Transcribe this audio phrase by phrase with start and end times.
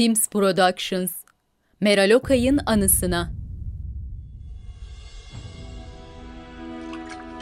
[0.00, 1.10] Teams Productions
[1.80, 3.32] Meral Okay'ın anısına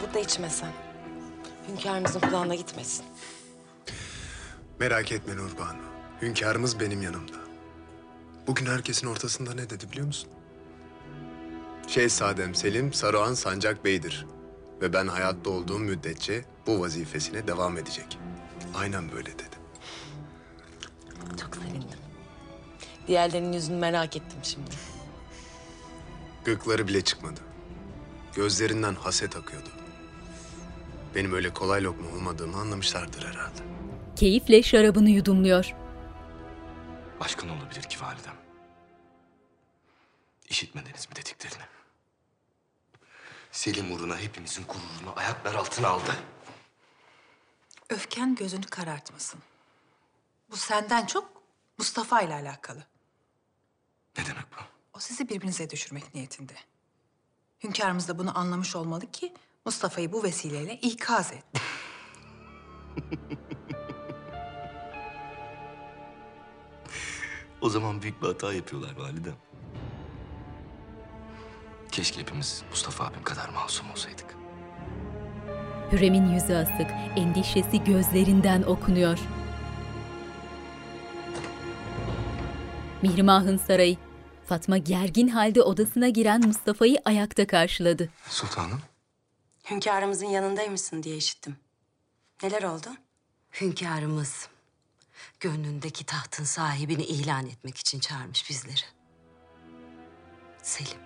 [0.01, 0.71] Burada içmesen.
[1.67, 3.05] Hünkârımızın kulağına gitmesin.
[4.79, 5.81] Merak etme Nurbanu.
[6.21, 7.37] Hünkârımız benim yanımda.
[8.47, 10.29] Bugün herkesin ortasında ne dedi biliyor musun?
[11.87, 14.25] Şehzadem Selim Saruhan Sancak Bey'dir.
[14.81, 18.19] Ve ben hayatta olduğum müddetçe bu vazifesine devam edecek.
[18.75, 19.59] Aynen böyle dedi.
[21.41, 22.08] Çok sevindim.
[23.09, 24.69] Diğerlerinin yüzünü merak ettim şimdi.
[26.45, 27.39] Gıkları bile çıkmadı.
[28.35, 29.69] Gözlerinden haset akıyordu.
[31.15, 33.59] Benim öyle kolay lokma olmadığımı anlamışlardır herhalde.
[34.15, 35.75] Keyifle şarabını yudumluyor.
[37.19, 38.35] Başka ne olabilir ki validem?
[40.49, 41.63] İşitmediniz mi dediklerini?
[43.51, 46.15] Selim uğruna hepimizin gururunu ayaklar altına aldı.
[47.89, 49.39] Öfken gözünü karartmasın.
[50.51, 51.43] Bu senden çok
[51.77, 52.88] Mustafa ile alakalı.
[54.19, 54.61] Ne demek bu?
[54.97, 56.53] O sizi birbirinize düşürmek niyetinde.
[57.63, 59.33] Hünkârımız da bunu anlamış olmalı ki
[59.65, 61.43] Mustafa'yı bu vesileyle ikaz et.
[67.61, 69.35] O zaman büyük bir hata yapıyorlar validem.
[71.91, 74.35] Keşke hepimiz Mustafa abim kadar masum olsaydık.
[75.91, 79.19] Hürrem'in yüzü asık, endişesi gözlerinden okunuyor.
[83.01, 83.97] Mihrimah'ın sarayı.
[84.49, 88.09] Fatma gergin halde odasına giren Mustafa'yı ayakta karşıladı.
[88.29, 88.81] Sultanım,
[89.69, 91.57] Hünkârımızın yanındaymışsın diye işittim.
[92.43, 92.89] Neler oldu?
[93.61, 94.49] Hünkârımız
[95.39, 98.81] gönlündeki tahtın sahibini ilan etmek için çağırmış bizleri.
[100.63, 100.99] Selim.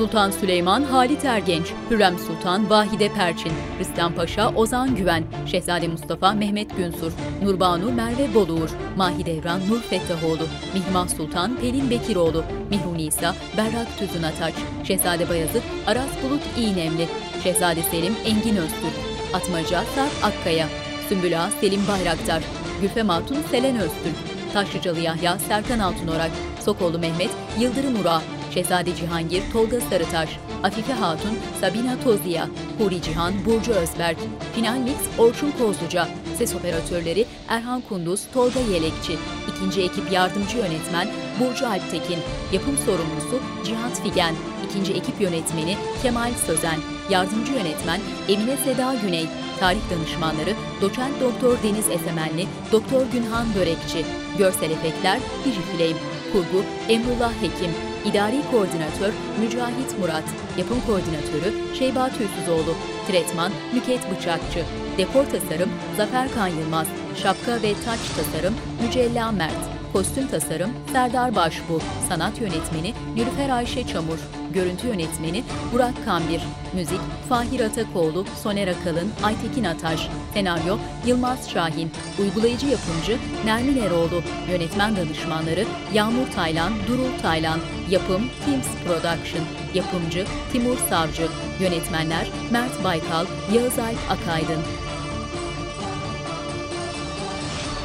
[0.00, 6.76] Sultan Süleyman Halit Ergenç, Hürrem Sultan Vahide Perçin, Rüstem Paşa Ozan Güven, Şehzade Mustafa Mehmet
[6.76, 7.12] Günsur,
[7.42, 14.54] Nurbanu Merve Boluğur, Mahidevran Nur Fettahoğlu, Mihrimah Sultan Pelin Bekiroğlu, Mihru Nisa Berrak Tüzün Ataç,
[14.84, 17.08] Şehzade Bayezid Aras Bulut İğnemli,
[17.42, 18.94] Şehzade Selim Engin Öztürk,
[19.34, 20.66] Atmaca Sarp Akkaya,
[21.08, 22.42] Sümbül Ağa Selim Bayraktar,
[22.80, 24.16] Gülfem Hatun Selen Öztürk,
[24.52, 26.30] Taşlıcalı Yahya Serkan Altınorak,
[26.60, 28.22] Sokoğlu Mehmet Yıldırım Ura,
[28.54, 30.30] Şehzade Cihangir Tolga Sarıtaş,
[30.62, 34.18] Afife Hatun Sabina Toziya, Huri Cihan Burcu Özberk,
[34.54, 39.16] Final Mix Orçun Kozluca, Ses operatörleri Erhan Kunduz, Tolga Yelekçi,
[39.54, 41.08] İkinci ekip yardımcı yönetmen
[41.40, 42.18] Burcu Alptekin,
[42.52, 44.34] yapım sorumlusu Cihat Figen,
[44.70, 46.78] İkinci ekip yönetmeni Kemal Sözen,
[47.10, 49.26] yardımcı yönetmen Emine Seda Güney,
[49.60, 54.04] tarih danışmanları Doçent Doktor Deniz Esemenli, Doktor Günhan Börekçi,
[54.38, 56.00] görsel efektler Digiflame,
[56.32, 57.70] kurgu Emrullah Hekim,
[58.04, 60.24] İdari Koordinatör Mücahit Murat,
[60.58, 62.74] Yapım Koordinatörü Şeyba Tüysüzoğlu,
[63.08, 64.64] Tretman Nüket Bıçakçı,
[64.98, 66.86] Dekor Tasarım Zafer Kan Yılmaz,
[67.22, 69.60] Şapka ve Taç Tasarım Mücella Mert,
[69.92, 74.18] Kostüm Tasarım Serdar Başbu, Sanat Yönetmeni Nilüfer Ayşe Çamur,
[74.54, 76.42] Görüntü Yönetmeni Burak Kambir,
[76.74, 80.76] Müzik Fahir Atakoğlu, Soner Akalın, Aytekin Ataş, Senaryo
[81.06, 85.64] Yılmaz Şahin, Uygulayıcı Yapımcı Nermin Eroğlu, Yönetmen Danışmanları
[85.94, 87.60] Yağmur Taylan, Durul Taylan,
[87.90, 91.26] Yapım Teams Production, Yapımcı Timur Savcı,
[91.60, 94.62] Yönetmenler Mert Baykal, Yağız Alp Akaydın.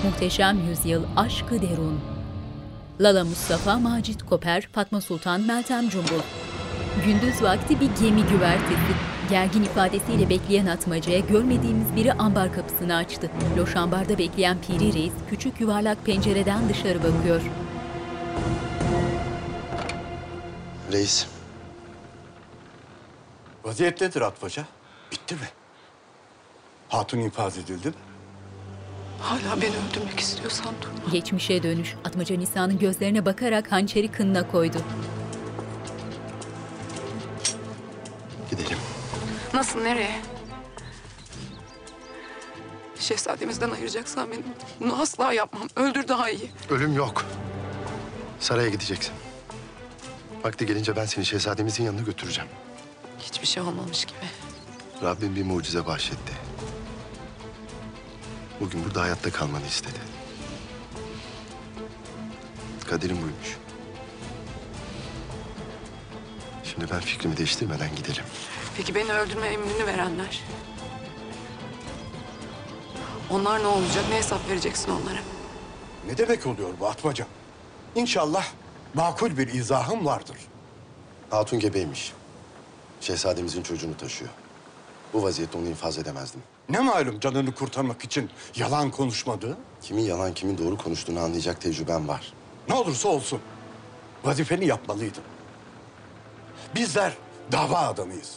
[0.03, 1.99] Muhteşem Yüzyıl Aşkı Derun
[3.01, 6.44] Lala Mustafa, Macit Koper, Fatma Sultan, Meltem Cumbul.
[7.03, 8.93] Gündüz vakti bir gemi güvertesi.
[9.29, 13.29] Gergin ifadesiyle bekleyen atmacaya görmediğimiz biri ambar kapısını açtı.
[13.57, 17.41] Loş ambarda bekleyen Piri Reis küçük yuvarlak pencereden dışarı bakıyor.
[20.91, 21.27] Reis.
[23.63, 24.65] Vaziyet nedir Atmaca?
[25.11, 25.47] Bitti mi?
[26.89, 27.93] Hatun infaz edildi mi?
[29.19, 31.11] Hala beni öldürmek istiyorsan dur.
[31.11, 31.95] Geçmişe dönüş.
[32.05, 34.77] Atmaca Nisa'nın gözlerine bakarak hançeri kınına koydu.
[39.55, 40.21] Nasıl, nereye?
[42.99, 44.43] Şehzademizden ayıracaksan beni
[44.79, 45.67] bunu asla yapmam.
[45.75, 46.51] Öldür daha iyi.
[46.69, 47.25] Ölüm yok.
[48.39, 49.13] Saraya gideceksin.
[50.43, 52.49] Vakti gelince ben seni şehzademizin yanına götüreceğim.
[53.19, 54.25] Hiçbir şey olmamış gibi.
[55.03, 56.33] Rabbim bir mucize bahşetti.
[58.59, 59.99] Bugün burada hayatta kalmanı istedi.
[62.87, 63.57] Kaderim buymuş.
[66.63, 68.23] Şimdi ben fikrimi değiştirmeden gidelim.
[68.77, 70.43] Peki beni öldürme emrini verenler?
[73.29, 74.03] Onlar ne olacak?
[74.09, 75.19] Ne hesap vereceksin onlara?
[76.07, 77.27] Ne demek oluyor bu Atmaca?
[77.95, 78.45] İnşallah
[78.93, 80.37] makul bir izahım vardır.
[81.29, 82.13] Hatun gebeymiş.
[83.01, 84.31] Şehzademizin çocuğunu taşıyor.
[85.13, 86.43] Bu vaziyette onu infaz edemezdim.
[86.69, 89.57] Ne malum canını kurtarmak için yalan konuşmadı?
[89.81, 92.33] Kimin yalan kimin doğru konuştuğunu anlayacak tecrübem var.
[92.69, 93.39] Ne olursa olsun.
[94.23, 95.23] Vazifeni yapmalıydın.
[96.75, 97.13] Bizler
[97.51, 98.35] dava adamıyız.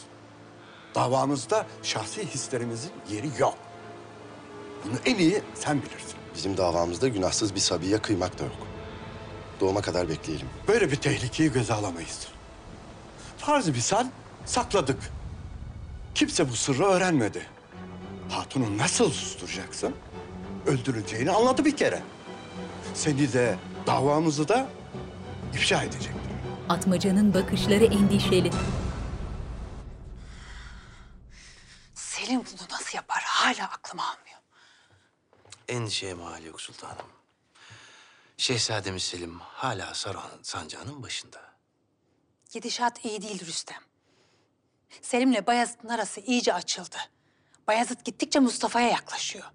[0.95, 3.57] Davamızda şahsi hislerimizin yeri yok.
[4.85, 6.15] Bunu en iyi sen bilirsin.
[6.35, 8.67] Bizim davamızda günahsız bir sabiye kıymak da yok.
[9.59, 10.47] Doğuma kadar bekleyelim.
[10.67, 12.27] Böyle bir tehlikeyi göze alamayız.
[13.37, 14.07] Farz misal
[14.45, 14.97] sakladık.
[16.15, 17.45] Kimse bu sırrı öğrenmedi.
[18.29, 19.93] Hatunu nasıl susturacaksın?
[20.67, 22.01] Öldürüleceğini anladı bir kere.
[22.93, 23.55] Seni de
[23.87, 24.67] davamızı da
[25.53, 26.13] ifşa edecektir.
[26.69, 28.51] Atmaca'nın bakışları endişeli.
[32.29, 34.39] Selim bunu nasıl yapar hala aklım almıyor.
[35.67, 37.05] Endişeye mahal yok sultanım.
[38.37, 41.53] Şehzademiz Selim hala Saruhan'ın sancağının başında.
[42.51, 43.81] Gidişat iyi değil Rüstem.
[45.01, 46.97] Selim'le Bayezid'in arası iyice açıldı.
[47.67, 49.45] Bayezid gittikçe Mustafa'ya yaklaşıyor.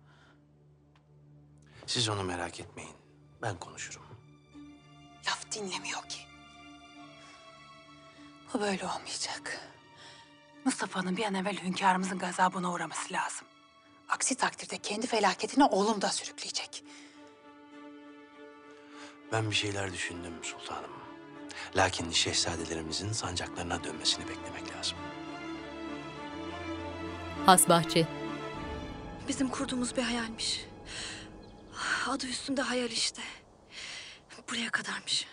[1.87, 2.97] Siz onu merak etmeyin.
[3.43, 4.07] Ben konuşurum.
[5.27, 6.21] Laf dinlemiyor ki.
[8.55, 9.74] Bu böyle olmayacak.
[10.65, 13.47] Mustafa'nın bir an evvel hünkârımızın gazabına uğraması lazım.
[14.09, 16.85] Aksi takdirde kendi felaketine oğlum da sürükleyecek.
[19.33, 20.91] Ben bir şeyler düşündüm sultanım.
[21.77, 24.99] Lakin şehzadelerimizin sancaklarına dönmesini beklemek lazım.
[27.47, 28.07] Hasbahçe.
[29.29, 30.65] Bizim kurduğumuz bir hayalmiş.
[32.09, 33.23] Adı üstünde hayal işte.
[34.51, 35.27] Buraya kadarmış.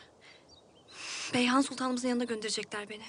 [1.34, 3.04] Beyhan Sultanımızın yanına gönderecekler beni.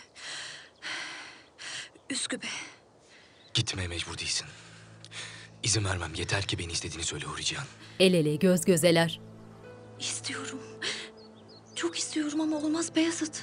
[2.13, 2.49] Üsküp'e.
[3.55, 4.47] Gitmeye mecbur değilsin.
[5.63, 6.15] İzin vermem.
[6.15, 7.65] Yeter ki beni istediğini söyle Hurican.
[8.01, 9.21] El ele göz gözeler.
[10.01, 10.61] İstiyorum.
[11.75, 13.43] Çok istiyorum ama olmaz Beyazıt.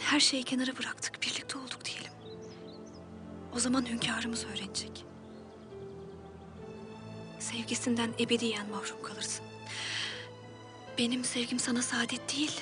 [0.00, 1.22] Her şeyi kenara bıraktık.
[1.22, 2.12] Birlikte olduk diyelim.
[3.54, 5.04] O zaman hünkârımız öğrenecek.
[7.38, 9.44] Sevgisinden ebediyen mahrum kalırsın.
[10.98, 12.60] Benim sevgim sana saadet değil,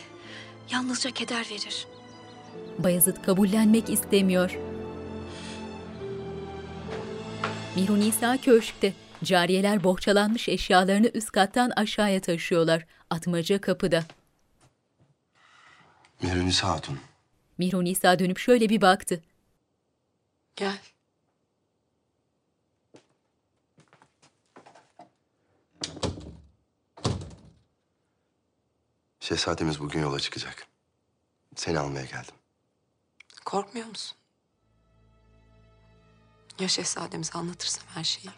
[0.70, 1.86] yalnızca keder verir.
[2.78, 4.58] Bayezid kabullenmek istemiyor.
[7.76, 8.94] Mihru Nisa köşkte.
[9.24, 12.86] Cariyeler bohçalanmış eşyalarını üst kattan aşağıya taşıyorlar.
[13.10, 14.04] Atmaca kapıda.
[16.22, 16.98] Mehrunisa Hatun.
[17.58, 19.22] Mihru Nisa dönüp şöyle bir baktı.
[20.56, 20.78] Gel.
[29.20, 30.66] Şehzademiz bugün yola çıkacak.
[31.56, 32.34] Seni almaya geldim.
[33.44, 34.18] Korkmuyor musun?
[36.58, 38.30] Ya şehzademize anlatırsam her şeyi?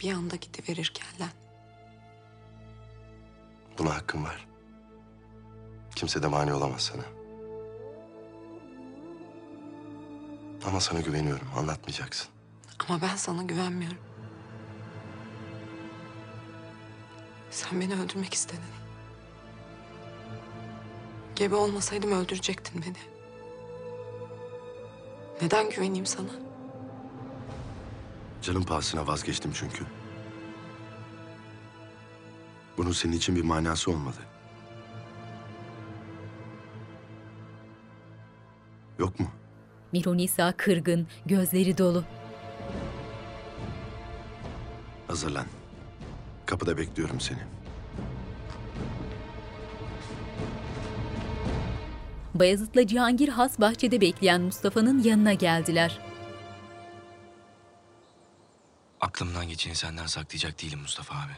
[0.00, 1.30] Bir anda gidiverir kellen.
[3.78, 4.48] Buna hakkın var.
[5.96, 7.02] Kimse de mani olamaz sana.
[10.66, 11.48] Ama sana güveniyorum.
[11.56, 12.28] Anlatmayacaksın.
[12.88, 13.98] Ama ben sana güvenmiyorum.
[17.50, 18.60] Sen beni öldürmek istedin.
[21.36, 23.17] Gebe olmasaydım öldürecektin beni.
[25.42, 26.28] Neden güveneyim sana?
[28.42, 29.84] Canım pahasına vazgeçtim çünkü.
[32.78, 34.14] Bunun senin için bir manası olmalı.
[38.98, 39.26] Yok mu?
[39.92, 42.04] Mihru Nisa kırgın, gözleri dolu.
[45.06, 45.46] Hazırlan.
[46.46, 47.38] Kapıda bekliyorum seni.
[52.38, 55.98] Bayezid'le Cihangir has bahçede bekleyen Mustafa'nın yanına geldiler.
[59.00, 61.32] Aklımdan geçeni senden saklayacak değilim Mustafa abi.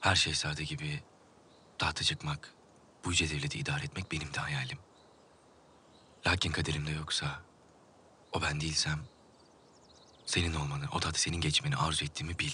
[0.00, 1.00] Her şehzade gibi
[1.78, 2.54] tahta çıkmak,
[3.04, 4.78] bu yüce devleti idare etmek benim de hayalim.
[6.26, 7.26] Lakin kaderimde yoksa,
[8.32, 8.98] o ben değilsem
[10.26, 12.50] Senin olmanı, o tahtı senin geçmeni arzu ettiğimi bil.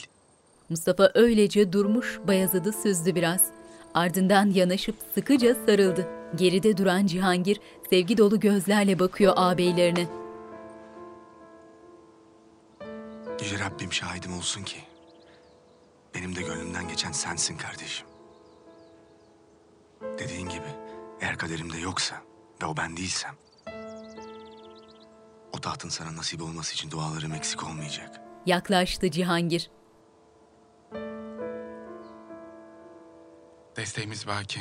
[0.68, 3.50] Mustafa öylece durmuş Bayezid'i süzdü biraz.
[3.94, 6.23] Ardından yanaşıp sıkıca sarıldı.
[6.36, 7.60] Geride duran Cihangir
[7.90, 10.06] sevgi dolu gözlerle bakıyor ağabeylerine.
[13.42, 14.76] Yüce Rabbim şahidim olsun ki
[16.14, 18.06] benim de gönlümden geçen sensin kardeşim.
[20.18, 20.68] Dediğin gibi
[21.20, 22.16] eğer kaderimde yoksa
[22.62, 23.34] ve o ben değilsem
[25.52, 28.20] o tahtın sana nasip olması için dualarım eksik olmayacak.
[28.46, 29.70] Yaklaştı Cihangir.
[33.76, 34.60] Desteğimiz baki.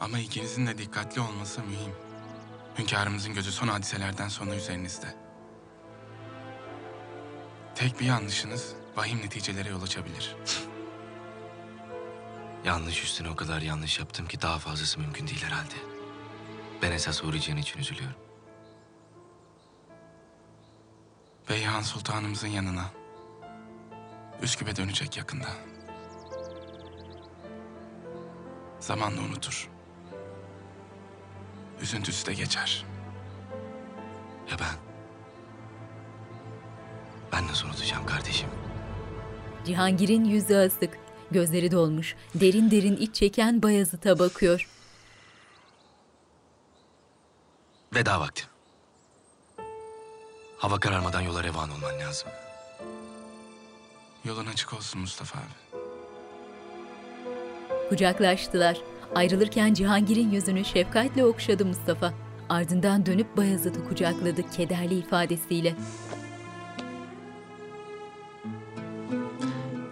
[0.00, 1.92] Ama ikinizin de dikkatli olması mühim.
[2.78, 5.16] Hünkârımızın gözü son hadiselerden sonra üzerinizde.
[7.74, 10.36] Tek bir yanlışınız vahim neticelere yol açabilir.
[12.64, 15.74] Yanlış üstüne o kadar yanlış yaptım ki daha fazlası mümkün değil herhalde.
[16.82, 18.16] Ben esas uğrayacağın için üzülüyorum.
[21.50, 22.84] Beyhan Sultanımızın yanına.
[24.42, 25.48] Üsküp'e dönecek yakında.
[28.80, 29.77] Zamanla unutur.
[31.82, 32.84] Üzüntüsü de geçer.
[34.50, 34.76] Ya ben?
[37.32, 38.48] Ben nasıl unutacağım kardeşim?
[39.66, 40.98] Cihangir'in yüzü asık,
[41.30, 44.68] gözleri dolmuş, derin derin iç çeken Bayezid'e bakıyor.
[47.94, 48.42] Veda vakti.
[50.58, 52.28] Hava kararmadan yola revan olman lazım.
[54.24, 55.78] Yolun açık olsun Mustafa abi.
[57.88, 58.78] Kucaklaştılar.
[59.14, 62.14] Ayrılırken Cihangir'in yüzünü şefkatle okşadı Mustafa.
[62.48, 65.74] Ardından dönüp Bayezid'i kucakladı kederli ifadesiyle.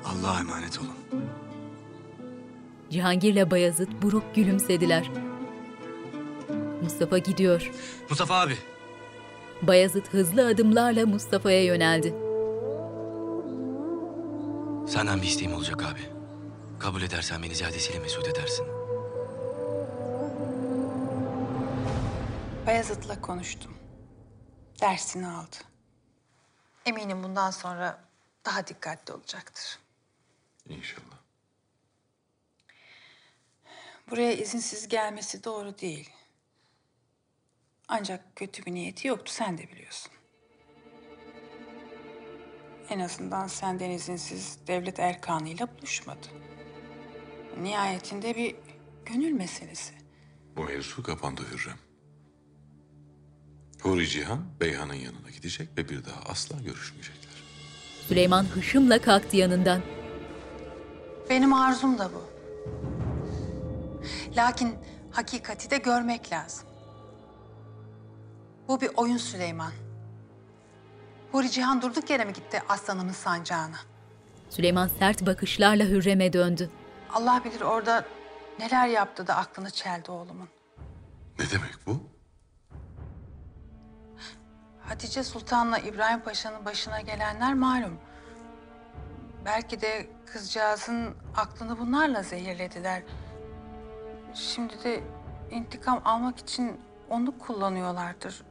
[0.04, 1.22] Allah'a emanet olun.
[2.90, 5.10] Cihangir'le Bayezid buruk gülümsediler.
[6.82, 7.72] Mustafa gidiyor.
[8.10, 8.56] Mustafa abi.
[9.62, 12.14] Bayezid hızlı adımlarla Mustafa'ya yöneldi.
[14.86, 16.00] Senden bir isteğim olacak abi.
[16.78, 18.75] Kabul edersen beni ziyadesiyle mesut edersin.
[22.66, 23.76] Bayezid'le konuştum.
[24.80, 25.56] Dersini aldı.
[26.86, 28.04] Eminim bundan sonra
[28.44, 29.78] daha dikkatli olacaktır.
[30.68, 31.16] İnşallah.
[34.10, 36.10] Buraya izinsiz gelmesi doğru değil.
[37.88, 40.12] Ancak kötü bir niyeti yoktu, sen de biliyorsun.
[42.88, 46.26] En azından senden izinsiz devlet erkanıyla buluşmadı.
[47.60, 48.56] Nihayetinde bir
[49.06, 49.94] gönül meselesi.
[50.56, 51.85] Bu mevzu kapandı Hürrem.
[53.82, 57.32] Huri Cihan, Beyhan'ın yanına gidecek ve bir daha asla görüşmeyecekler.
[58.08, 59.82] Süleyman hışımla kalktı yanından.
[61.30, 62.22] Benim arzum da bu.
[64.36, 64.74] Lakin
[65.10, 66.68] hakikati de görmek lazım.
[68.68, 69.72] Bu bir oyun Süleyman.
[71.32, 73.76] Huri Cihan durduk yere mi gitti aslanımın sancağına?
[74.50, 76.70] Süleyman sert bakışlarla Hürrem'e döndü.
[77.12, 78.04] Allah bilir orada
[78.58, 80.48] neler yaptı da aklını çeldi oğlumun.
[81.38, 82.00] Ne demek bu?
[84.88, 87.98] Hatice Sultan'la İbrahim Paşa'nın başına gelenler malum.
[89.44, 93.02] Belki de kızcağızın aklını bunlarla zehirlediler.
[94.34, 95.02] Şimdi de
[95.50, 98.42] intikam almak için onu kullanıyorlardır.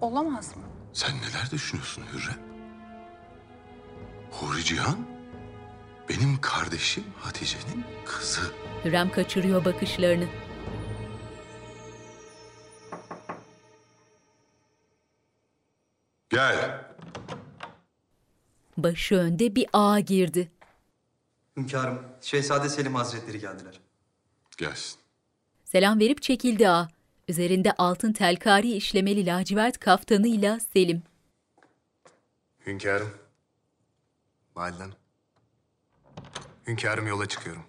[0.00, 0.62] Olamaz mı?
[0.92, 2.38] Sen neler düşünüyorsun Hürrem?
[4.30, 4.98] Huri Cihan,
[6.08, 8.52] benim kardeşim Hatice'nin kızı.
[8.84, 10.24] Hürrem kaçırıyor bakışlarını.
[16.30, 16.84] Gel.
[18.76, 20.50] Başı önde bir ağa girdi.
[21.56, 23.80] Hünkârım, Şehzade Selim Hazretleri geldiler.
[24.56, 24.98] Gelsin.
[25.64, 26.88] Selam verip çekildi ağa.
[27.28, 31.02] Üzerinde altın telkari işlemeli lacivert kaftanıyla Selim.
[32.66, 33.10] Hünkârım.
[34.56, 34.90] Validem.
[36.66, 37.62] Hünkârım yola çıkıyorum.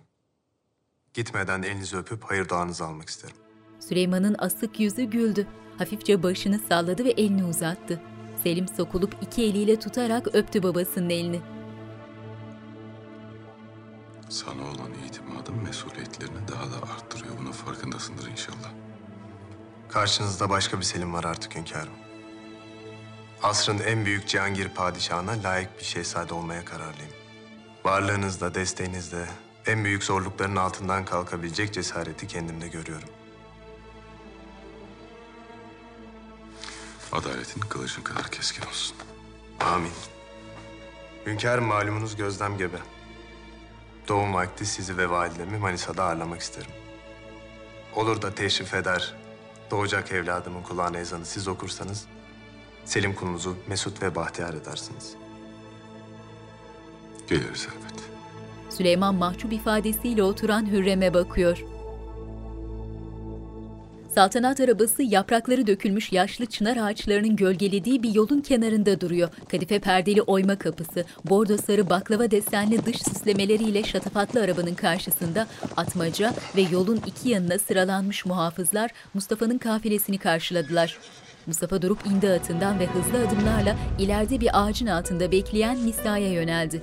[1.13, 3.35] Gitmeden elinizi öpüp hayır duanızı almak isterim.
[3.79, 5.47] Süleyman'ın asık yüzü güldü.
[5.77, 8.01] Hafifçe başını salladı ve elini uzattı.
[8.43, 11.41] Selim sokulup iki eliyle tutarak öptü babasının elini.
[14.29, 17.37] Sana olan itimadım mesuliyetlerini daha da arttırıyor.
[17.41, 18.71] Bunun farkındasındır inşallah.
[19.89, 21.93] Karşınızda başka bir Selim var artık hünkârım.
[23.43, 27.11] Asrın en büyük Cihangir padişahına layık bir şehzade olmaya kararlıyım.
[27.85, 29.25] Varlığınızda, desteğinizde
[29.65, 33.09] en büyük zorlukların altından kalkabilecek cesareti kendimde görüyorum.
[37.11, 38.97] Adaletin kılıcın kadar keskin olsun.
[39.59, 39.91] Amin.
[41.25, 42.77] Hünkârım malumunuz gözlem gebe.
[44.07, 46.71] Doğum vakti sizi ve validemi Manisa'da ağırlamak isterim.
[47.95, 49.15] Olur da teşrif eder,
[49.71, 52.05] doğacak evladımın kulağına ezanı siz okursanız...
[52.85, 55.13] Selim kulunuzu mesut ve bahtiyar edersiniz.
[57.27, 58.03] Geliriz elbet.
[58.69, 61.63] Süleyman mahcup ifadesiyle oturan Hürrem'e bakıyor.
[64.19, 69.29] Saltanat arabası yaprakları dökülmüş yaşlı çınar ağaçlarının gölgelediği bir yolun kenarında duruyor.
[69.51, 75.47] Kadife perdeli oyma kapısı, bordo sarı baklava desenli dış süslemeleriyle şatafatlı arabanın karşısında
[75.77, 80.97] atmaca ve yolun iki yanına sıralanmış muhafızlar Mustafa'nın kafilesini karşıladılar.
[81.47, 86.81] Mustafa durup indi atından ve hızlı adımlarla ileride bir ağacın altında bekleyen Nisa'ya yöneldi.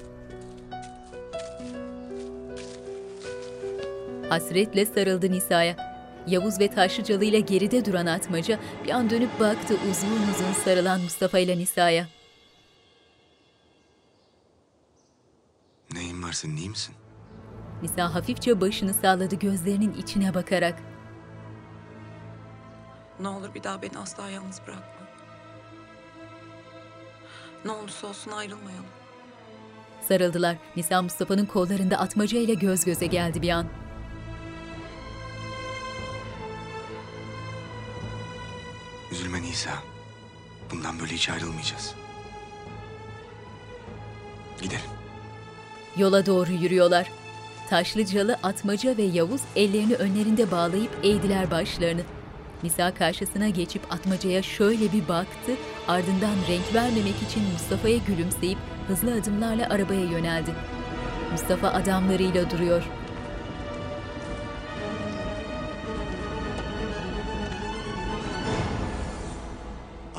[4.28, 5.95] Hasretle sarıldı Nisa'ya.
[6.26, 11.38] Yavuz ve Taşlıcalı ile geride duran Atmaca bir an dönüp baktı uzun uzun sarılan Mustafa
[11.38, 12.08] ile Nisa'ya.
[15.92, 16.94] Neyin var senin iyi misin?
[17.82, 20.82] Nisa hafifçe başını salladı gözlerinin içine bakarak.
[23.20, 25.06] Ne olur bir daha beni asla yalnız bırakma.
[27.64, 28.86] Ne olursa olsun ayrılmayalım.
[30.08, 30.56] Sarıldılar.
[30.76, 33.66] Nisa Mustafa'nın kollarında Atmaca ile göz göze geldi bir an.
[39.12, 39.70] Üzülme Nisa.
[40.70, 41.94] Bundan böyle hiç ayrılmayacağız.
[44.62, 44.80] Gidelim.
[45.96, 47.10] Yola doğru yürüyorlar.
[47.70, 52.02] Taşlıcalı, Atmaca ve Yavuz ellerini önlerinde bağlayıp eğdiler başlarını.
[52.62, 55.52] Nisa karşısına geçip Atmaca'ya şöyle bir baktı,
[55.88, 58.58] ardından renk vermemek için Mustafa'ya gülümseyip
[58.88, 60.50] hızlı adımlarla arabaya yöneldi.
[61.32, 62.82] Mustafa adamlarıyla duruyor.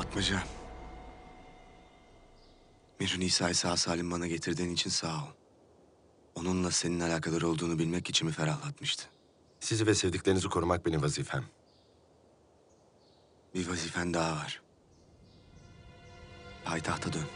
[0.08, 0.42] Atmaca.
[3.00, 5.28] Mir Nisa'yı sağ salim bana getirdiğin için sağ ol.
[6.34, 9.04] Onunla senin alakadar olduğunu bilmek içimi ferahlatmıştı.
[9.60, 11.44] Sizi ve sevdiklerinizi korumak benim vazifem.
[13.54, 14.62] Bir vazifen daha var.
[16.64, 17.26] Payitahta dön.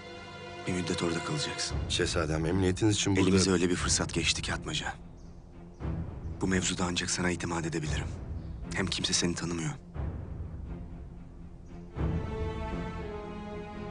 [0.67, 1.77] Bir müddet orada kalacaksın.
[1.89, 3.29] Şehzadem, emniyetiniz için burada...
[3.29, 4.95] Elimize öyle bir fırsat geçti ki Atmaca.
[6.41, 8.09] Bu mevzuda ancak sana itimat edebilirim.
[8.75, 9.71] Hem kimse seni tanımıyor.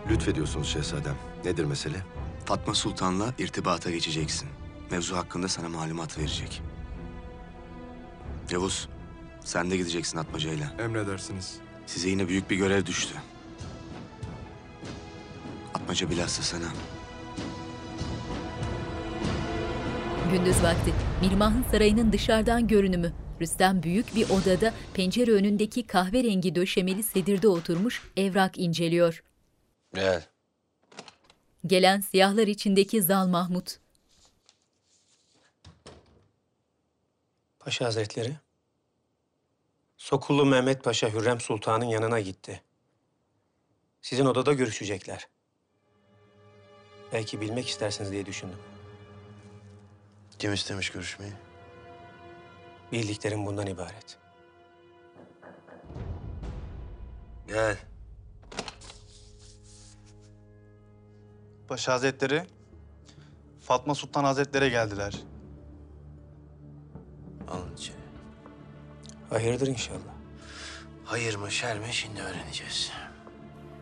[0.09, 1.15] Lütfediyorsunuz şehzadem.
[1.45, 1.97] Nedir mesele?
[2.45, 4.49] Fatma Sultan'la irtibata geçeceksin.
[4.91, 6.61] Mevzu hakkında sana malumat verecek.
[8.51, 8.89] Yavuz,
[9.43, 10.73] sen de gideceksin Atmaca'yla.
[10.79, 11.57] Emredersiniz.
[11.85, 13.15] Size yine büyük bir görev düştü.
[15.73, 16.65] Atmaca bilhassa sana.
[20.31, 23.13] Gündüz vakti Mirmah'ın sarayının dışarıdan görünümü.
[23.41, 29.23] Rüstem büyük bir odada pencere önündeki kahverengi döşemeli sedirde oturmuş evrak inceliyor.
[29.93, 30.27] Gel.
[31.65, 33.79] Gelen siyahlar içindeki Zal Mahmut.
[37.59, 38.35] Paşa Hazretleri,
[39.97, 42.61] Sokullu Mehmet Paşa Hürrem Sultan'ın yanına gitti.
[44.01, 45.27] Sizin odada görüşecekler.
[47.13, 48.59] Belki bilmek istersiniz diye düşündüm.
[50.39, 51.33] Kim istemiş görüşmeyi?
[52.91, 54.17] Bildiklerim bundan ibaret.
[57.47, 57.90] Gel.
[61.71, 62.43] Paşa Hazretleri,
[63.61, 65.13] Fatma Sultan Hazretleri geldiler.
[67.47, 67.95] Alın içeri.
[69.29, 70.13] Hayırdır inşallah.
[71.05, 72.91] Hayır mı şer mi şimdi öğreneceğiz.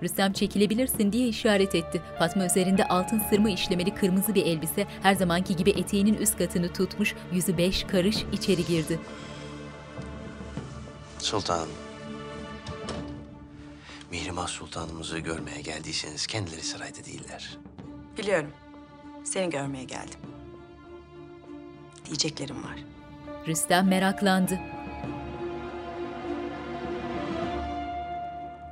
[0.03, 2.01] Rüstem çekilebilirsin diye işaret etti.
[2.19, 7.15] Fatma üzerinde altın sırma işlemeli kırmızı bir elbise her zamanki gibi eteğinin üst katını tutmuş
[7.31, 8.99] yüzü beş karış içeri girdi.
[11.19, 11.69] Sultanım.
[14.11, 17.57] Mihrimah Sultanımızı görmeye geldiyseniz kendileri sarayda değiller.
[18.17, 18.53] Biliyorum.
[19.23, 20.19] Seni görmeye geldim.
[22.05, 22.79] Diyeceklerim var.
[23.47, 24.59] Rüstem meraklandı.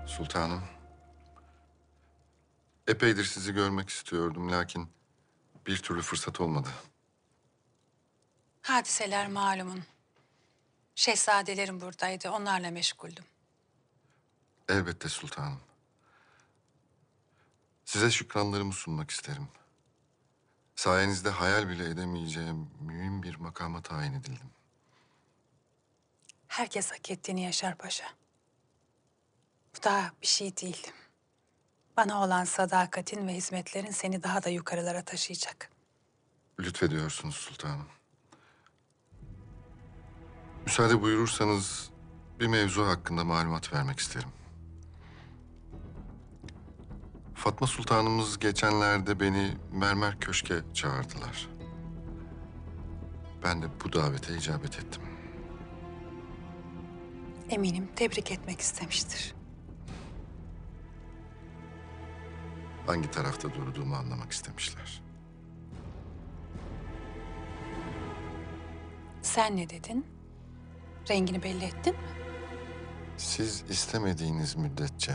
[0.08, 0.64] Sultanım.
[2.88, 4.90] Epeydir sizi görmek istiyordum lakin
[5.68, 6.70] bir türlü fırsat olmadı.
[8.62, 9.84] Hadiseler malumun.
[10.96, 13.24] Şehzadelerim buradaydı, onlarla meşguldüm.
[14.70, 15.60] Elbette sultanım.
[17.88, 19.48] Size şükranlarımı sunmak isterim.
[20.76, 24.50] Sayenizde hayal bile edemeyeceğim mühim bir makama tayin edildim.
[26.48, 28.06] Herkes hak ettiğini yaşar paşa.
[29.78, 30.92] Bu daha bir şey değil.
[31.98, 35.70] Bana olan sadakatin ve hizmetlerin seni daha da yukarılara taşıyacak.
[36.60, 37.88] Lütfediyorsunuz sultanım.
[40.66, 41.90] Müsaade buyurursanız
[42.40, 44.37] bir mevzu hakkında malumat vermek isterim.
[47.38, 51.50] Fatma Sultanımız geçenlerde beni Mermer Köşk'e çağırdılar.
[53.44, 55.02] Ben de bu davete icabet ettim.
[57.50, 59.38] Eminim tebrik etmek istemiştir.
[62.88, 65.02] hangi tarafta durduğumu anlamak istemişler.
[69.22, 70.06] Sen ne dedin?
[71.10, 72.00] Rengini belli ettin mi?
[73.18, 75.14] Siz istemediğiniz müddetçe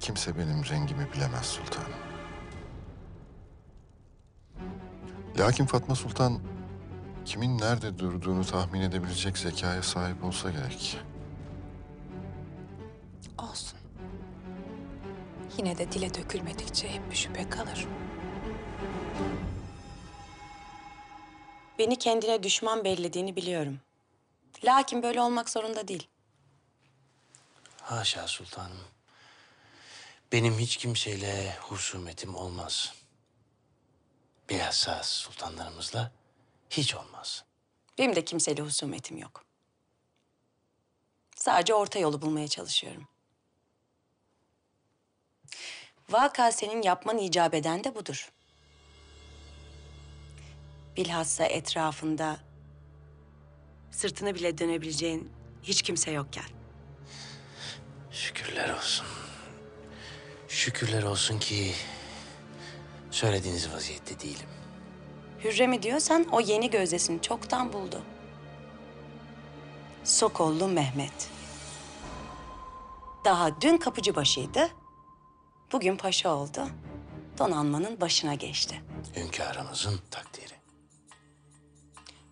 [0.00, 1.92] kimse benim rengimi bilemez sultanım.
[5.38, 6.40] Lakin Fatma Sultan
[7.24, 10.98] kimin nerede durduğunu tahmin edebilecek zekaya sahip olsa gerek.
[13.38, 13.78] Olsun.
[15.58, 17.86] Yine de dile dökülmedikçe hep bir şüphe kalır.
[21.78, 23.80] Beni kendine düşman bellediğini biliyorum.
[24.64, 26.08] Lakin böyle olmak zorunda değil.
[27.82, 28.78] Haşa sultanım.
[30.32, 32.94] Benim hiç kimseyle husumetim olmaz.
[34.48, 36.12] Bilhassa sultanlarımızla
[36.70, 37.44] hiç olmaz.
[37.98, 39.44] Benim de kimseyle husumetim yok.
[41.36, 43.08] Sadece orta yolu bulmaya çalışıyorum.
[46.10, 48.32] Vaka senin yapman icap eden de budur.
[50.96, 52.40] Bilhassa etrafında
[53.90, 56.44] sırtını bile dönebileceğin hiç kimse yokken.
[58.10, 59.06] Şükürler olsun.
[60.58, 61.72] Şükürler olsun ki
[63.10, 64.46] söylediğiniz vaziyette değilim.
[65.44, 68.02] Hürrem'i diyorsan o yeni gözdesini çoktan buldu.
[70.04, 71.30] Sokollu Mehmet.
[73.24, 74.68] Daha dün kapıcı başıydı.
[75.72, 76.68] Bugün paşa oldu.
[77.38, 78.82] Donanmanın başına geçti.
[79.16, 80.54] Hünkârımızın takdiri.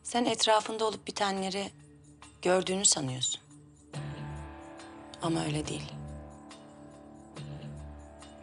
[0.02, 1.70] Sen etrafında olup bitenleri
[2.42, 3.40] gördüğünü sanıyorsun.
[5.22, 5.92] Ama öyle değil.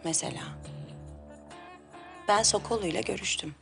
[0.04, 0.44] Mesela
[2.28, 3.56] ben Sokollu ile görüştüm.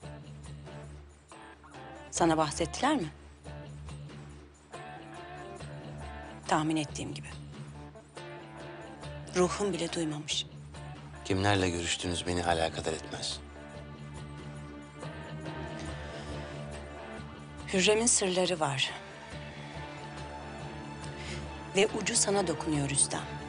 [2.12, 3.12] Sana bahsettiler mi?
[6.48, 7.28] Tahmin ettiğim gibi.
[9.36, 10.46] Ruhum bile duymamış.
[11.26, 13.40] Kimlerle görüştüğünüz beni alakadar etmez.
[17.74, 18.92] Hürrem'in sırları var.
[21.76, 23.41] Ve ucu sana dokunuyor Rüstem.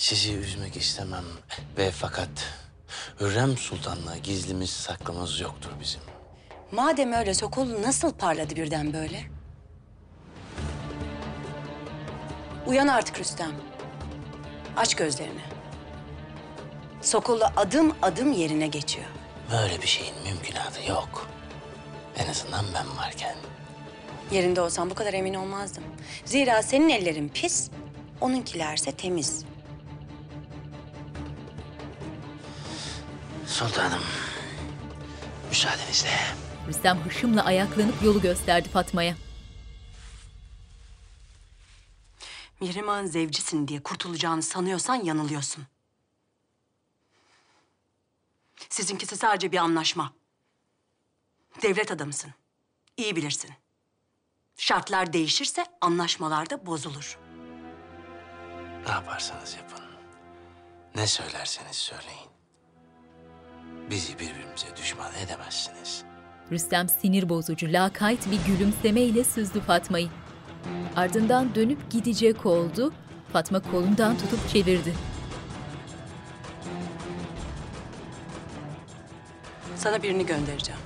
[0.00, 1.24] Sizi üzmek istemem
[1.78, 2.28] ve fakat
[3.20, 6.00] Hürrem Sultan'la gizlimiz saklımız yoktur bizim.
[6.72, 9.22] Madem öyle Sokollu nasıl parladı birden böyle?
[12.66, 13.50] Uyan artık Rüstem.
[14.76, 15.42] Aç gözlerini.
[17.02, 19.06] Sokollu adım adım yerine geçiyor.
[19.52, 21.28] Böyle bir şeyin mümkünatı yok.
[22.18, 23.36] En azından ben varken.
[24.30, 25.84] Yerinde olsam bu kadar emin olmazdım.
[26.24, 27.70] Zira senin ellerin pis,
[28.20, 29.49] onunkilerse temiz.
[33.50, 34.02] Sultanım,
[35.48, 36.20] müsaadenizle.
[36.68, 39.16] Rüstem hışımla ayaklanıp yolu gösterdi Fatma'ya.
[42.60, 45.66] Mihrimah'ın zevcisin diye kurtulacağını sanıyorsan yanılıyorsun.
[48.68, 50.12] Sizinkisi sadece bir anlaşma.
[51.62, 52.34] Devlet adamısın.
[52.96, 53.50] İyi bilirsin.
[54.56, 57.18] Şartlar değişirse anlaşmalar da bozulur.
[58.86, 59.84] Ne yaparsanız yapın.
[60.94, 62.29] Ne söylerseniz söyleyin.
[63.90, 66.02] Bizi birbirimize düşman edemezsiniz.
[66.50, 70.08] Rüstem sinir bozucu, lakayt bir gülümsemeyle süzdü Fatma'yı.
[70.96, 72.92] Ardından dönüp gidecek oldu.
[73.32, 74.94] Fatma kolundan tutup çevirdi.
[79.76, 80.80] Sana birini göndereceğim.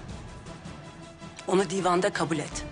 [1.49, 2.65] Onu divanda kabul et.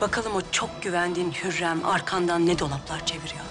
[0.00, 3.44] Bakalım o çok güvendiğin Hürrem arkandan ne dolaplar çeviriyor.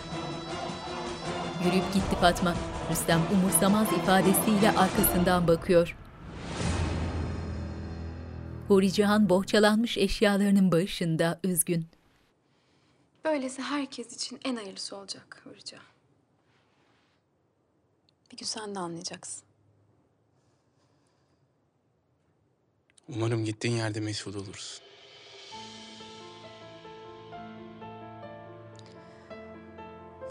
[1.66, 2.56] Yürüyüp gitti Fatma.
[2.92, 5.98] Rüstem umursamaz ifadesiyle arkasından bakıyor.
[8.68, 11.88] Huri Cihan bohçalanmış eşyalarının başında üzgün.
[13.26, 15.78] Böylesi herkes için en hayırlısı olacak Hürca.
[18.32, 19.44] Bir gün sen de anlayacaksın.
[23.08, 24.84] Umarım gittiğin yerde mesut olursun.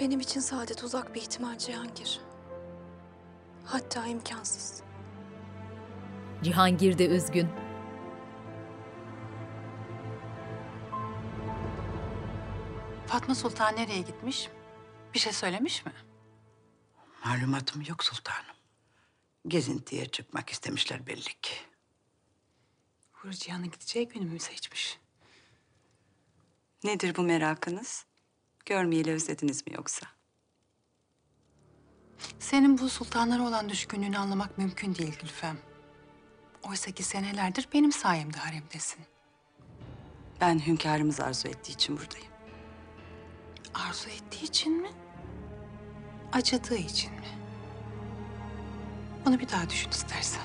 [0.01, 2.30] Benim için saadet uzak bir ihtimal Cihangir.
[3.71, 4.83] Hatta imkansız.
[6.43, 7.49] Cihangir de üzgün.
[13.07, 14.49] Fatma Sultan nereye gitmiş?
[15.15, 15.93] Bir şey söylemiş mi?
[17.25, 18.57] Malumatım yok sultanım.
[19.49, 21.55] Gezintiye çıkmak istemişler belli ki.
[23.13, 24.99] Huri Cihan'ın gideceği günü mü seçmiş?
[26.85, 28.07] Nedir bu merakınız?
[28.67, 30.20] Görmeyeli özlediniz mi yoksa?
[32.39, 35.57] Senin bu sultanlara olan düşkünlüğünü anlamak mümkün değil Gülfem.
[36.69, 39.05] Oysa ki senelerdir benim sayemde haremdesin.
[40.41, 42.33] Ben hünkârımız arzu ettiği için buradayım.
[43.75, 44.89] Arzu ettiği için mi?
[46.33, 47.27] Acıdığı için mi?
[49.27, 50.43] Bunu bir daha düşün istersen.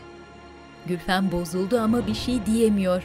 [0.88, 3.04] Gülfem bozuldu ama bir şey diyemiyor.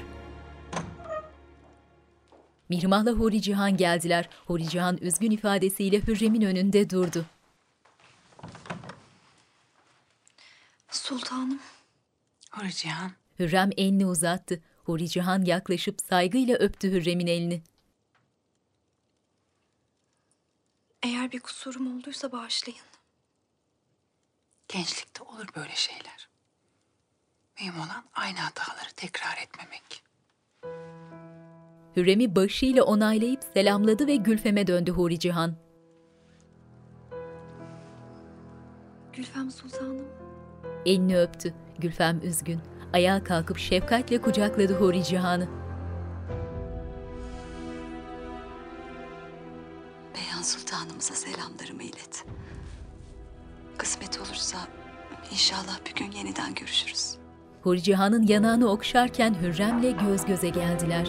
[2.69, 4.29] Mihrimah'la Huri Cihan geldiler.
[4.47, 7.27] Huri Cihan üzgün ifadesiyle Hürrem'in önünde durdu.
[10.91, 11.61] Sultanım.
[12.51, 13.13] Huri Cihan.
[13.39, 14.63] Hürrem elini uzattı.
[14.85, 17.63] Huri Cihan yaklaşıp saygıyla öptü Hürrem'in elini.
[21.03, 22.81] Eğer bir kusurum olduysa bağışlayın.
[24.69, 26.29] Gençlikte olur böyle şeyler.
[27.61, 30.05] Mühim olan aynı hataları tekrar etmemek.
[31.97, 35.57] Hürrem'i başıyla onaylayıp selamladı ve Gülfem'e döndü Huri Cihan.
[39.13, 40.20] Gülfem Sultanım.
[40.87, 41.55] Elini öptü.
[41.79, 42.61] Gülfem üzgün.
[42.93, 45.49] Ayağa kalkıp şefkatle kucakladı Huri Cihan'ı.
[50.15, 52.25] Beyhan Sultanımıza selamlarımı ilet.
[53.79, 54.59] Kısmet olursa
[55.33, 57.15] inşallah bir gün yeniden görüşürüz.
[57.63, 61.07] Huri Cihan'ın yanağını okşarken Hürrem'le göz göze geldiler.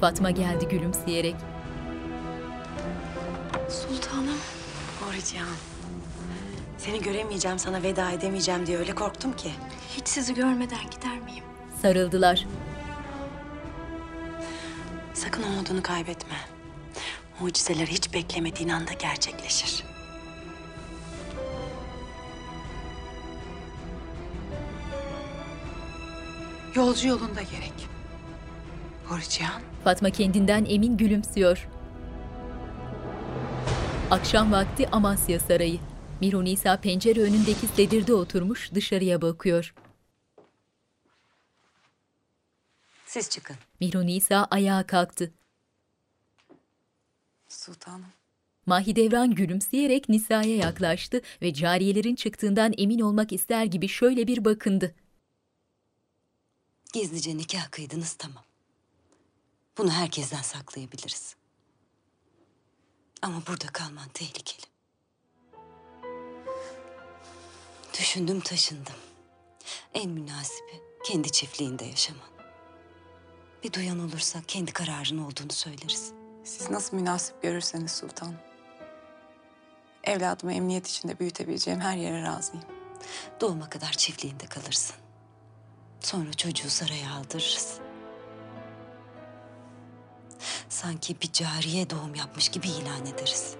[0.00, 1.36] Fatma geldi gülümseyerek.
[3.68, 4.38] Sultanım.
[5.00, 5.75] Huri Cihan.
[6.78, 9.50] Seni göremeyeceğim, sana veda edemeyeceğim diye öyle korktum ki.
[9.96, 11.44] Hiç sizi görmeden gider miyim?
[11.82, 12.46] Sarıldılar.
[15.14, 16.36] Sakın umudunu kaybetme.
[17.40, 19.84] Mucizeler hiç beklemediğin anda gerçekleşir.
[26.74, 27.72] Yolcu yolunda gerek.
[29.28, 29.62] Cihan.
[29.84, 31.68] Fatma kendinden emin gülümsüyor.
[34.10, 35.78] Akşam vakti Amasya Sarayı.
[36.20, 39.74] Miru Nisa pencere önündeki sedirde oturmuş dışarıya bakıyor.
[43.06, 43.56] Siz çıkın.
[43.80, 45.32] Miru Nisa ayağa kalktı.
[47.48, 48.06] Sultanım.
[48.66, 54.94] Mahidevran gülümseyerek Nisa'ya yaklaştı ve cariyelerin çıktığından emin olmak ister gibi şöyle bir bakındı.
[56.92, 58.44] Gizlice nikah kıydınız tamam.
[59.78, 61.36] Bunu herkesten saklayabiliriz.
[63.22, 64.75] Ama burada kalman tehlikeli.
[68.00, 68.94] Düşündüm taşındım.
[69.94, 72.28] En münasibi kendi çiftliğinde yaşaman.
[73.64, 76.12] Bir duyan olursa kendi kararın olduğunu söyleriz.
[76.44, 78.36] Siz nasıl münasip görürseniz sultanım.
[80.04, 82.64] Evladımı emniyet içinde büyütebileceğim her yere razıyım.
[83.40, 84.96] Doğuma kadar çiftliğinde kalırsın.
[86.00, 87.78] Sonra çocuğu saraya aldırırız.
[90.68, 93.54] Sanki bir cariye doğum yapmış gibi ilan ederiz.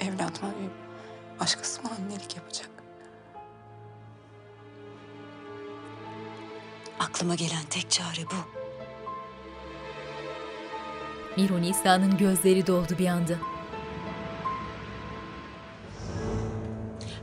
[0.00, 0.85] Evladıma bir
[1.40, 2.70] başkası mı annelik yapacak?
[7.00, 8.66] Aklıma gelen tek çare bu.
[11.40, 13.34] Miru Nisa'nın gözleri doldu bir anda.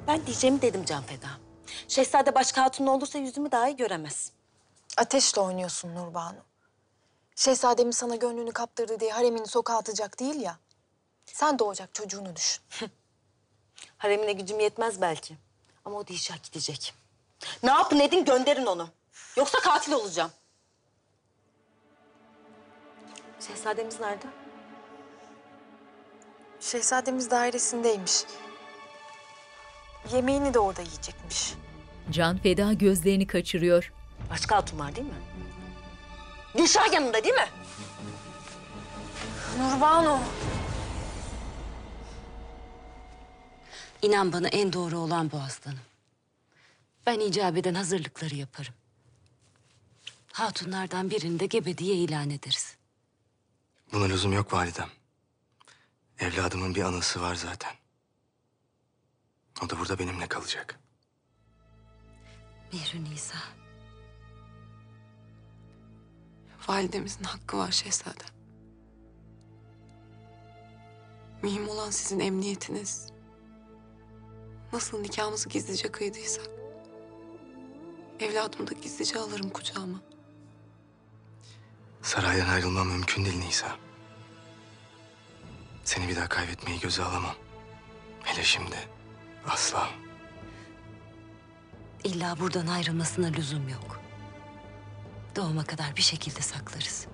[0.08, 1.28] Ben diyeceğimi dedim Can Feda.
[1.88, 4.32] Şehzade başka hatun olursa yüzümü daha iyi göremez.
[4.98, 6.40] Ateşle oynuyorsun Nurbanu.
[7.36, 10.60] Şehzademin sana gönlünü kaptırdı diye haremini sokağa atacak değil ya.
[11.26, 12.64] Sen doğacak çocuğunu düşün.
[14.04, 15.36] Haremine gücüm yetmez belki.
[15.86, 16.94] Ama o Dişah gidecek.
[17.64, 18.90] Ne yapın edin gönderin onu.
[19.38, 20.32] Yoksa katil olacağım.
[23.48, 24.26] Şehzademiz nerede?
[26.60, 28.24] Şehzademiz dairesindeymiş.
[30.14, 31.54] Yemeğini de orada yiyecekmiş.
[32.12, 33.94] Can Feda gözlerini kaçırıyor.
[34.30, 35.22] Başka hatun var değil mi?
[36.56, 37.48] Gülşah yanında değil mi?
[39.60, 40.20] Nurbanu.
[44.04, 45.80] İnan bana en doğru olan bu aslanım.
[47.06, 48.74] Ben icap eden hazırlıkları yaparım.
[50.32, 52.76] Hatunlardan birini de gebe diye ilan ederiz.
[53.94, 54.90] Buna lüzum yok validem.
[56.20, 57.72] Evladımın bir anısı var zaten.
[59.64, 60.80] O da burada benimle kalacak.
[62.74, 63.38] Mihri Nisa.
[66.68, 68.34] Validemizin hakkı var şehzadem.
[71.42, 73.13] Mühim olan sizin emniyetiniz.
[74.74, 76.46] Nasıl nikahımızı gizlice kıydıysak.
[78.20, 80.02] Evladımı da gizlice alırım kucağıma.
[82.02, 83.76] Saraydan ayrılmam mümkün değil Nisa.
[85.84, 87.36] Seni bir daha kaybetmeyi göze alamam.
[88.24, 88.76] Hele şimdi.
[89.48, 89.90] Asla.
[92.04, 94.02] İlla buradan ayrılmasına lüzum yok.
[95.36, 97.08] Doğuma kadar bir şekilde saklarız.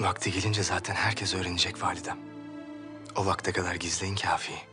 [0.00, 2.18] Vakti gelince zaten herkes öğrenecek validem.
[3.16, 4.71] O vakte kadar gizleyin kafi.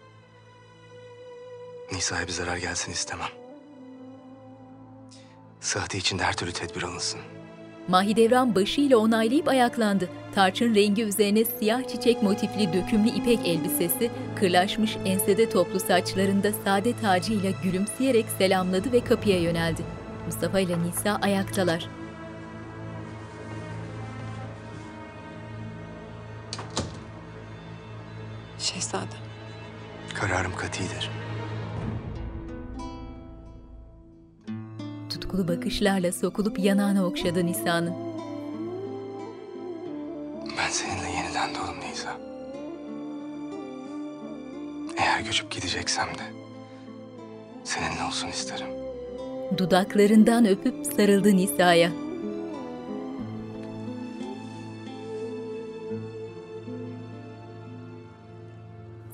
[1.91, 3.29] Nisa'ya bir zarar gelsin istemem.
[5.59, 7.19] Sıhhati için de her türlü tedbir alınsın.
[7.87, 10.09] Mahidevran başıyla onaylayıp ayaklandı.
[10.35, 17.51] Tarçın rengi üzerine siyah çiçek motifli dökümlü ipek elbisesi, kırlaşmış ensede toplu saçlarında sade tacıyla
[17.63, 19.81] gülümseyerek selamladı ve kapıya yöneldi.
[20.25, 21.89] Mustafa ile Nisa ayaktalar.
[28.59, 29.07] Şehzadem.
[30.13, 31.09] Kararım katidir.
[35.29, 37.93] Tutkulu bakışlarla sokulup yanağına okşadı Nisa'nın.
[40.57, 42.17] Ben seninle yeniden doğdum Nisa.
[44.97, 46.23] Eğer göçüp gideceksem de
[47.63, 48.67] seninle olsun isterim.
[49.57, 51.91] Dudaklarından öpüp sarıldı Nisa'ya.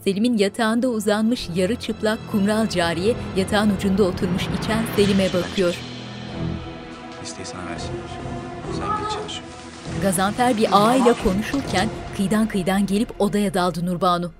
[0.03, 5.94] Selim'in yatağında uzanmış yarı çıplak kumral cariye yatağın ucunda oturmuş içen Selim'e bakıyor.
[7.25, 8.09] İsteği sana versinler.
[8.77, 9.41] Sen git çalış.
[10.01, 14.33] Gazanfer bir ağayla konuşurken kıyıdan kıyıdan gelip odaya daldı Nurbanu.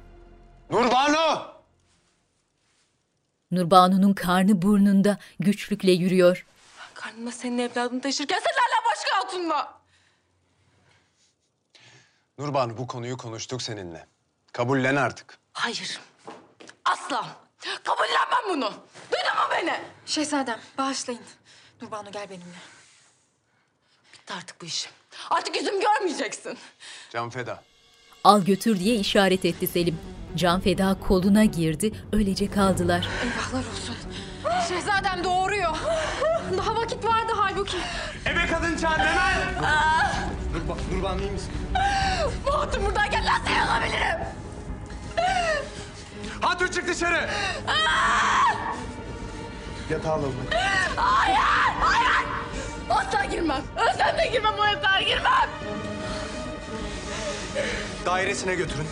[0.70, 1.46] Nurbanu!
[3.52, 6.46] Nurbanu'nun karnı burnunda güçlükle yürüyor.
[6.94, 9.74] Karnıma senin evladını taşırken sen hala başka hatunla.
[12.38, 14.08] Nurbanu bu konuyu konuştuk seninle.
[14.54, 15.38] Kabullen artık.
[15.54, 16.00] Hayır.
[16.86, 17.26] Asla.
[17.84, 18.74] Kabullenmem bunu.
[19.12, 19.80] Duydun mu beni?
[20.06, 21.22] Şehzadem bağışlayın.
[21.82, 22.75] Nurbanu gel benimle.
[24.26, 24.90] Bitti artık bu iş.
[25.30, 26.58] Artık yüzüm görmeyeceksin.
[27.10, 27.64] Can feda.
[28.24, 30.00] Al götür diye işaret etti Selim.
[30.36, 33.08] Can feda koluna girdi, öylece kaldılar.
[33.24, 33.96] Eyvahlar olsun.
[34.68, 35.78] Şehzadem doğuruyor.
[36.58, 37.78] Daha vakit vardı halbuki.
[38.26, 39.56] Ebe kadın çağır hemen!
[40.54, 41.52] Nurba, Nurbanu iyi misin?
[42.48, 44.28] Bu hatun buradayken nasıl yanılabilirim?
[46.42, 47.30] Hatun çık dışarı!
[49.90, 50.36] Yatağa alalım.
[50.96, 51.38] Hayır,
[51.82, 52.35] hayır.
[52.90, 53.64] Asla girmem.
[53.78, 55.50] Ölsem de girmem o yatağa girmem.
[58.06, 58.88] Dairesine götürün.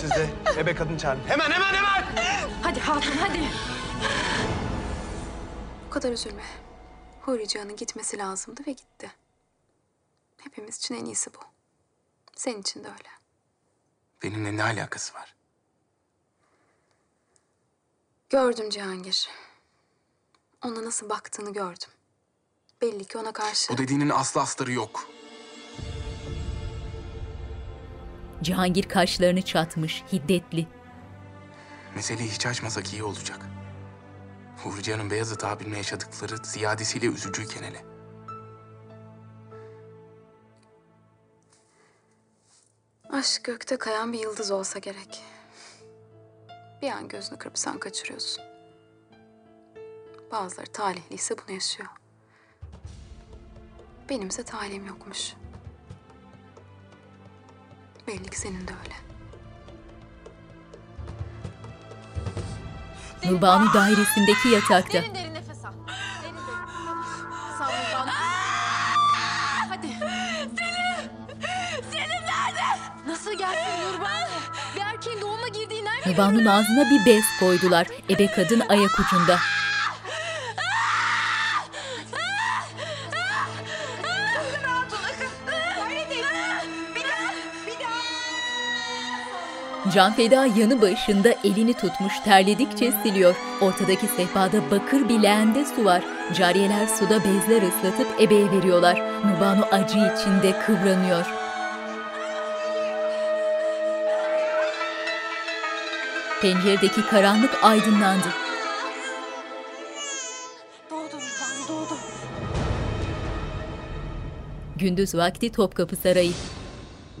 [0.00, 1.20] Siz de ebe kadın çağırın.
[1.28, 2.04] Hemen hemen hemen!
[2.62, 3.40] Hadi hatun hadi.
[5.86, 6.42] Bu kadar üzülme.
[7.22, 9.12] Huri Cihan'ın gitmesi lazımdı ve gitti.
[10.44, 11.38] Hepimiz için en iyisi bu.
[12.36, 13.08] Senin için de öyle.
[14.22, 15.34] Benimle ne alakası var?
[18.30, 19.28] Gördüm Cihangir.
[20.64, 21.88] Ona nasıl baktığını gördüm.
[22.82, 23.72] Belli ki ona karşı...
[23.74, 25.08] O dediğinin aslı astarı yok.
[28.42, 30.66] Cihangir kaşlarını çatmış, hiddetli.
[31.94, 33.38] Meseleyi hiç açmasak iyi olacak.
[34.64, 37.84] Hurciyan'ın Beyazıt abimle yaşadıkları ziyadesiyle üzücüyken hele.
[43.10, 45.22] Aşk gökte kayan bir yıldız olsa gerek.
[46.82, 48.44] Bir an gözünü kırpsan kaçırıyorsun.
[50.32, 51.88] Bazıları talihliyse bunu yaşıyor.
[54.12, 55.32] Benimse talihim yokmuş.
[58.06, 58.94] Belli ki senin de öyle.
[63.24, 64.92] Nurbanu dairesindeki yatakta.
[64.92, 65.72] Derin derin nefes al.
[66.22, 66.42] Derin derin.
[67.58, 68.10] Sağ ol Nurbanu.
[69.68, 69.86] Hadi.
[70.58, 71.10] Selim!
[71.90, 72.80] Selim nerede?
[73.06, 74.28] Nasıl gelsin Nurbanu?
[74.76, 76.10] Bir erkeğin doğuma girdiği nerede?
[76.10, 77.86] Nurbanu'nun ağzına bir bez koydular.
[78.10, 79.38] Ebe kadın ayak ucunda.
[89.94, 93.36] Can Feda yanı başında elini tutmuş terledikçe siliyor.
[93.60, 96.04] Ortadaki sehpada bakır bir leğende su var.
[96.34, 99.02] Cariyeler suda bezler ıslatıp ebeye veriyorlar.
[99.26, 101.26] Nurbanu acı içinde kıvranıyor.
[106.42, 108.26] Penceredeki karanlık aydınlandı.
[114.76, 116.32] Gündüz vakti Topkapı Sarayı.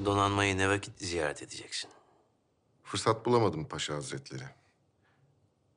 [0.04, 1.91] Donanmayı ne vakit ziyaret edeceksin?
[2.92, 4.44] Fırsat bulamadım Paşa Hazretleri.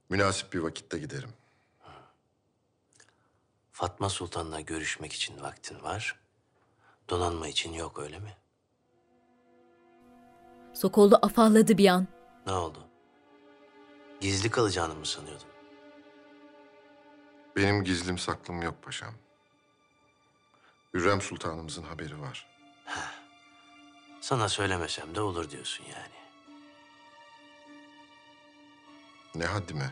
[0.09, 1.29] Münasip bir vakitte giderim.
[3.71, 6.19] Fatma Sultan'la görüşmek için vaktin var.
[7.09, 8.37] Donanma için yok öyle mi?
[10.73, 12.07] Sokollu afalladı bir an.
[12.45, 12.87] Ne oldu?
[14.21, 15.47] Gizli kalacağını mı sanıyordun?
[17.55, 19.13] Benim gizlim saklım yok paşam.
[20.93, 22.47] Hürrem Sultanımızın haberi var.
[24.21, 26.24] Sana söylemesem de olur diyorsun yani.
[29.35, 29.89] Ne haddime.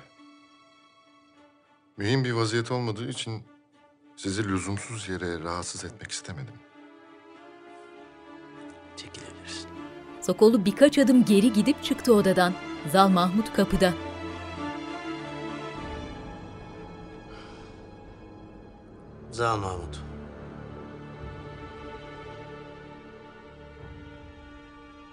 [1.98, 3.44] Mühim bir vaziyet olmadığı için
[4.16, 6.54] sizi lüzumsuz yere rahatsız etmek istemedim.
[8.98, 9.70] Çekilebilirsin.
[10.22, 12.54] Sokollu birkaç adım geri gidip çıktı odadan.
[12.92, 13.94] Zal Mahmut kapıda.
[19.32, 20.04] Zal Mahmut.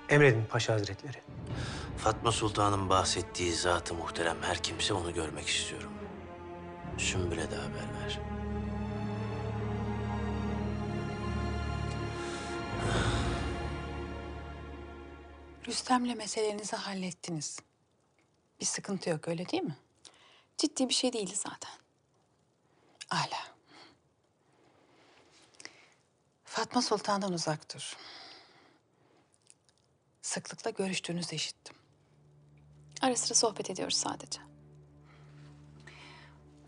[0.08, 1.29] Emredin Paşa Hazretleri.
[1.98, 5.92] Fatma Sultan'ın bahsettiği zatı muhterem her kimse onu görmek istiyorum.
[6.98, 8.20] Sümbül'e de haber ver.
[15.68, 17.58] Rüstem'le meselenizi hallettiniz.
[18.60, 19.76] Bir sıkıntı yok öyle değil mi?
[20.58, 21.72] Ciddi bir şey değildi zaten.
[23.08, 23.50] Hala.
[26.44, 27.96] Fatma Sultan'dan uzak dur.
[30.30, 31.76] Sıklıkla görüştüğünüzü işittim.
[33.02, 34.40] Ara sıra sohbet ediyoruz sadece.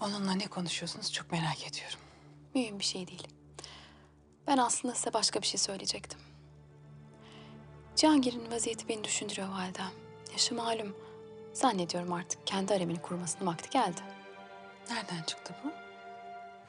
[0.00, 1.98] Onunla ne konuşuyorsunuz çok merak ediyorum.
[2.54, 3.28] Mühim bir şey değil.
[4.46, 6.18] Ben aslında size başka bir şey söyleyecektim.
[7.96, 9.90] Cihangir'in vaziyeti beni düşündürüyor validem.
[10.32, 10.96] Yaşı malum.
[11.52, 14.00] Zannediyorum artık kendi haremini kurmasının vakti geldi.
[14.90, 15.72] Nereden çıktı bu?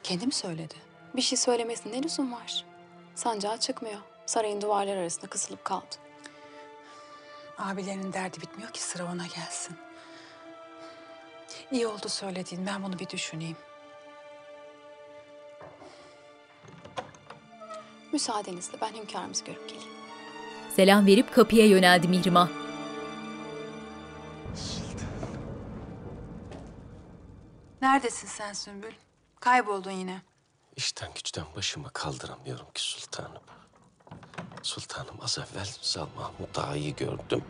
[0.02, 0.74] Kendi mi söyledi?
[1.16, 2.64] Bir şey söylemesine ne lüzum var?
[3.14, 4.00] Sancağı çıkmıyor.
[4.26, 6.03] Sarayın duvarları arasında kısılıp kaldı.
[7.58, 9.76] Abilerinin derdi bitmiyor ki sıra ona gelsin.
[11.70, 12.66] İyi oldu söylediğin.
[12.66, 13.56] Ben bunu bir düşüneyim.
[18.12, 19.92] Müsaadenizle ben hünkârımızı görüp geleyim.
[20.76, 22.48] Selam verip kapıya yöneldi Mihrimah.
[27.82, 28.92] Neredesin sen Sümbül?
[29.40, 30.22] Kayboldun yine.
[30.76, 33.42] İşten güçten başımı kaldıramıyorum ki sultanım.
[34.64, 37.44] Sultanım az evvel Zal Mahmut Ağa'yı gördüm.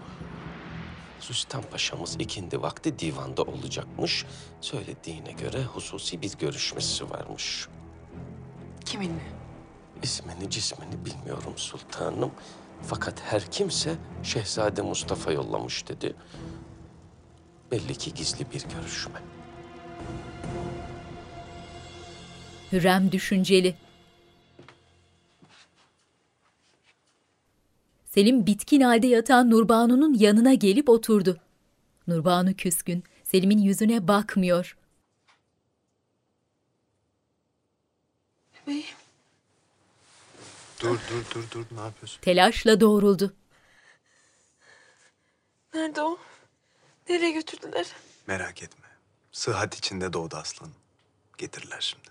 [1.30, 4.26] Rüstem Paşa'mız ikindi vakti divanda olacakmış.
[4.60, 7.68] Söylediğine göre hususi bir görüşmesi varmış.
[8.84, 9.22] Kiminle?
[10.02, 12.30] İsmini cismini bilmiyorum sultanım.
[12.82, 16.16] Fakat her kimse Şehzade Mustafa yollamış dedi.
[17.70, 19.22] Belli ki gizli bir görüşme.
[22.72, 23.84] Hürrem düşünceli.
[28.14, 31.40] Selim bitkin halde yatan Nurbanu'nun yanına gelip oturdu.
[32.06, 34.76] Nurbanu küskün, Selim'in yüzüne bakmıyor.
[38.66, 38.84] Beyim.
[40.80, 42.20] Dur dur dur dur ne yapıyorsun?
[42.20, 43.34] Telaşla doğruldu.
[45.74, 46.18] Nerede o?
[47.08, 47.86] Nereye götürdüler?
[48.26, 48.86] Merak etme.
[49.32, 50.74] Sıhhat içinde doğdu aslanım.
[51.38, 52.08] Getirirler şimdi.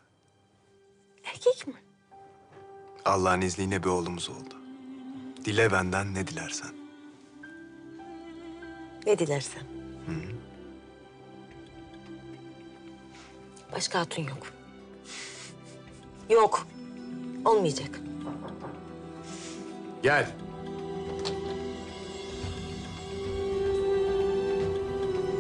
[1.24, 1.76] Erkek mi?
[3.06, 4.63] Allah'ın izniyle bir oğlumuz oldu.
[5.46, 6.70] Dile benden ne dilersen.
[9.06, 9.62] Ne dilersen.
[10.06, 10.36] Hı -hı.
[13.76, 14.54] Başka hatun yok.
[16.30, 16.68] Yok.
[17.46, 18.00] Olmayacak.
[20.04, 20.28] Gel.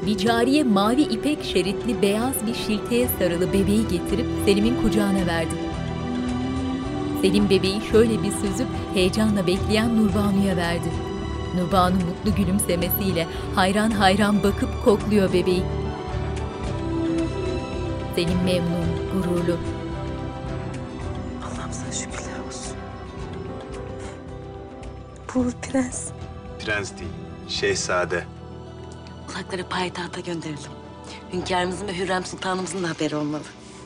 [0.05, 5.72] Bir cariye mavi ipek şeritli beyaz bir şilteye sarılı bebeği getirip Selim'in kucağına verdi.
[7.23, 10.91] Selim bebeği şöyle bir süzüp heyecanla bekleyen Nurbanu'ya verdi.
[11.55, 15.63] Nurbanu mutlu gülümsemesiyle hayran hayran bakıp kokluyor bebeği.
[18.15, 19.57] Selim memnun, gururlu.
[21.43, 22.77] Allah'ım sana şükürler olsun.
[25.35, 26.07] Bu prens.
[26.65, 27.11] Prens değil,
[27.47, 28.23] şehzade.
[29.27, 30.71] Kulakları payitahta gönderelim.
[31.33, 33.43] Hünkârımızın ve Hürrem Sultanımızın da haberi olmalı.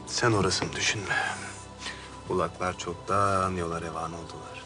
[0.08, 1.16] Sen orasını düşünme.
[2.30, 4.64] Ulaklar çoktan yola revan oldular.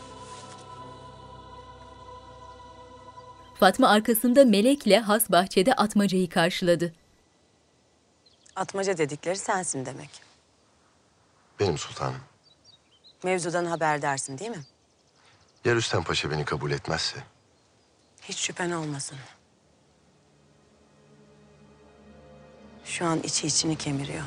[3.59, 6.93] Fatma arkasında Melek'le has bahçede Atmaca'yı karşıladı.
[8.55, 10.09] Atmaca dedikleri sensin demek.
[11.59, 12.19] Benim sultanım.
[13.23, 14.63] Mevzudan haberdarsın değil mi?
[15.65, 17.17] Ya Rüstem Paşa beni kabul etmezse?
[18.21, 19.17] Hiç şüphen olmasın.
[22.85, 24.23] Şu an içi içini kemiriyor.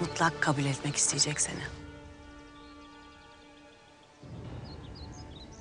[0.00, 1.62] Mutlak kabul etmek isteyecek seni.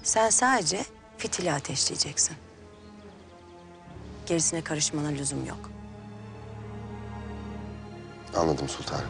[0.03, 0.85] Sen sadece
[1.17, 2.37] fitili ateşleyeceksin.
[4.25, 5.71] Gerisine karışmana lüzum yok.
[8.37, 9.09] Anladım sultanım.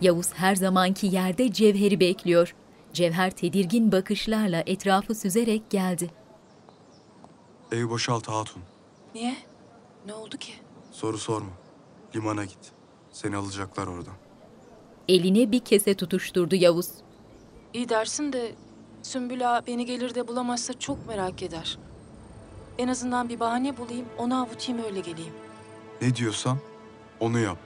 [0.00, 2.54] Yavuz her zamanki yerde Cevher'i bekliyor.
[2.92, 6.10] Cevher tedirgin bakışlarla etrafı süzerek geldi.
[7.72, 8.62] Evi boşalt hatun.
[9.14, 9.36] Niye?
[10.06, 10.52] Ne oldu ki?
[10.92, 11.61] Soru sorma.
[12.14, 12.72] Limana git.
[13.10, 14.14] Seni alacaklar oradan.
[15.08, 16.88] Eline bir kese tutuşturdu Yavuz.
[17.74, 18.52] İyi dersin de
[19.02, 21.78] Sümbül Ağa beni gelir de bulamazsa çok merak eder.
[22.78, 25.32] En azından bir bahane bulayım, onu avutayım öyle geleyim.
[26.02, 26.58] Ne diyorsam
[27.20, 27.58] onu yap.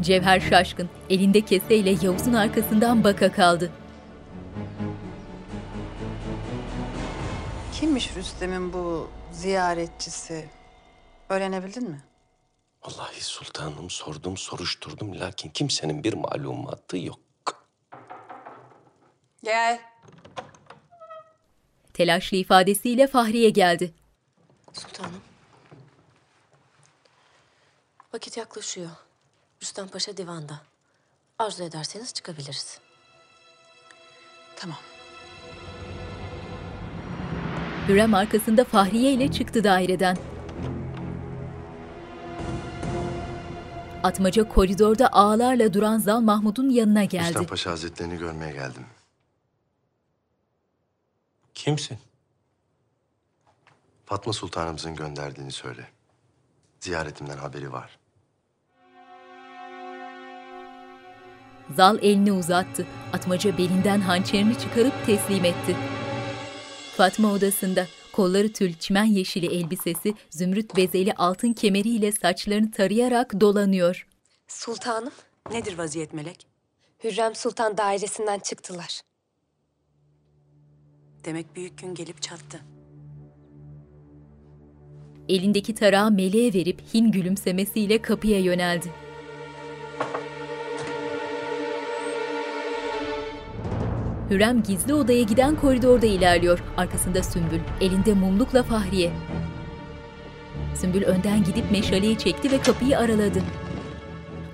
[0.00, 3.72] Cevher şaşkın, elinde keseyle Yavuz'un arkasından baka kaldı.
[7.72, 10.48] Kimmiş Rüstem'in bu ziyaretçisi?
[11.28, 12.02] Öğrenebildin mi?
[12.84, 17.18] Vallahi sultanım sordum soruşturdum lakin kimsenin bir malumatı yok.
[19.42, 19.80] Gel.
[21.94, 23.94] Telaşlı ifadesiyle Fahriye geldi.
[24.72, 25.20] Sultanım.
[28.14, 28.90] Vakit yaklaşıyor.
[29.62, 30.60] Rüstem Paşa divanda.
[31.38, 32.80] Arzu ederseniz çıkabiliriz.
[34.56, 34.78] Tamam.
[37.88, 40.16] Hürrem arkasında Fahriye ile çıktı daireden.
[44.06, 47.28] Atmaca koridorda ağlarla duran Zal Mahmud'un yanına geldi.
[47.28, 48.86] Rüstem Paşa Hazretlerini görmeye geldim.
[51.54, 51.98] Kimsin?
[54.04, 55.88] Fatma Sultanımızın gönderdiğini söyle.
[56.80, 57.98] Ziyaretimden haberi var.
[61.76, 62.86] Zal elini uzattı.
[63.12, 65.76] Atmaca belinden hançerini çıkarıp teslim etti.
[66.96, 67.86] Fatma odasında
[68.16, 74.08] kolları tül çimen yeşili elbisesi, zümrüt bezeli altın kemeriyle saçlarını tarayarak dolanıyor.
[74.48, 75.12] Sultanım,
[75.50, 76.46] Nedir vaziyet melek?
[77.04, 79.00] Hürrem Sultan dairesinden çıktılar.
[81.24, 82.60] Demek büyük gün gelip çattı.
[85.28, 89.05] Elindeki tarağı meleğe verip hin gülümsemesiyle kapıya yöneldi.
[94.30, 96.62] Hürrem gizli odaya giden koridorda ilerliyor.
[96.76, 99.10] Arkasında Sümbül, elinde mumlukla Fahriye.
[100.74, 103.42] Sümbül önden gidip meşaleyi çekti ve kapıyı araladı.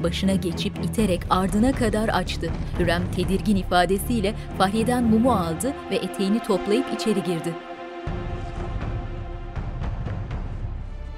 [0.02, 2.50] Başına geçip iterek ardına kadar açtı.
[2.78, 7.54] Hürrem tedirgin ifadesiyle Fahriye'den mumu aldı ve eteğini toplayıp içeri girdi.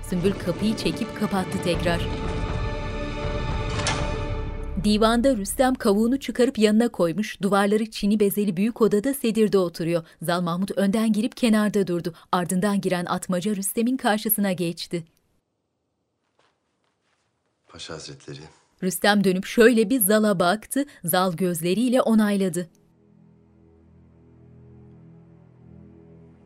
[0.02, 2.00] Sümbül kapıyı çekip kapattı tekrar.
[4.84, 10.04] Divanda Rüstem kavuğunu çıkarıp yanına koymuş, duvarları çini bezeli büyük odada sedirde oturuyor.
[10.22, 12.14] Zal Mahmut önden girip kenarda durdu.
[12.32, 15.04] Ardından giren atmaca Rüstem'in karşısına geçti.
[17.66, 18.38] Paşa Hazretleri,
[18.82, 22.68] Rüstem dönüp şöyle bir Zal'a baktı, Zal gözleriyle onayladı.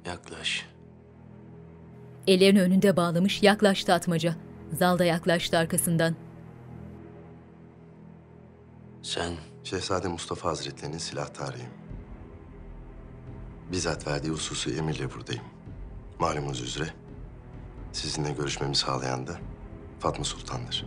[0.06, 0.66] Yaklaş.
[2.26, 4.36] Ellerini önünde bağlamış yaklaştı atmaca.
[4.72, 6.27] Zal da yaklaştı arkasından.
[9.08, 9.32] Sen
[9.64, 11.68] Şehzade Mustafa Hazretlerinin silahtarıyım.
[13.72, 15.42] Bizzat verdiği hususu emirle buradayım.
[16.20, 16.88] Malumunuz üzere
[17.92, 19.38] sizinle görüşmemi sağlayan da
[20.00, 20.86] Fatma Sultan'dır.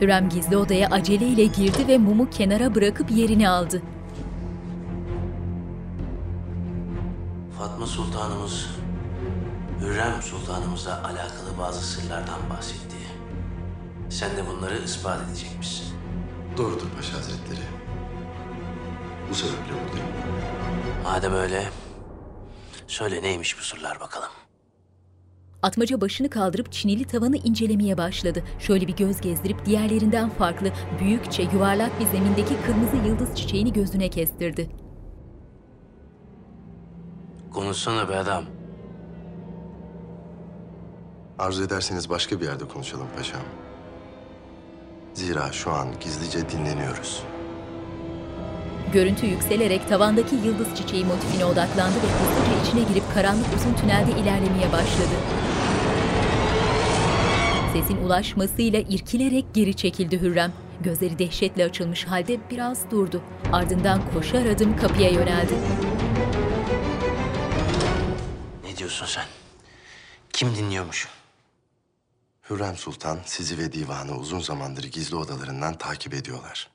[0.00, 3.82] Hürrem gizli odaya aceleyle girdi ve mumu kenara bırakıp yerini aldı.
[7.58, 8.68] Fatma Sultanımız
[9.80, 12.91] Hürrem Sultanımızla alakalı bazı sırlardan bahsetti.
[14.22, 15.86] Sen de bunları ispat edecekmişsin.
[16.56, 17.60] Doğrudur Paşa Hazretleri.
[19.30, 20.08] Bu sebeple buradayım.
[21.04, 21.64] Madem öyle,
[22.86, 24.28] söyle neymiş bu sırlar bakalım.
[25.62, 28.44] Atmaca başını kaldırıp çinili tavanı incelemeye başladı.
[28.58, 34.70] Şöyle bir göz gezdirip diğerlerinden farklı, büyükçe yuvarlak bir zemindeki kırmızı yıldız çiçeğini gözüne kestirdi.
[37.54, 38.44] Konuşsana be adam.
[41.38, 43.42] Arzu ederseniz başka bir yerde konuşalım paşam.
[45.14, 47.22] Zira şu an gizlice dinleniyoruz.
[48.92, 54.72] Görüntü yükselerek tavandaki yıldız çiçeği motifine odaklandı ve hızlıca içine girip karanlık uzun tünelde ilerlemeye
[54.72, 55.14] başladı.
[57.72, 60.52] Sesin ulaşmasıyla irkilerek geri çekildi Hürrem.
[60.80, 63.22] Gözleri dehşetle açılmış halde biraz durdu.
[63.52, 65.54] Ardından koşar adım kapıya yöneldi.
[68.64, 69.24] Ne diyorsun sen?
[70.32, 71.08] Kim dinliyormuş?
[72.52, 76.70] Hürrem Sultan sizi ve divanı uzun zamandır gizli odalarından takip ediyorlar.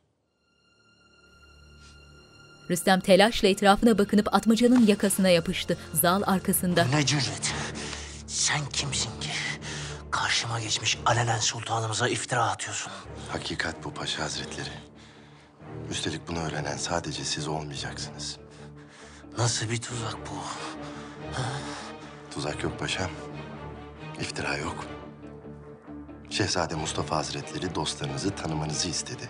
[2.70, 5.78] Rüstem telaşla etrafına bakınıp atmacanın yakasına yapıştı.
[5.94, 6.86] Zal arkasında.
[6.86, 7.54] Ne cüret?
[8.28, 9.30] Sen kimsin ki?
[10.12, 12.92] Karşıma geçmiş alenen sultanımıza iftira atıyorsun.
[13.30, 14.72] Hakikat bu Paşa Hazretleri.
[15.90, 18.38] Üstelik bunu öğrenen sadece siz olmayacaksınız.
[19.38, 20.36] Nasıl bir tuzak bu?
[22.34, 23.10] Tuzak yok paşam.
[24.20, 24.97] İftira yok.
[26.30, 29.30] Şehzade Mustafa Hazretleri dostlarınızı tanımanızı istedi.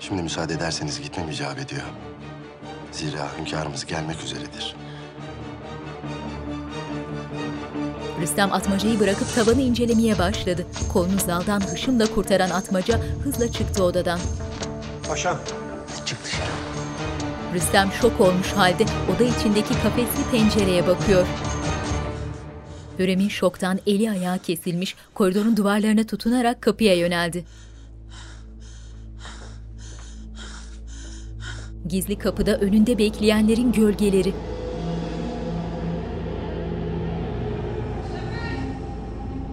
[0.00, 1.82] Şimdi müsaade ederseniz gitmem icap ediyor.
[2.92, 4.76] Zira hünkârımız gelmek üzeredir.
[8.20, 10.66] Rüstem atmacayı bırakıp tavanı incelemeye başladı.
[10.92, 14.20] Kolunu zaldan hışımla kurtaran atmaca hızla çıktı odadan.
[15.08, 15.38] Paşam.
[16.06, 16.50] Çık dışarı.
[17.54, 18.84] Rüstem şok olmuş halde
[19.16, 21.26] oda içindeki kafesli pencereye bakıyor.
[22.98, 27.44] Hürrem'in şoktan eli ayağı kesilmiş, koridorun duvarlarına tutunarak kapıya yöneldi.
[31.88, 34.34] Gizli kapıda önünde bekleyenlerin gölgeleri.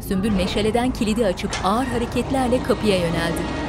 [0.08, 3.65] Sümbül meşaleden kilidi açıp ağır hareketlerle kapıya yöneldi.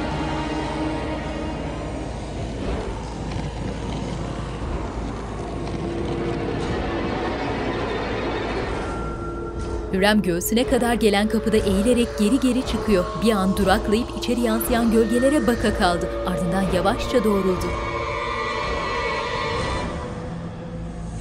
[9.97, 13.05] Hürrem göğsüne kadar gelen kapıda eğilerek geri geri çıkıyor.
[13.23, 16.09] Bir an duraklayıp içeri yansıyan gölgelere baka kaldı.
[16.27, 17.65] Ardından yavaşça doğruldu.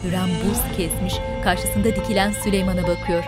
[0.05, 1.15] Hürrem buz kesmiş,
[1.45, 3.25] karşısında dikilen Süleyman'a bakıyor.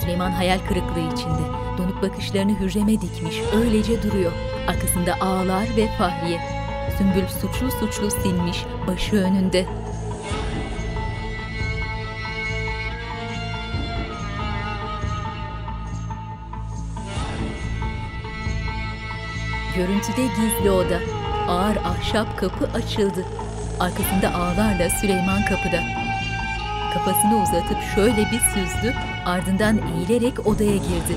[0.00, 1.44] Süleyman hayal kırıklığı içinde.
[1.78, 4.32] Donuk bakışlarını Hürrem'e dikmiş, öylece duruyor.
[4.68, 6.40] Arkasında ağlar ve Fahriye.
[6.98, 9.66] Sümbül suçlu suçlu sinmiş, başı önünde.
[19.78, 20.98] Görüntüde gizli oda.
[21.48, 23.24] Ağır ahşap kapı açıldı.
[23.80, 25.82] Arkasında ağlarla Süleyman kapıda.
[26.94, 28.94] Kafasını uzatıp şöyle bir süzdü,
[29.26, 31.16] ardından eğilerek odaya girdi.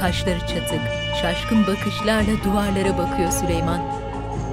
[0.00, 0.80] Kaşları çatık,
[1.22, 3.80] şaşkın bakışlarla duvarlara bakıyor Süleyman.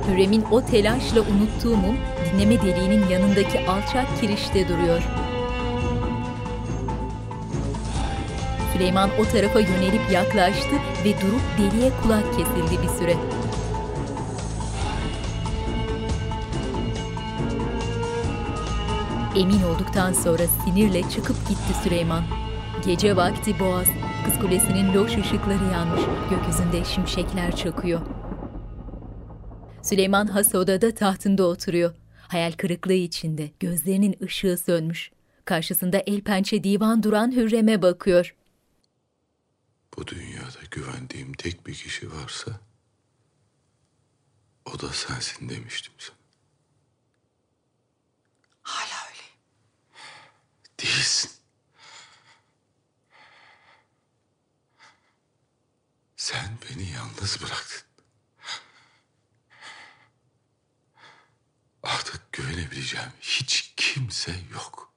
[0.08, 5.04] Hürrem'in o telaşla unuttuğu mum dinleme deliğinin yanındaki alçak kirişte duruyor.
[8.74, 13.16] Süleyman o tarafa yönelip yaklaştı ve durup deliğe kulak kesildi bir süre.
[19.36, 22.24] Emin olduktan sonra sinirle çıkıp gitti Süleyman.
[22.86, 23.88] Gece vakti boğaz,
[24.26, 28.00] kız kulesinin loş ışıkları yanmış, gökyüzünde şimşekler çakıyor.
[29.82, 31.94] Süleyman has odada tahtında oturuyor.
[32.28, 35.12] Hayal kırıklığı içinde, gözlerinin ışığı sönmüş.
[35.46, 38.36] Karşısında el pençe divan duran Hürrem'e bakıyor.
[39.98, 42.60] Bu dünyada güvendiğim tek bir kişi varsa
[44.66, 46.18] o da sensin demiştim sana.
[48.64, 49.24] Hala öyle.
[50.80, 51.32] Değilsin.
[56.18, 57.84] Sen beni yalnız bıraktın.
[61.84, 64.94] Artık güvenebileceğim hiç kimse yok.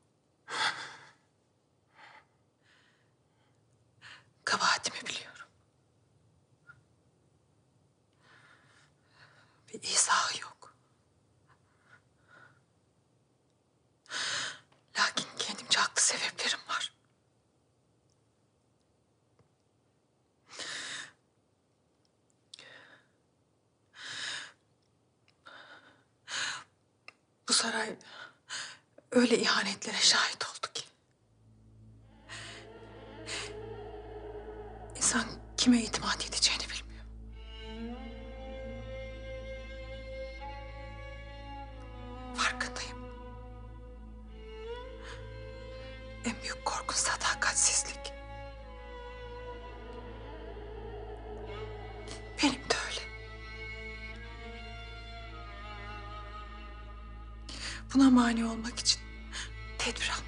[4.46, 5.46] Kabahatimi biliyorum.
[9.68, 10.74] Bir izahı yok.
[14.98, 16.92] Lakin kendimce haklı sebeplerim var.
[27.48, 27.96] Bu saray
[29.10, 30.55] öyle ihanetlere şahit oldu
[34.96, 35.24] İnsan
[35.56, 37.04] kime itimat edeceğini bilmiyor.
[42.34, 42.98] Farkındayım.
[46.24, 48.12] En büyük korkun sadakatsizlik.
[52.42, 53.00] Benim de öyle.
[57.94, 59.00] Buna mani olmak için
[59.78, 60.25] tedbir almaya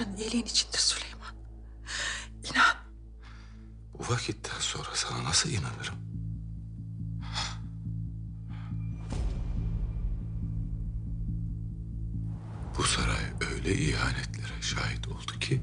[0.00, 1.34] hayrın, iyiliğin içindir Süleyman.
[2.44, 2.76] İnan.
[3.98, 5.94] Bu vakitten sonra sana nasıl inanırım?
[12.78, 15.62] Bu saray öyle ihanetlere şahit oldu ki...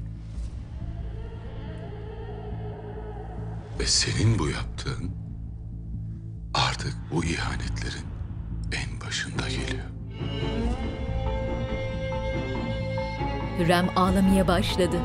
[3.78, 5.14] Ve senin bu yaptığın
[6.54, 8.06] artık bu ihanetlerin
[8.72, 9.93] en başında geliyor.
[13.58, 14.96] Hürrem ağlamaya başladı.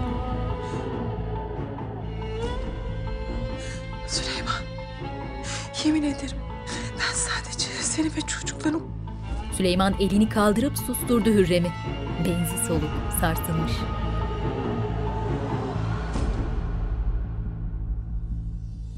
[4.07, 4.61] Süleyman.
[5.85, 6.37] Yemin ederim
[6.93, 8.99] ben sadece seni ve çocuklarım
[9.59, 11.71] Süleyman elini kaldırıp susturdu Hürrem'i.
[12.25, 12.89] Benzi soluk,
[13.21, 13.71] sarsılmış.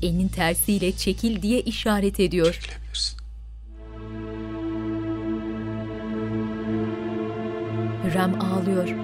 [0.02, 2.60] Elinin tersiyle çekil diye işaret ediyor.
[8.04, 9.01] Hürrem ağlıyor.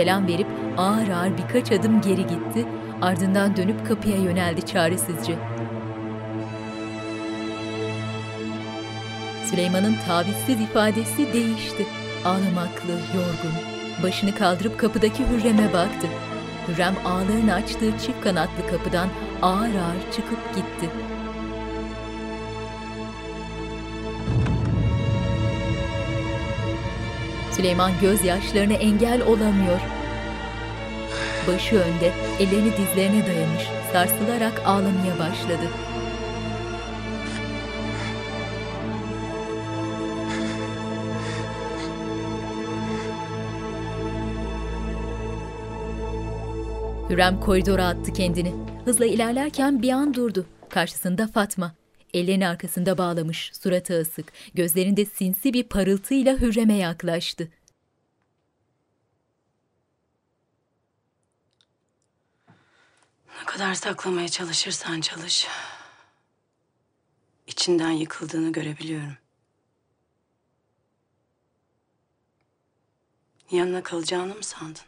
[0.00, 0.46] Selam verip
[0.78, 2.66] ağır ağır birkaç adım geri gitti,
[3.02, 5.34] ardından dönüp kapıya yöneldi çaresizce.
[9.50, 11.86] Süleyman'ın tavizsiz ifadesi değişti.
[12.24, 13.54] Ağlamaklı, yorgun.
[14.02, 16.06] Başını kaldırıp kapıdaki Hürrem'e baktı.
[16.68, 19.08] Hürrem ağlarını açtığı çift kanatlı kapıdan
[19.42, 20.90] ağır ağır çıkıp gitti.
[27.60, 29.80] Süleyman gözyaşlarına engel olamıyor.
[31.48, 35.68] Başı önde, ellerini dizlerine dayamış, sarsılarak ağlamaya başladı.
[47.10, 48.54] Hürrem koridora attı kendini.
[48.84, 50.46] Hızla ilerlerken bir an durdu.
[50.68, 51.79] Karşısında Fatma.
[52.14, 54.32] Ellerini arkasında bağlamış, suratı asık.
[54.54, 57.48] Gözlerinde sinsi bir parıltıyla Hürrem'e yaklaştı.
[63.40, 65.46] Ne kadar saklamaya çalışırsan çalış.
[67.46, 69.16] içinden yıkıldığını görebiliyorum.
[73.50, 74.82] Yanına kalacağını mı sandın?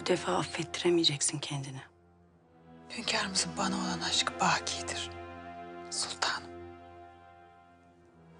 [0.00, 1.91] Bu defa affettiremeyeceksin kendini.
[2.98, 5.10] Hünkârımızın bana olan aşkı bakidir.
[5.90, 6.50] Sultanım.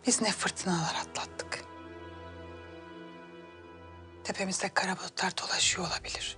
[0.06, 1.64] Biz ne fırtınalar atlattık.
[4.24, 6.36] Tepemizde kara bulutlar dolaşıyor olabilir.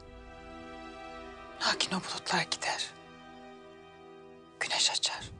[1.67, 2.91] Lakin o bulutlar gider.
[4.61, 5.31] Güneş açar.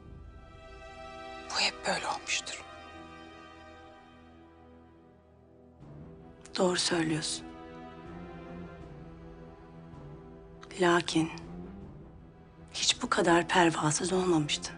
[1.49, 2.63] Bu hep böyle olmuştur.
[6.57, 7.45] Doğru söylüyorsun.
[10.81, 11.44] Lakin
[12.75, 14.75] hiç bu kadar pervasız olmamıştın.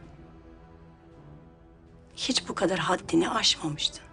[2.16, 4.04] Hiç bu kadar haddini aşmamıştın.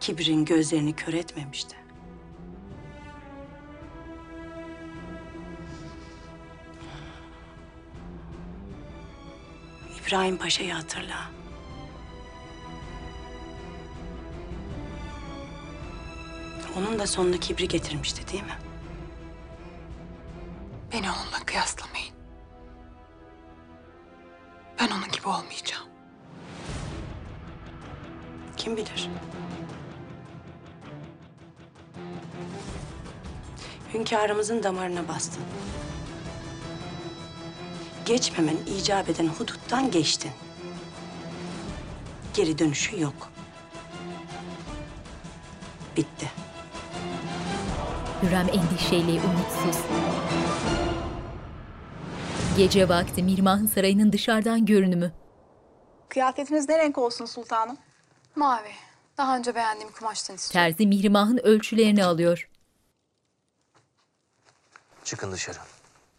[0.00, 1.76] Kibrin gözlerini kör etmemişti.
[10.00, 11.30] İbrahim Paşa'yı hatırla.
[16.78, 18.63] Onun da sonuna kibri getirmişti değil mi?
[20.94, 22.14] Beni onunla kıyaslamayın.
[24.80, 25.88] Ben onun gibi olmayacağım.
[28.56, 29.10] Kim bilir?
[33.94, 35.42] Hünkârımızın damarına bastın.
[38.06, 40.32] Geçmemen icap eden huduttan geçtin.
[42.34, 43.30] Geri dönüşü yok.
[45.96, 46.30] Bitti.
[48.22, 49.82] Hürrem endişeyle umutsuz.
[52.56, 55.12] Gece vakti Mirmah'ın sarayının dışarıdan görünümü.
[56.08, 57.76] Kıyafetiniz ne renk olsun sultanım?
[58.36, 58.72] Mavi.
[59.18, 60.70] Daha önce beğendiğim kumaştan istiyorum.
[60.76, 62.48] Terzi Mihrimah'ın ölçülerini alıyor.
[65.04, 65.58] Çıkın dışarı.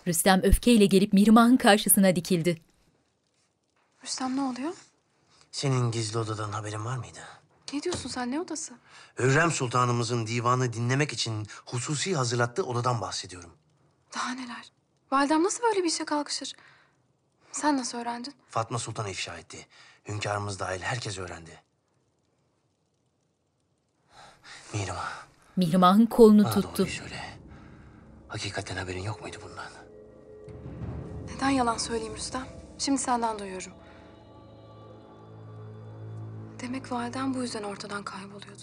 [0.08, 2.62] Rüstem öfkeyle gelip Mihrimah'ın karşısına dikildi.
[4.04, 4.74] Rüstem ne oluyor?
[5.52, 7.20] Senin gizli odadan haberin var mıydı?
[7.74, 8.74] Ne diyorsun sen ne odası?
[9.20, 13.52] Hürrem Sultanımızın divanı dinlemek için hususi hazırlattığı odadan bahsediyorum.
[14.16, 14.72] Daha neler?
[15.12, 16.54] Validem nasıl böyle bir işe kalkışır?
[17.52, 18.34] Sen nasıl öğrendin?
[18.50, 19.68] Fatma Sultan ifşa etti.
[20.08, 21.62] Hünkârımız dahil herkes öğrendi.
[24.74, 25.12] Mihrimah,
[25.58, 26.78] Mihrimah'ın kolunu bana tuttu.
[26.78, 27.24] doğruyu söyle.
[28.28, 29.66] Hakikaten haberin yok muydu bundan?
[31.36, 32.48] Neden yalan söyleyeyim Rüstem?
[32.78, 33.72] Şimdi senden duyuyorum.
[36.60, 38.62] Demek validem bu yüzden ortadan kayboluyordu.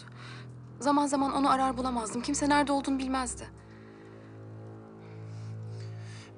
[0.81, 2.23] Zaman zaman onu arar bulamazdım.
[2.23, 3.49] Kimse nerede olduğunu bilmezdi.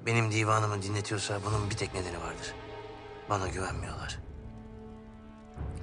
[0.05, 2.53] Benim divanımı dinletiyorsa bunun bir tek nedeni vardır.
[3.29, 4.19] Bana güvenmiyorlar.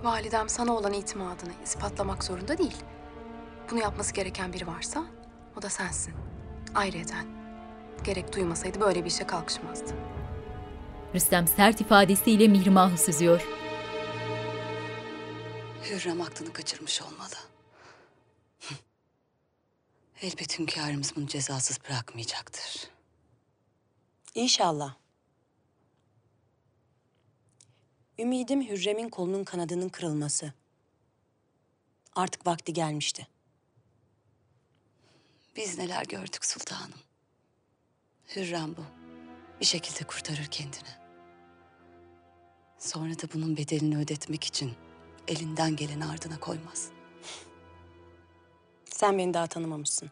[0.03, 2.77] Validem sana olan itimadını ispatlamak zorunda değil.
[3.71, 5.05] Bunu yapması gereken biri varsa
[5.57, 6.15] o da sensin.
[6.75, 7.27] Ayrıyeten
[8.05, 9.95] gerek duymasaydı böyle bir işe kalkışmazdı.
[11.15, 13.47] Rüstem sert ifadesiyle Mihrimah'ı süzüyor.
[15.91, 17.35] Hürrem aklını kaçırmış olmalı.
[20.23, 22.89] Elbet hünkârımız bunu cezasız bırakmayacaktır.
[24.35, 24.95] İnşallah.
[28.19, 30.53] Ümidim Hürrem'in kolunun kanadının kırılması.
[32.15, 33.27] Artık vakti gelmişti.
[35.57, 36.99] Biz neler gördük sultanım.
[38.37, 38.85] Hürrem bu.
[39.61, 40.89] Bir şekilde kurtarır kendini.
[42.79, 44.73] Sonra da bunun bedelini ödetmek için
[45.29, 46.91] elinden geleni ardına koymaz.
[48.85, 50.11] Sen beni daha tanımamışsın.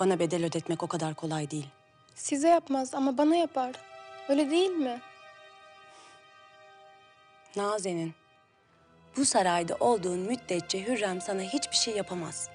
[0.00, 1.68] Bana bedel ödetmek o kadar kolay değil.
[2.14, 3.72] Size yapmaz ama bana yapar.
[4.28, 5.00] Öyle değil mi?
[7.56, 8.14] Nazenin,
[9.16, 12.48] bu sarayda olduğun müddetçe Hürrem sana hiçbir şey yapamaz.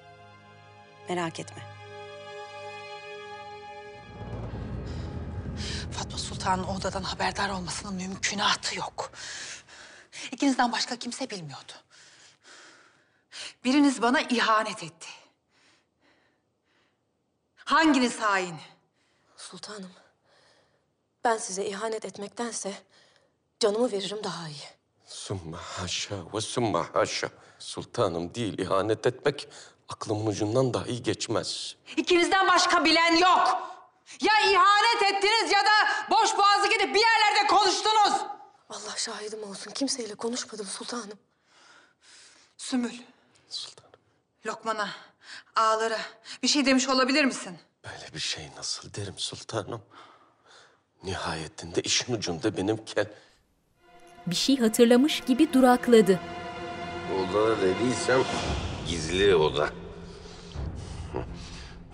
[1.08, 1.62] Merak etme.
[5.98, 9.12] Fatma Sultan'ın odadan haberdar olmasının mümkünatı yok.
[10.32, 11.72] İkinizden başka kimse bilmiyordu.
[13.64, 15.08] Biriniz bana ihanet etti.
[17.72, 18.56] Hanginiz hain?
[19.36, 19.90] Sultanım,
[21.24, 22.74] ben size ihanet etmektense
[23.60, 24.64] canımı veririm daha iyi.
[25.06, 27.28] Sümme haşa ve sümme haşa.
[27.58, 29.48] Sultanım değil ihanet etmek
[29.88, 31.76] aklımın ucundan dahi geçmez.
[31.96, 33.62] İkinizden başka bilen yok.
[34.20, 38.12] Ya ihanet ettiniz ya da boş boğazı gidip bir yerlerde konuştunuz.
[38.70, 41.18] Allah şahidim olsun kimseyle konuşmadım sultanım.
[42.56, 42.98] Sümül.
[44.46, 44.88] Lokman'a,
[45.56, 45.98] ağalara
[46.42, 47.58] bir şey demiş olabilir misin?
[47.84, 49.82] Böyle bir şey nasıl derim sultanım?
[51.04, 53.06] Nihayetinde işin ucunda benimken
[54.26, 56.20] Bir şey hatırlamış gibi durakladı.
[57.18, 58.20] Oda dediysem
[58.88, 59.68] gizli oda.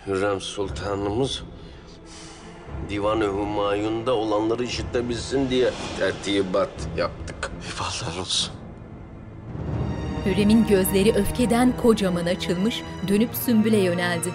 [0.07, 1.43] Hürrem Sultanımız
[2.89, 7.51] Divan-ı Hümayun'da olanları işitebilsin diye tertibat yaptık.
[7.65, 8.53] Eyvallah olsun.
[10.29, 14.29] Hürrem'in gözleri öfkeden kocaman açılmış, dönüp Sümbül'e yöneldi.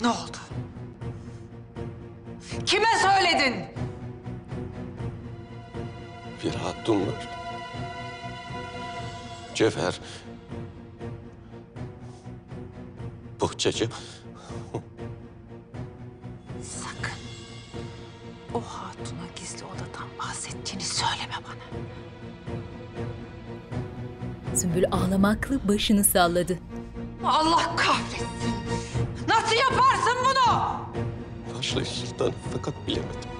[0.00, 0.36] Ne oldu?
[2.66, 3.54] Kime söyledin?
[6.44, 7.28] Bir hatun var.
[9.54, 10.00] Cevher.
[13.40, 13.88] Bohçacı.
[16.62, 17.18] Sakın
[18.54, 21.64] o hatuna gizli odadan bahsettiğini söyleme bana.
[24.56, 26.58] Sümbül ağlamaklı başını salladı.
[27.24, 28.26] Allah kahretsin.
[29.28, 31.84] Nasıl yaparsın bunu?
[31.84, 33.30] Sultanım fakat bilemedim.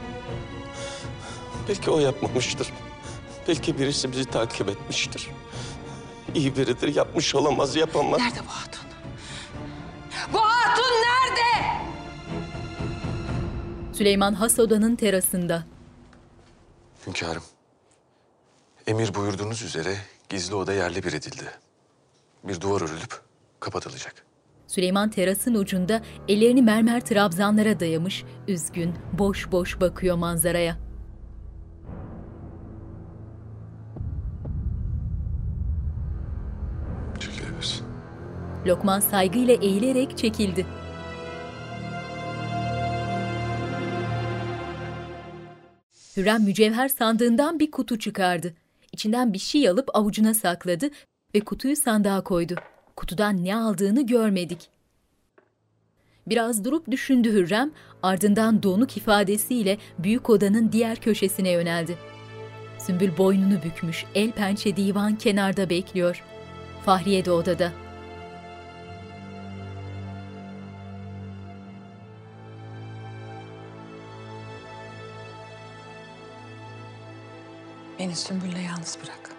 [1.68, 2.72] Belki o yapmamıştır.
[3.48, 5.30] Belki birisi bizi takip etmiştir.
[6.34, 8.20] İyi biridir, yapmış olamaz, yapamaz.
[8.20, 8.84] Nerede bu hatun?
[10.32, 11.76] Bu hatun nerede?
[13.92, 15.64] Süleyman has odanın terasında.
[17.06, 17.42] Hünkârım,
[18.86, 19.96] emir buyurduğunuz üzere
[20.28, 21.50] gizli oda yerle bir edildi.
[22.44, 23.20] Bir duvar örülüp
[23.60, 24.14] kapatılacak.
[24.66, 30.76] Süleyman terasın ucunda ellerini mermer trabzanlara dayamış, üzgün, boş boş bakıyor manzaraya.
[37.20, 37.86] Çekilebilirsin.
[38.66, 40.66] Lokman saygıyla eğilerek çekildi.
[46.16, 48.54] Hürrem mücevher sandığından bir kutu çıkardı.
[48.94, 50.90] İçinden bir şey alıp avucuna sakladı
[51.34, 52.54] ve kutuyu sandığa koydu.
[52.96, 54.68] Kutudan ne aldığını görmedik.
[56.26, 57.70] Biraz durup düşündü Hürrem,
[58.02, 61.98] ardından donuk ifadesiyle büyük odanın diğer köşesine yöneldi.
[62.78, 66.22] Sümbül boynunu bükmüş, el pençe divan kenarda bekliyor.
[66.84, 67.72] Fahriye de odada.
[78.04, 79.30] Beni Sümbül'le yalnız bırak.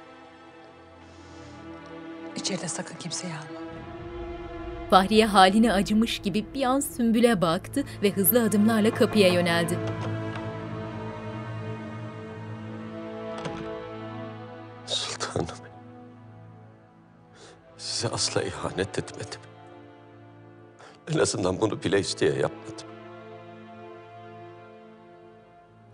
[2.36, 3.60] İçeride sakın kimseyi alma.
[4.90, 9.80] Fahriye haline acımış gibi bir an Sümbül'e baktı ve hızlı adımlarla kapıya yöneldi.
[14.86, 15.48] Sultanım.
[17.78, 19.42] Size asla ihanet etmedim.
[21.14, 22.88] En azından bunu bile isteye yapmadım.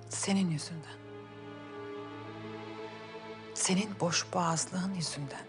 [0.10, 1.01] Senin yüzünden.
[3.62, 5.46] Senin boş boğazlığın yüzünden.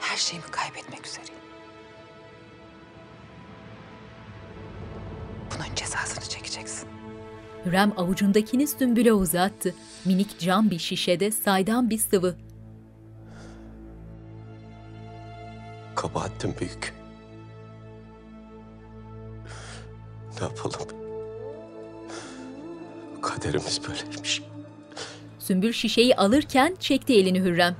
[0.00, 1.34] Her şeyimi kaybetmek üzereyim.
[5.50, 6.88] Bunun cezasını çekeceksin.
[7.64, 9.74] Hürrem avucundakini Sümbül'e uzattı.
[10.04, 12.36] Minik cam bir şişede saydam bir sıvı.
[15.94, 16.94] Kabahatim büyük.
[20.40, 20.88] Ne yapalım?
[23.22, 24.53] Kaderimiz böyleymiş.
[25.46, 27.76] Sümbül şişeyi alırken çekti elini Hürrem.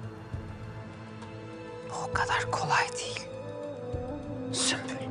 [1.90, 3.28] Bu o kadar kolay değil.
[4.52, 5.04] Sümbül.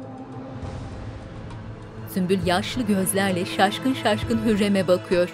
[2.14, 5.34] Sümbül yaşlı gözlerle şaşkın şaşkın Hürrem'e bakıyor.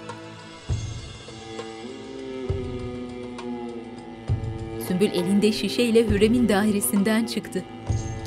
[4.88, 7.64] Sümbül elinde şişeyle Hürrem'in dairesinden çıktı.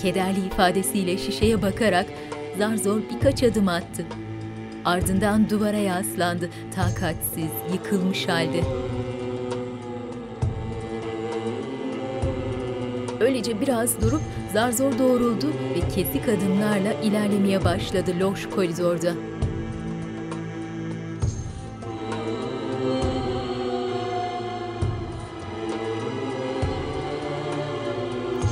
[0.02, 2.06] Kederli ifadesiyle şişeye bakarak
[2.58, 4.06] zar zor birkaç adım attı.
[4.86, 8.64] Ardından duvara yaslandı, takatsiz, yıkılmış halde.
[13.20, 14.22] Öylece biraz durup
[14.54, 19.14] zar zor doğruldu ve kesik adımlarla ilerlemeye başladı loş koridorda.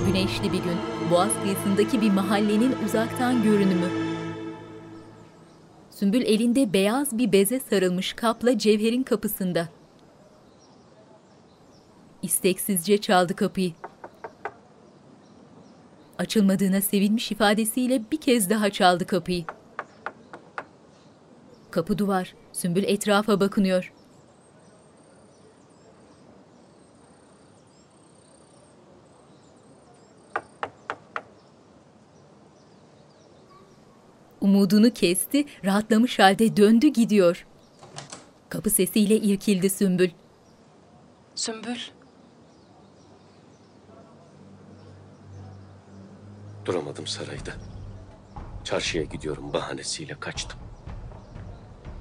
[0.07, 0.77] Güneşli bir gün,
[1.11, 4.01] Boğaz kıyısındaki bir mahallenin uzaktan görünümü.
[6.02, 9.70] Sümbül elinde beyaz bir beze sarılmış kapla Cevher'in kapısında.
[12.22, 13.72] İsteksizce çaldı kapıyı.
[16.18, 19.45] Açılmadığına sevinmiş ifadesiyle bir kez daha çaldı kapıyı.
[21.72, 22.36] Kapı duvar.
[22.54, 23.93] Sümbül etrafa bakınıyor.
[34.42, 37.46] Umudunu kesti, rahatlamış halde döndü gidiyor.
[38.50, 40.10] Kapı sesiyle irkildi Sümbül.
[41.36, 41.78] Sümbül.
[46.66, 47.52] Duramadım sarayda.
[48.64, 50.60] Çarşıya gidiyorum bahanesiyle kaçtım.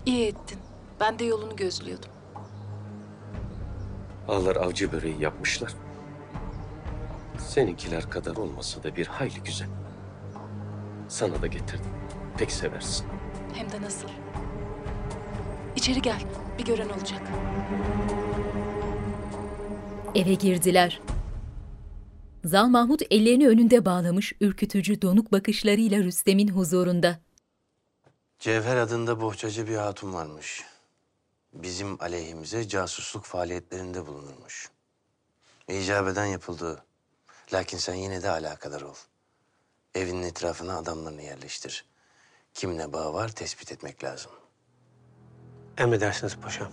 [0.07, 0.59] İyi ettin.
[1.01, 2.11] Ben de yolunu gözlüyordum.
[4.29, 5.75] Ağlar avcı böreği yapmışlar.
[7.39, 9.69] Seninkiler kadar olmasa da bir hayli güzel.
[11.09, 11.91] Sana da getirdim.
[12.41, 13.07] Pek seversin.
[13.55, 14.09] Hem de nasıl.
[15.77, 16.23] İçeri gel.
[16.59, 17.23] Bir gören olacak.
[20.15, 21.01] Eve girdiler.
[22.45, 27.21] Zal Mahmut ellerini önünde bağlamış ürkütücü donuk bakışlarıyla Rüstem'in huzurunda.
[28.39, 30.65] Cevher adında bohçacı bir hatun varmış.
[31.53, 34.71] Bizim aleyhimize casusluk faaliyetlerinde bulunurmuş.
[35.69, 36.85] İcap eden yapıldı.
[37.53, 38.97] Lakin sen yine de alakadar ol.
[39.95, 41.90] Evinin etrafına adamlarını yerleştir.
[42.55, 44.33] Kimle bağı var tespit etmek lazım.
[45.79, 46.69] Emredersiniz paşam.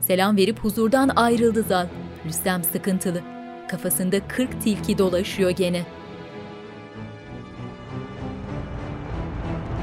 [0.00, 1.88] Selam verip huzurdan ayrıldı Zal.
[2.24, 3.22] Rüstem sıkıntılı.
[3.68, 5.86] Kafasında kırk tilki dolaşıyor gene.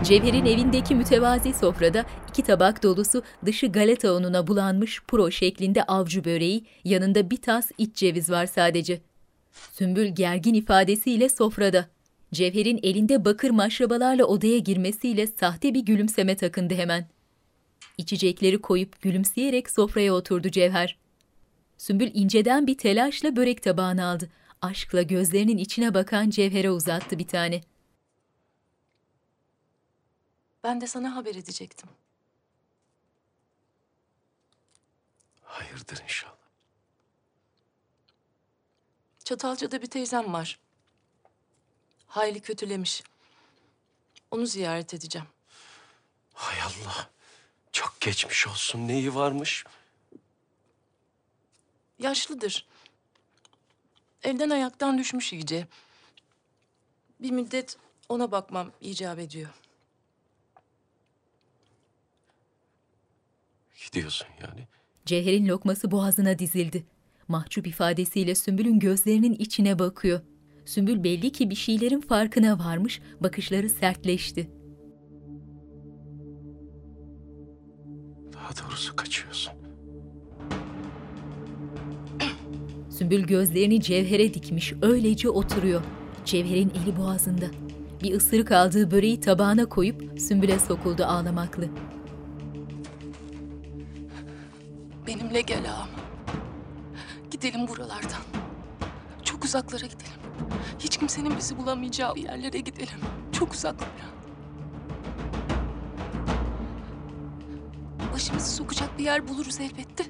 [0.04, 6.66] Cevher'in evindeki mütevazi sofrada iki tabak dolusu dışı galeta ununa bulanmış puro şeklinde avcı böreği,
[6.84, 9.02] yanında bir tas iç ceviz var sadece.
[9.72, 11.86] Sümbül gergin ifadesiyle sofrada.
[12.34, 17.08] Cevher'in elinde bakır maşrabalarla odaya girmesiyle sahte bir gülümseme takındı hemen.
[17.98, 20.98] İçecekleri koyup gülümseyerek sofraya oturdu Cevher.
[21.78, 24.30] Sümbül inceden bir telaşla börek tabağını aldı.
[24.62, 27.62] Aşkla gözlerinin içine bakan Cevher'e uzattı bir tane.
[30.64, 31.90] Ben de sana haber edecektim.
[35.42, 36.36] Hayırdır inşallah.
[39.24, 40.60] Çatalca'da bir teyzem var.
[42.10, 43.04] Hayli kötülemiş.
[44.32, 45.28] Onu ziyaret edeceğim.
[46.34, 47.10] Hay Allah.
[47.72, 48.88] Çok geçmiş olsun.
[48.88, 49.64] Neyi varmış?
[52.00, 52.68] Yaşlıdır.
[54.24, 55.68] Elden ayaktan düşmüş iyice.
[57.20, 57.78] Bir müddet
[58.10, 59.50] ona bakmam icap ediyor.
[63.86, 64.68] Gidiyorsun yani.
[65.06, 66.86] Cevher'in lokması boğazına dizildi.
[67.28, 70.22] Mahcup ifadesiyle Sümbül'ün gözlerinin içine bakıyor.
[70.70, 74.50] Sümbül belli ki bir şeylerin farkına varmış, bakışları sertleşti.
[78.34, 79.54] Daha doğrusu kaçıyorsun.
[82.90, 85.82] Sümbül gözlerini Cevher'e dikmiş, öylece oturuyor.
[86.26, 87.46] Cevher'in eli boğazında.
[88.04, 91.70] Bir ısırık aldığı böreği tabağına koyup Sümbül'e sokuldu ağlamaklı.
[95.08, 95.90] Benimle gel ağam.
[97.32, 98.22] Gidelim buralardan.
[99.24, 100.29] Çok uzaklara gidelim.
[100.80, 103.00] Hiç kimsenin bizi bulamayacağı yerlere gidelim.
[103.32, 103.90] Çok uzaklara.
[108.14, 110.06] Başımızı sokacak bir yer buluruz elbette.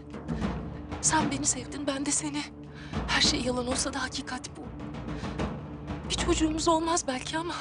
[1.01, 2.41] Sen beni sevdin, ben de seni.
[3.07, 4.61] Her şey yalan olsa da hakikat bu.
[6.09, 7.53] Bir çocuğumuz olmaz belki ama...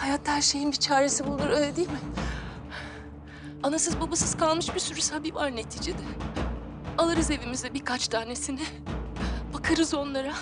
[0.00, 1.98] ...hayatta her şeyin bir çaresi bulunur, öyle değil mi?
[3.62, 6.02] Anasız babasız kalmış bir sürü sabi var neticede.
[6.98, 8.60] Alırız evimize birkaç tanesini.
[9.54, 10.32] Bakarız onlara.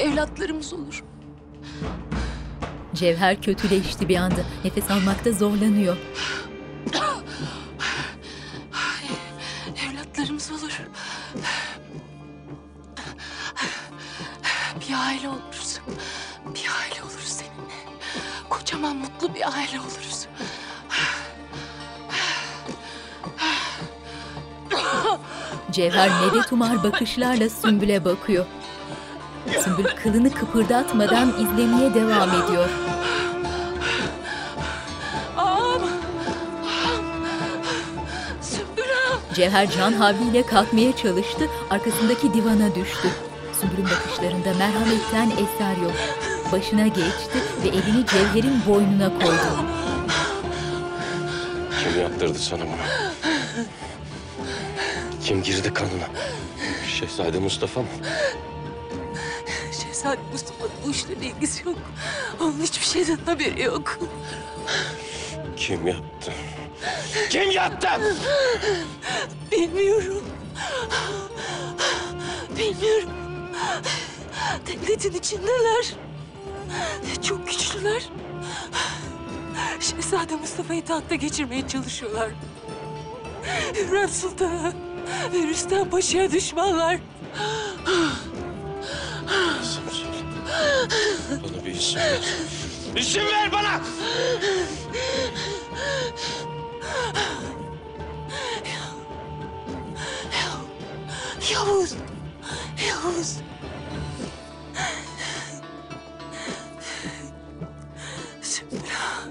[0.00, 1.04] Evlatlarımız olur.
[2.94, 4.40] Cevher kötüleşti bir anda.
[4.64, 5.96] Nefes almakta zorlanıyor.
[9.90, 10.80] Evlatlarımız olur.
[14.80, 15.80] Bir aile oluruz.
[16.46, 17.98] Bir aile oluruz seninle.
[18.48, 20.26] Kocaman mutlu bir aile oluruz.
[25.70, 28.46] Cevher medet umar bakışlarla Sümbül'e bakıyor.
[29.58, 32.68] Sümbül kılını kıpırdatmadan izlemeye devam ediyor.
[35.36, 35.82] Ağam!
[38.42, 39.20] Sümbül ağam!
[39.34, 43.08] Cevher can havliyle kalkmaya çalıştı, arkasındaki divana düştü.
[43.60, 45.92] Sümbül'ün bakışlarında merhametten eser yok.
[46.52, 49.66] Başına geçti ve elini Cevher'in boynuna koydu.
[51.84, 53.10] Kim yaptırdı sana bunu?
[55.24, 56.06] Kim girdi kanına?
[56.88, 57.86] Şehzade Mustafa mı?
[60.00, 61.78] Şehzade Mustafa'nın bu işlerle ilgisi yok.
[62.40, 63.98] Onun hiçbir şeyden haberi yok.
[65.56, 66.32] Kim yaptı?
[67.30, 67.88] Kim yaptı?
[69.52, 70.24] Bilmiyorum.
[72.58, 73.10] Bilmiyorum.
[74.66, 75.94] Devletin içindeler.
[77.22, 78.02] Çok güçlüler.
[79.80, 82.30] Şehzade Mustafa'yı tahta geçirmeye çalışıyorlar.
[83.74, 84.72] Hürrem Sultan'a
[85.32, 86.98] ve Rüstem Paşa'ya düşmanlar.
[89.62, 90.24] İsim söyle.
[91.42, 92.20] Bana bir isim ver.
[92.96, 93.80] İsim ver bana!
[101.52, 101.94] Yavuz.
[102.88, 103.36] Yavuz.
[108.42, 109.30] Zümra.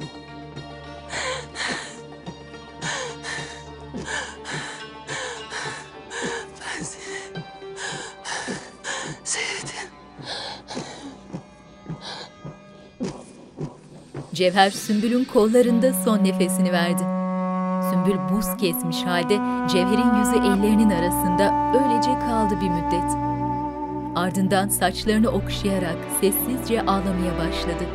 [14.40, 17.04] Cevher Sümbül'ün kollarında son nefesini verdi.
[17.90, 19.36] Sümbül buz kesmiş halde
[19.72, 23.12] Cevher'in yüzü ellerinin arasında öylece kaldı bir müddet.
[24.16, 27.86] Ardından saçlarını okşayarak sessizce ağlamaya başladı.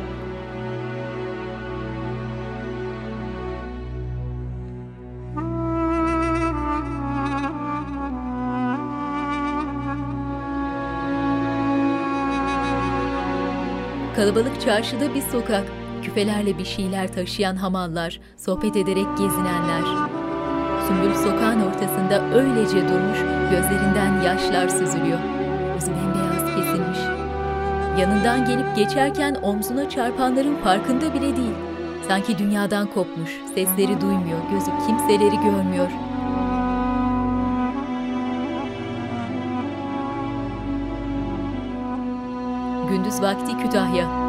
[14.15, 19.83] Kalabalık çarşıda bir sokak, küfelerle bir şeyler taşıyan hamallar, sohbet ederek gezinenler.
[20.87, 23.19] Sümbül sokağın ortasında öylece durmuş,
[23.51, 25.19] gözlerinden yaşlar süzülüyor.
[25.75, 26.99] Yüzü bembeyaz kesilmiş.
[27.99, 31.55] Yanından gelip geçerken omzuna çarpanların farkında bile değil.
[32.07, 35.89] Sanki dünyadan kopmuş, sesleri duymuyor, gözü kimseleri görmüyor.
[42.89, 44.24] Gündüz vakti Kütahya.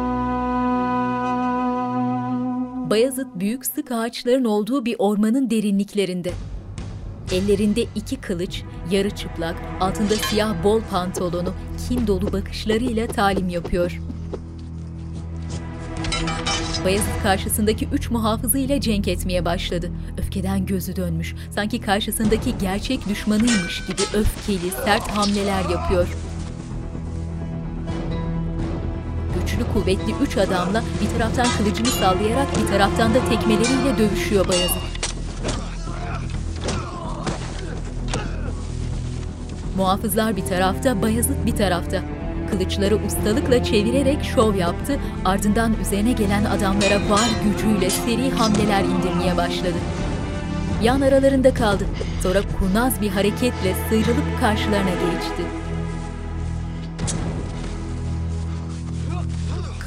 [2.89, 6.31] Bayazıt büyük sık ağaçların olduğu bir ormanın derinliklerinde.
[7.31, 11.53] Ellerinde iki kılıç, yarı çıplak, altında siyah bol pantolonu,
[11.87, 14.01] kin dolu bakışlarıyla talim yapıyor.
[16.85, 19.91] Bayezid karşısındaki üç muhafızıyla cenk etmeye başladı.
[20.17, 21.35] Öfkeden gözü dönmüş.
[21.55, 26.07] Sanki karşısındaki gerçek düşmanıymış gibi öfkeli, sert hamleler yapıyor.
[29.57, 34.75] Güçlü kuvvetli üç adamla bir taraftan kılıcını sallayarak bir taraftan da tekmeleriyle dövüşüyor Bayezid.
[39.77, 42.01] Muhafızlar bir tarafta, Bayezid bir tarafta.
[42.51, 49.77] Kılıçları ustalıkla çevirerek şov yaptı, ardından üzerine gelen adamlara var gücüyle seri hamleler indirmeye başladı.
[50.83, 51.85] Yan aralarında kaldı,
[52.23, 55.66] sonra kurnaz bir hareketle sıyrılıp karşılarına geçti.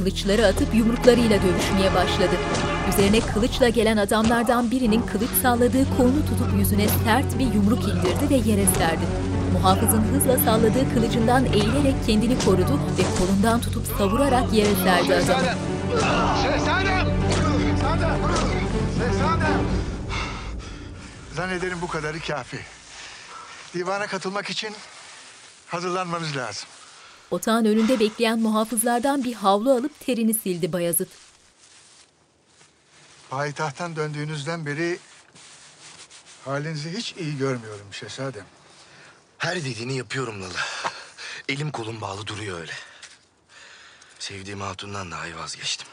[0.00, 2.36] Kılıçları atıp yumruklarıyla dövüşmeye başladı.
[2.88, 8.50] Üzerine kılıçla gelen adamlardan birinin kılıç salladığı kolunu tutup yüzüne sert bir yumruk indirdi ve
[8.50, 9.04] yere serdi.
[9.52, 15.26] Muhafızın hızla salladığı kılıcından eğilerek kendini korudu ve kolundan tutup savurarak yere serdi adamı.
[15.26, 15.58] Şehzadem!
[16.42, 17.06] Şehzadem!
[18.98, 19.60] Şehzadem!
[21.36, 22.58] Zannederim bu kadarı kafi.
[23.74, 24.74] Divana katılmak için
[25.66, 26.68] hazırlanmanız lazım.
[27.30, 31.08] Otağın önünde bekleyen muhafızlardan bir havlu alıp terini sildi Bayazıt.
[33.30, 34.98] Payitahttan döndüğünüzden beri
[36.44, 38.44] halinizi hiç iyi görmüyorum şehzadem.
[39.38, 40.60] Her dediğini yapıyorum Lala.
[41.48, 42.72] Elim kolum bağlı duruyor öyle.
[44.18, 45.88] Sevdiğim hatundan dahi vazgeçtim.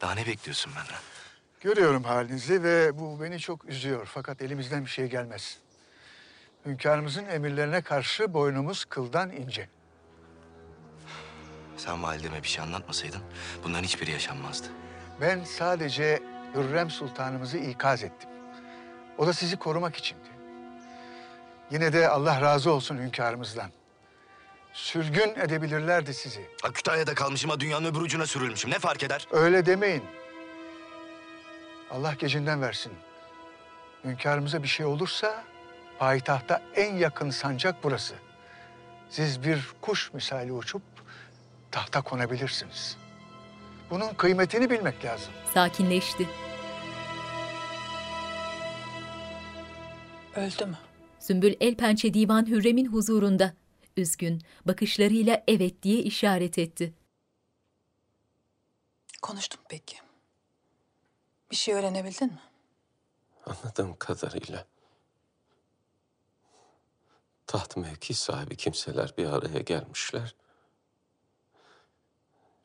[0.00, 1.00] Daha ne bekliyorsun benden?
[1.60, 4.08] Görüyorum halinizi ve bu beni çok üzüyor.
[4.14, 5.58] Fakat elimizden bir şey gelmez.
[6.66, 9.68] Hünkârımızın emirlerine karşı boynumuz kıldan ince.
[11.76, 13.20] Sen valideme bir şey anlatmasaydın
[13.64, 14.66] bunların hiçbiri yaşanmazdı.
[15.20, 16.22] Ben sadece
[16.54, 18.30] Hürrem Sultanımızı ikaz ettim.
[19.18, 20.28] O da sizi korumak içindi.
[21.70, 23.70] Yine de Allah razı olsun hünkârımızdan.
[24.72, 26.46] Sürgün edebilirlerdi sizi.
[26.62, 28.70] Ha, Kütahya'da kalmışım ha dünyanın öbür ucuna sürülmüşüm.
[28.70, 29.28] Ne fark eder?
[29.30, 30.02] Öyle demeyin.
[31.90, 32.92] Allah gecinden versin.
[34.04, 35.44] Hünkârımıza bir şey olursa
[35.98, 38.14] payitahta en yakın sancak burası.
[39.10, 40.82] Siz bir kuş misali uçup
[41.70, 42.96] tahta konabilirsiniz.
[43.90, 45.32] Bunun kıymetini bilmek lazım.
[45.54, 46.28] Sakinleşti.
[50.36, 50.78] Öldü mü?
[51.18, 53.54] Sümbül el pençe divan Hürrem'in huzurunda.
[53.96, 56.94] Üzgün, bakışlarıyla evet diye işaret etti.
[59.22, 59.96] Konuştum peki.
[61.50, 62.40] Bir şey öğrenebildin mi?
[63.46, 64.64] Anladığım kadarıyla
[67.52, 70.34] taht mevki sahibi kimseler bir araya gelmişler.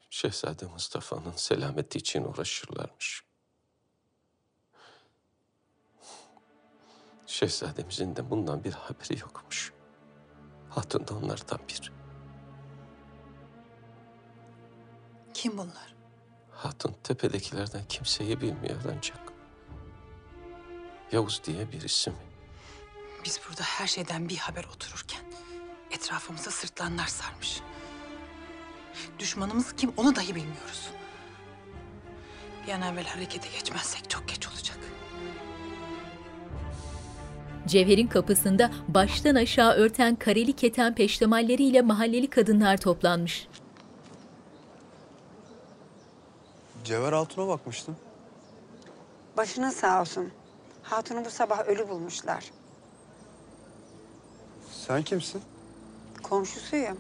[0.10, 3.24] Şehzade Mustafa'nın selameti için uğraşırlarmış.
[7.26, 9.74] Şehzademizin de bundan bir haberi yokmuş.
[10.70, 11.92] Hatun da onlardan bir.
[15.34, 15.96] Kim bunlar?
[16.52, 19.34] Hatun tepedekilerden kimseyi bilmiyor ancak.
[21.12, 22.16] Yavuz diye bir isim.
[23.28, 25.22] Biz burada her şeyden bir haber otururken
[25.92, 27.62] etrafımıza sırtlanlar sarmış.
[29.20, 30.90] Düşmanımız kim onu dahi bilmiyoruz.
[32.68, 34.78] Bir an evvel harekete geçmezsek çok geç olacak.
[37.68, 43.48] Cevher'in kapısında baştan aşağı örten kareli keten peştemalleriyle mahalleli kadınlar toplanmış.
[46.84, 47.98] Cevher Hatun'a bakmıştım.
[49.38, 50.32] Başına sağ olsun.
[50.84, 52.44] Hatunu bu sabah ölü bulmuşlar.
[54.88, 55.42] Sen kimsin?
[56.24, 56.98] Komşusuyum.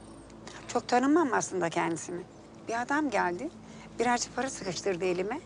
[0.67, 2.21] Çok tanımam aslında kendisini.
[2.67, 3.49] Bir adam geldi.
[3.99, 5.39] Birazcık para sıkıştırdı elime.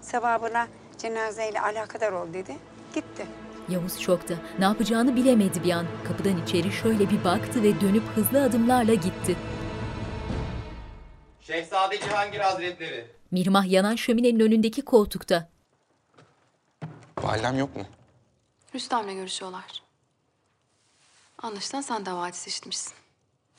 [0.00, 0.68] Sevabına
[0.98, 2.56] cenazeyle alakadar ol dedi.
[2.94, 3.26] Gitti.
[3.68, 4.34] Yavuz şokta.
[4.58, 5.86] Ne yapacağını bilemedi bir an.
[6.08, 9.36] Kapıdan içeri şöyle bir baktı ve dönüp hızlı adımlarla gitti.
[11.40, 13.06] Şehzade Cihangir Hazretleri.
[13.30, 15.48] Mirmah yanan şöminenin önündeki koltukta.
[17.22, 17.82] Validem yok mu?
[18.74, 19.85] Rüstem'le görüşüyorlar.
[21.42, 22.94] Anlaşılan sen davacı seçmişsin.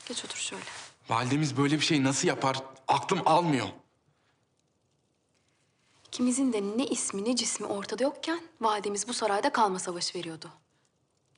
[0.07, 0.63] Geç otur şöyle.
[1.09, 2.57] Validemiz böyle bir şey nasıl yapar?
[2.87, 3.67] Aklım almıyor.
[6.07, 10.49] İkimizin de ne ismi ne cismi ortada yokken validemiz bu sarayda kalma savaşı veriyordu.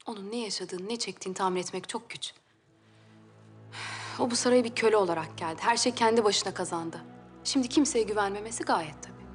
[0.06, 2.34] Onun ne yaşadığını ne çektiğini tahmin etmek çok güç.
[4.20, 5.62] O bu saraya bir köle olarak geldi.
[5.62, 7.02] Her şey kendi başına kazandı.
[7.44, 9.26] Şimdi kimseye güvenmemesi gayet tabii.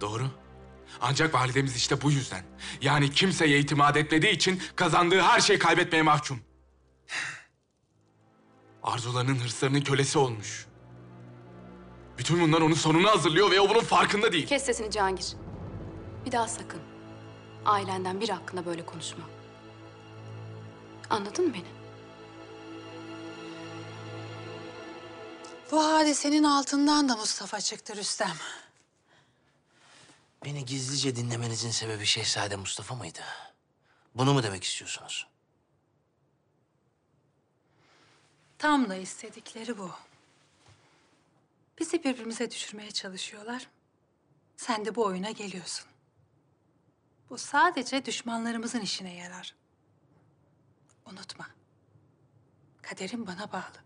[0.00, 0.30] Doğru.
[1.00, 2.44] Ancak validemiz işte bu yüzden.
[2.80, 6.40] Yani kimseye itimat etmediği için kazandığı her şeyi kaybetmeye mahkum.
[8.82, 10.66] Arzularının hırslarının kölesi olmuş.
[12.18, 14.46] Bütün bunlar onun sonunu hazırlıyor ve o bunun farkında değil.
[14.46, 15.26] Kes sesini Cihangir.
[16.26, 16.80] Bir daha sakın.
[17.64, 19.24] Ailenden biri hakkında böyle konuşma.
[21.10, 21.64] Anladın mı beni?
[25.72, 28.32] Bu hadisenin altından da Mustafa çıktı Rüstem.
[30.44, 33.20] Beni gizlice dinlemenizin sebebi Şehzade Mustafa mıydı?
[34.14, 35.26] Bunu mu demek istiyorsunuz?
[38.58, 39.90] Tam da istedikleri bu.
[41.78, 43.68] Bizi birbirimize düşürmeye çalışıyorlar.
[44.56, 45.86] Sen de bu oyuna geliyorsun.
[47.30, 49.54] Bu sadece düşmanlarımızın işine yarar.
[51.06, 51.46] Unutma.
[52.82, 53.82] Kaderim bana bağlı.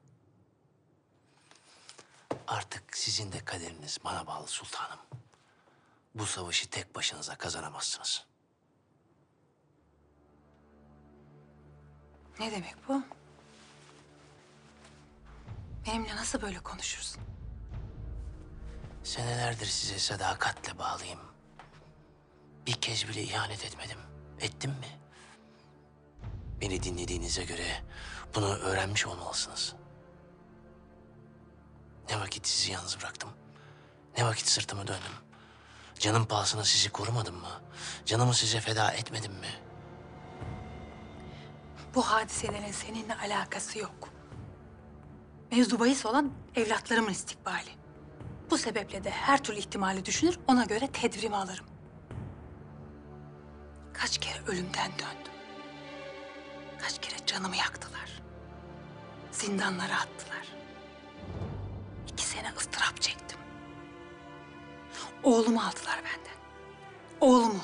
[2.46, 4.98] Artık sizin de kaderiniz bana bağlı sultanım.
[6.18, 8.26] Bu savaşı tek başınıza kazanamazsınız.
[12.40, 13.02] Ne demek bu?
[15.86, 17.22] Benimle nasıl böyle konuşursun?
[19.04, 21.20] Senelerdir size sadakatle bağlıyım.
[22.66, 23.98] Bir kez bile ihanet etmedim.
[24.40, 25.00] Ettim mi?
[26.60, 27.82] Beni dinlediğinize göre
[28.34, 29.74] bunu öğrenmiş olmalısınız.
[32.10, 33.30] Ne vakit sizi yalnız bıraktım.
[34.18, 35.25] Ne vakit sırtımı döndüm.
[35.98, 37.60] Canım pahasına sizi korumadım mı?
[38.04, 39.48] Canımı size feda etmedim mi?
[41.94, 44.08] Bu hadiselerin seninle alakası yok.
[45.52, 47.70] Mevzu bahis olan evlatlarımın istikbali.
[48.50, 51.66] Bu sebeple de her türlü ihtimali düşünür, ona göre tedbirimi alırım.
[53.92, 55.32] Kaç kere ölümden döndüm.
[56.82, 58.22] Kaç kere canımı yaktılar.
[59.32, 60.46] Zindanlara attılar.
[62.08, 63.38] İki sene ıstırap çektim.
[65.22, 66.36] Oğlumu aldılar benden.
[67.20, 67.60] Oğlumu.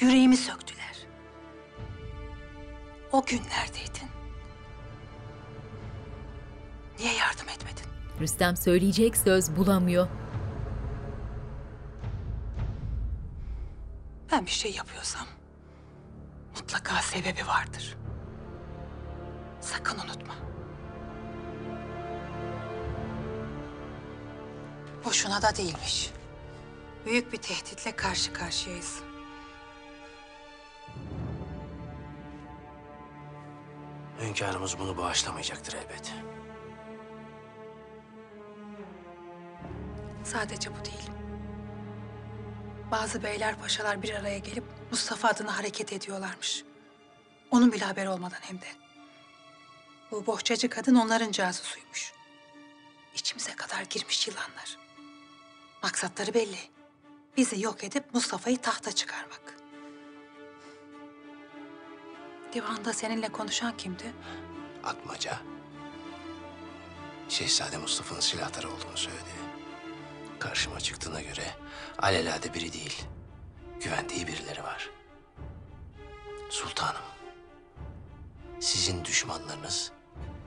[0.00, 1.06] Yüreğimi söktüler.
[3.12, 4.08] O gün neredeydin?
[6.98, 7.84] Niye yardım etmedin?
[8.20, 10.08] Rüstem söyleyecek söz bulamıyor.
[14.32, 15.26] Ben bir şey yapıyorsam
[16.56, 17.96] mutlaka sebebi vardır.
[19.60, 20.34] Sakın unutma.
[25.04, 26.10] Boşuna da değilmiş.
[27.06, 29.00] Büyük bir tehditle karşı karşıyayız.
[34.20, 36.12] Hünkârımız bunu bağışlamayacaktır elbet.
[40.24, 41.10] Sadece bu değil.
[42.90, 46.64] Bazı beyler paşalar bir araya gelip Mustafa adına hareket ediyorlarmış.
[47.50, 48.66] Onun bile haberi olmadan hem de.
[50.10, 52.12] Bu bohçacı kadın onların casusuymuş.
[53.14, 54.79] İçimize kadar girmiş yılanlar.
[55.82, 56.58] Maksatları belli.
[57.36, 59.56] Bizi yok edip Mustafa'yı tahta çıkarmak.
[62.52, 64.12] Divanda seninle konuşan kimdi?
[64.84, 65.38] Atmaca.
[67.28, 69.30] Şehzade Mustafa'nın silahları olduğunu söyledi.
[70.38, 71.44] Karşıma çıktığına göre
[71.98, 73.02] alelade biri değil.
[73.80, 74.90] Güvendiği birileri var.
[76.50, 77.02] Sultanım.
[78.60, 79.92] Sizin düşmanlarınız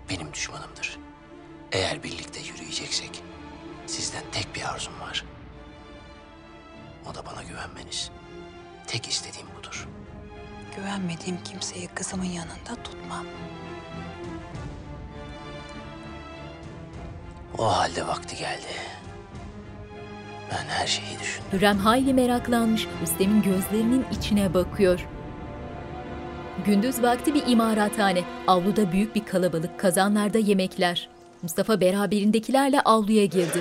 [0.10, 1.00] benim düşmanımdır.
[1.72, 3.24] Eğer birlikte yürüyeceksek
[3.88, 5.26] sizden tek bir arzum var.
[7.12, 8.12] O da bana güvenmeniz.
[8.88, 9.88] Tek istediğim budur.
[10.76, 13.26] Güvenmediğim kimseyi kızımın yanında tutmam.
[17.58, 18.68] O halde vakti geldi.
[20.52, 21.52] Ben her şeyi düşündüm.
[21.54, 25.08] Hürrem hayli meraklanmış, Rüstem'in gözlerinin içine bakıyor.
[26.66, 31.10] Gündüz vakti bir imarathane, avluda büyük bir kalabalık, kazanlarda yemekler.
[31.44, 33.60] Mustafa beraberindekilerle avluya girdi.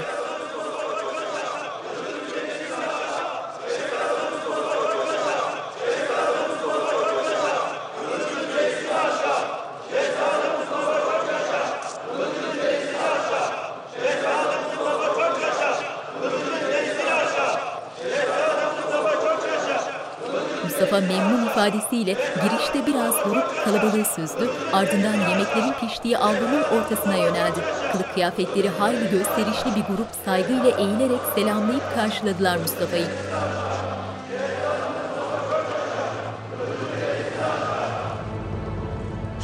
[20.63, 27.61] Mustafa memnun ifadesiyle girişte biraz durup kalabalığı süzdü, ardından yemeklerin piştiği avlunun ortasına yöneldi.
[27.93, 33.07] Kılık kıyafetleri hayli gösterişli bir grup saygıyla eğilerek selamlayıp karşıladılar Mustafa'yı.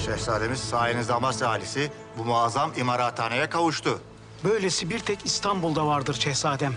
[0.06, 3.98] Şehzademiz sayenizde Amasya ailesi bu muazzam imarathaneye kavuştu.
[4.44, 6.72] Böylesi bir tek İstanbul'da vardır şehzadem.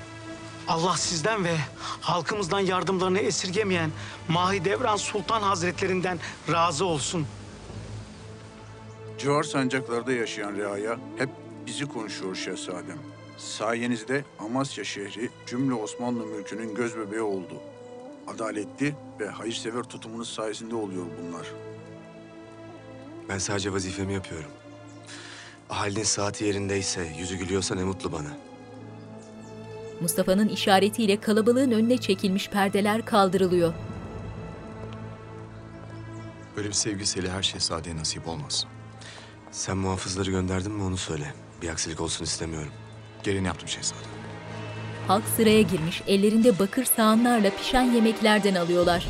[0.71, 1.57] Allah sizden ve
[2.01, 3.91] halkımızdan yardımlarını esirgemeyen
[4.27, 6.19] Mahidevran Sultan Hazretlerinden
[6.51, 7.27] razı olsun.
[9.17, 11.29] Civar sancaklarda yaşayan reaya hep
[11.67, 12.97] bizi konuşuyor şehzadem.
[13.37, 17.53] Sayenizde Amasya şehri cümle Osmanlı mülkünün göz bebeği oldu.
[18.27, 21.47] Adaletli ve hayırsever tutumunuz sayesinde oluyor bunlar.
[23.29, 24.51] Ben sadece vazifemi yapıyorum.
[25.69, 28.50] Ahalinin saati yerindeyse, yüzü gülüyorsa ne mutlu bana.
[30.01, 33.73] Mustafa'nın işaretiyle kalabalığın önüne çekilmiş perdeler kaldırılıyor.
[36.57, 38.65] Böyle bir sevgi Seli her şehzadeye nasip olmaz.
[39.51, 41.33] Sen muhafızları gönderdin mi onu söyle.
[41.61, 42.71] Bir aksilik olsun istemiyorum.
[43.23, 44.11] Gelin yaptım şehzadem.
[45.07, 49.07] Halk sıraya girmiş, ellerinde bakır sahanlarla pişen yemeklerden alıyorlar.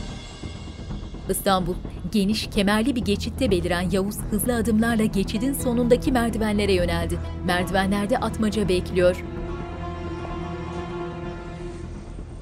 [1.29, 1.75] İstanbul,
[2.11, 7.19] geniş, kemerli bir geçitte beliren Yavuz hızlı adımlarla geçidin sonundaki merdivenlere yöneldi.
[7.45, 9.23] Merdivenlerde atmaca bekliyor.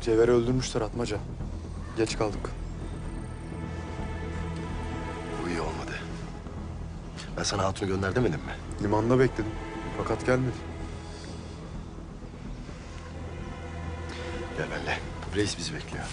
[0.02, 1.18] Cevher öldürmüşler Atmaca.
[1.98, 2.50] Geç kaldık.
[5.44, 5.92] Bu iyi olmadı.
[7.38, 8.84] Ben sana hatunu gönder demedim mi?
[8.84, 9.52] Limanda bekledim.
[9.98, 10.56] Fakat gelmedi.
[14.58, 14.98] Gel benimle.
[15.36, 16.06] Reis bizi bekliyor.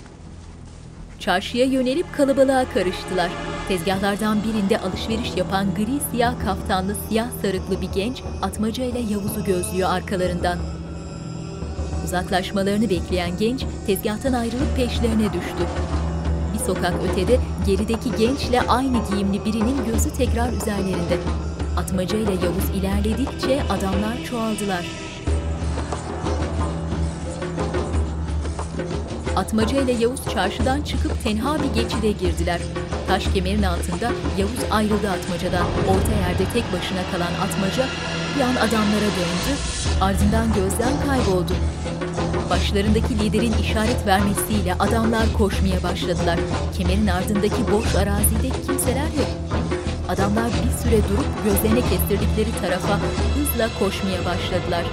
[1.19, 3.31] Çarşıya yönelip kalabalığa karıştılar.
[3.69, 9.91] Tezgahlardan birinde alışveriş yapan gri siyah kaftanlı siyah sarıklı bir genç atmaca ile Yavuz'u gözlüyor
[9.91, 10.59] arkalarından.
[12.07, 15.67] Uzaklaşmalarını bekleyen genç tezgahtan ayrılıp peşlerine düştü.
[16.55, 21.19] Bir sokak ötede gerideki gençle aynı giyimli birinin gözü tekrar üzerlerinde.
[21.77, 24.87] Atmaca ile Yavuz ilerledikçe adamlar çoğaldılar.
[29.37, 32.61] Atmaca ile Yavuz çarşıdan çıkıp tenha bir geçide girdiler.
[33.09, 35.67] Taş kemerin altında Yavuz ayrıldı Atmaca'dan.
[35.89, 37.87] Orta yerde tek başına kalan Atmaca
[38.37, 39.53] bir an adamlara döndü,
[40.01, 41.53] ardından gözden kayboldu.
[42.51, 46.39] Başlarındaki liderin işaret vermesiyle adamlar koşmaya başladılar.
[46.79, 49.29] Kemerin ardındaki boş arazide kimseler yok.
[50.09, 52.99] Adamlar bir süre durup gözlerine kestirdikleri tarafa
[53.35, 54.85] hızla koşmaya başladılar.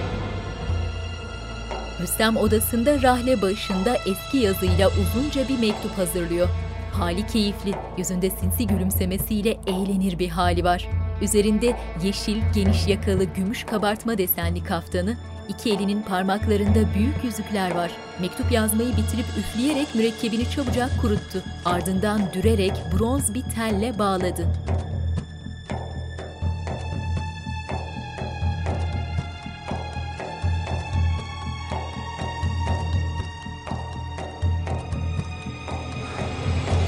[2.02, 6.48] Rüstem odasında rahle başında eski yazıyla uzunca bir mektup hazırlıyor.
[6.94, 10.88] Hali keyifli, yüzünde sinsi gülümsemesiyle eğlenir bir hali var.
[11.22, 15.18] Üzerinde yeşil, geniş yakalı, gümüş kabartma desenli kaftanı,
[15.49, 17.91] iki elinin parmaklarında büyük yüzükler var.
[18.22, 21.44] Mektup yazmayı bitirip üfleyerek mürekkebini çabucak kuruttu.
[21.65, 24.48] Ardından dürerek bronz bir telle bağladı.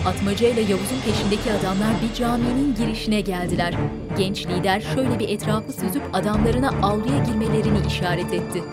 [0.05, 3.73] Atmaca ile Yavuz'un peşindeki adamlar bir caminin girişine geldiler.
[4.17, 8.63] Genç lider şöyle bir etrafı süzüp adamlarına avluya girmelerini işaret etti.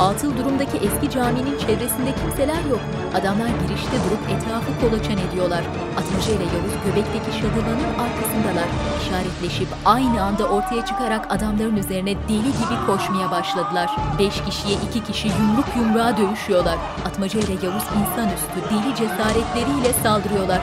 [0.00, 2.80] Atıl durumdaki eski caminin çevresinde kimseler yok.
[3.14, 5.64] Adamlar girişte durup etrafı kolaçan ediyorlar.
[5.98, 8.68] Atmaca ile Yavuz göbekteki şadırvanın arkasındalar.
[9.02, 13.90] İşaretleşip aynı anda ortaya çıkarak adamların üzerine deli gibi koşmaya başladılar.
[14.18, 16.76] Beş kişiye iki kişi yumruk yumruğa dövüşüyorlar.
[17.06, 20.60] Atmaca ile Yavuz insanüstü deli cesaretleriyle saldırıyorlar.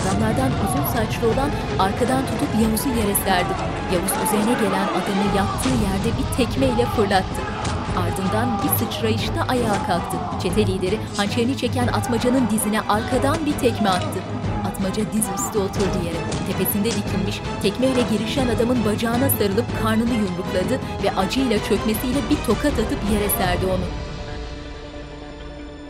[0.00, 3.71] Adamlardan uzun saçlı olan arkadan tutup Yavuz'u yere serdi.
[3.92, 7.42] Yavuz üzerine gelen adamı yattığı yerde bir tekmeyle fırlattı.
[7.96, 10.16] Ardından bir sıçrayışta ayağa kalktı.
[10.42, 14.18] Çete lideri hançerini çeken Atmaca'nın dizine arkadan bir tekme attı.
[14.66, 16.18] Atmaca dizüstü oturdu yere.
[16.52, 22.98] Tepesinde dikilmiş, tekmeyle girişen adamın bacağına sarılıp karnını yumrukladı ve acıyla çökmesiyle bir tokat atıp
[23.12, 24.11] yere serdi onu.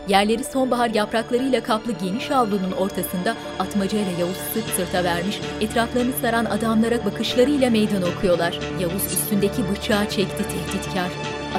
[0.07, 6.45] Yerleri sonbahar yapraklarıyla kaplı geniş avlunun ortasında Atmaca ile Yavuz sırt sırta vermiş, etraflarını saran
[6.45, 8.59] adamlara bakışlarıyla meydan okuyorlar.
[8.81, 11.09] Yavuz üstündeki bıçağı çekti tehditkar.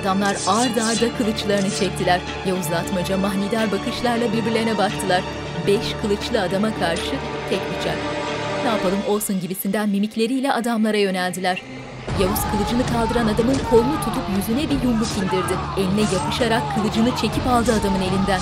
[0.00, 2.20] Adamlar ard arda kılıçlarını çektiler.
[2.46, 5.22] Yavuz'la Atmaca manidar bakışlarla birbirlerine baktılar.
[5.66, 7.14] Beş kılıçlı adama karşı
[7.50, 7.96] tek bıçak.
[8.64, 11.62] Ne yapalım olsun gibisinden mimikleriyle adamlara yöneldiler.
[12.20, 15.54] Yavuz kılıcını kaldıran adamın kolunu tutup yüzüne bir yumruk indirdi.
[15.76, 18.40] Eline yapışarak kılıcını çekip aldı adamın elinden.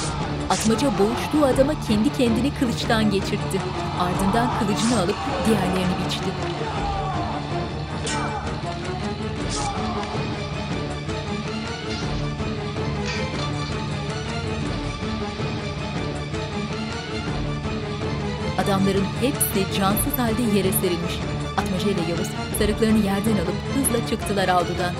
[0.51, 3.61] Atmaca boğuştuğu adama kendi kendini kılıçtan geçirtti.
[4.01, 5.17] Ardından kılıcını alıp
[5.47, 6.25] diğerlerini biçti.
[18.65, 21.32] Adamların hepsi cansız halde yere serilmiş.
[21.83, 22.29] Atmaca ile Yavuz
[22.59, 24.95] sarıklarını yerden alıp hızla çıktılar avludan.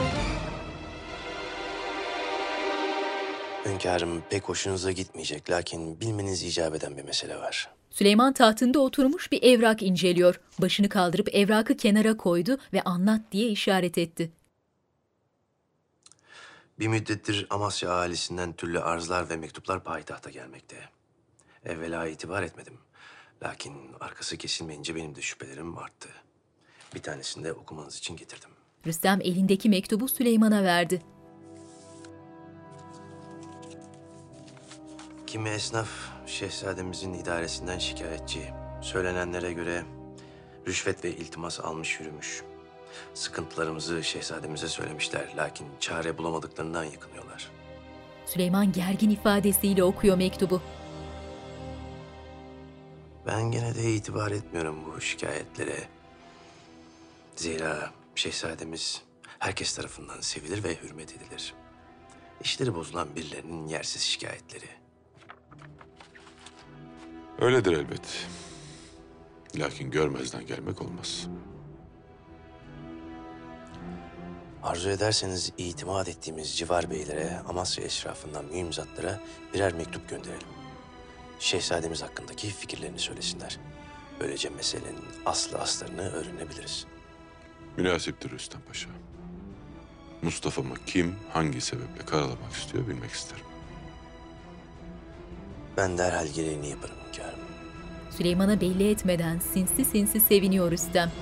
[3.65, 7.71] Hünkârım pek hoşunuza gitmeyecek lakin bilmeniz icap eden bir mesele var.
[7.91, 10.41] Süleyman tahtında oturmuş bir evrak inceliyor.
[10.59, 14.31] Başını kaldırıp evrakı kenara koydu ve anlat diye işaret etti.
[16.79, 20.77] Bir müddettir Amasya ahalisinden türlü arzlar ve mektuplar payitahta gelmekte.
[21.65, 22.79] Evvela itibar etmedim.
[23.43, 26.09] Lakin arkası kesilmeyince benim de şüphelerim arttı.
[26.95, 28.51] Bir tanesini de okumanız için getirdim.
[28.87, 31.03] Rüstem elindeki mektubu Süleyman'a verdi.
[35.27, 35.89] Kimi esnaf
[36.27, 38.41] şehzademizin idaresinden şikayetçi.
[38.81, 39.85] Söylenenlere göre
[40.67, 42.43] rüşvet ve iltimas almış yürümüş.
[43.15, 47.51] Sıkıntılarımızı şehzademize söylemişler lakin çare bulamadıklarından yakınıyorlar.
[48.27, 50.63] Süleyman gergin ifadesiyle okuyor mektubu.
[53.27, 55.89] Ben gene de itibar etmiyorum bu şikayetlere.
[57.37, 59.03] Zira şehzademiz
[59.39, 61.55] herkes tarafından sevilir ve hürmet edilir.
[62.41, 64.69] İşleri bozulan birilerinin yersiz şikayetleri.
[67.39, 68.27] Öyledir elbet.
[69.57, 71.29] Lakin görmezden gelmek olmaz.
[74.63, 79.21] Arzu ederseniz itimat ettiğimiz civar beylere, Amasya eşrafından mühim zatlara
[79.55, 80.49] birer mektup gönderelim.
[81.39, 83.59] Şehzademiz hakkındaki fikirlerini söylesinler.
[84.21, 86.87] Böylece meselenin aslı aslarını öğrenebiliriz.
[87.77, 88.89] Münasiptir Rüstem Paşa.
[90.23, 93.45] Mustafa'mı kim, hangi sebeple karalamak istiyor bilmek isterim.
[95.77, 97.39] Ben derhal gereğini yaparım hünkârım.
[98.11, 101.13] Süleyman'a belli etmeden sinsi sinsi seviniyor Rüstem.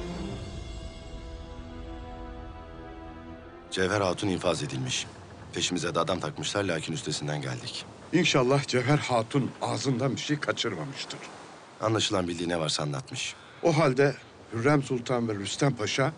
[3.70, 5.06] Cevher Hatun infaz edilmiş.
[5.52, 7.84] Peşimize de adam takmışlar lakin üstesinden geldik.
[8.12, 11.18] İnşallah Cevher Hatun ağzından bir şey kaçırmamıştır.
[11.80, 13.34] Anlaşılan bildiği ne varsa anlatmış.
[13.62, 14.14] O halde
[14.52, 16.12] Hürrem Sultan ve Rüstem Paşa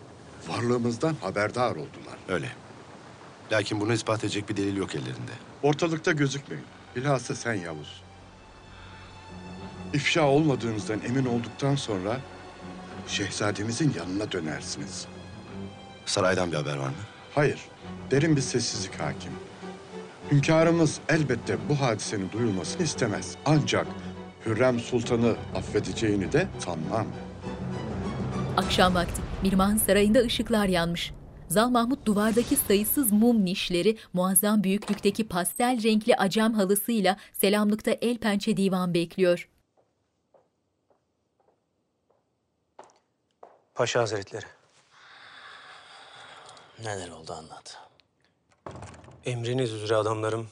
[0.47, 2.17] varlığımızdan haberdar oldular.
[2.27, 2.49] Öyle.
[3.51, 5.31] Lakin bunu ispat edecek bir delil yok ellerinde.
[5.63, 6.65] Ortalıkta gözükmeyin.
[6.95, 8.03] Bilhassa sen Yavuz.
[9.93, 12.17] İfşa olmadığınızdan emin olduktan sonra
[13.07, 15.07] şehzademizin yanına dönersiniz.
[16.05, 16.95] Saraydan bir haber var mı?
[17.35, 17.59] Hayır,
[18.11, 19.31] derin bir sessizlik hakim.
[20.31, 23.35] Hünkârımız elbette bu hadisenin duyulmasını istemez.
[23.45, 23.87] Ancak
[24.45, 27.07] Hürrem Sultan'ı affedeceğini de sanmam.
[28.57, 31.13] Akşam vakti Mirman Sarayı'nda ışıklar yanmış.
[31.47, 38.57] Zal Mahmut duvardaki sayısız mum nişleri, muazzam büyüklükteki pastel renkli acam halısıyla selamlıkta el pençe
[38.57, 39.49] divan bekliyor.
[43.75, 44.45] Paşa Hazretleri.
[46.79, 47.77] Neler oldu anlat.
[49.25, 50.47] Emriniz üzere adamlarım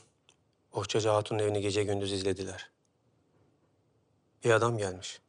[0.76, 2.70] Bohçacı Hatun'un evini gece gündüz izlediler.
[4.44, 5.22] Bir adam gelmiş.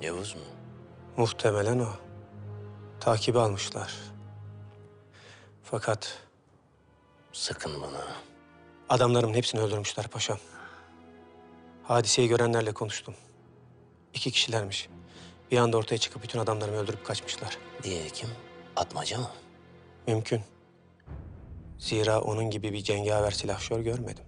[0.00, 0.42] Yavuz mu?
[1.16, 2.11] Muhtemelen o.
[3.04, 3.92] Takibi almışlar.
[5.62, 6.18] Fakat
[7.32, 8.06] Sakın bana.
[8.88, 10.38] adamlarımın hepsini öldürmüşler paşam.
[11.82, 13.14] Hadiseyi görenlerle konuştum.
[14.14, 14.88] İki kişilermiş.
[15.50, 17.58] Bir anda ortaya çıkıp bütün adamlarımı öldürüp kaçmışlar.
[17.82, 18.28] Diğeri kim?
[18.76, 19.30] Atmaca mı?
[20.06, 20.40] Mümkün.
[21.78, 24.24] Zira onun gibi bir cengaver silahşör görmedim.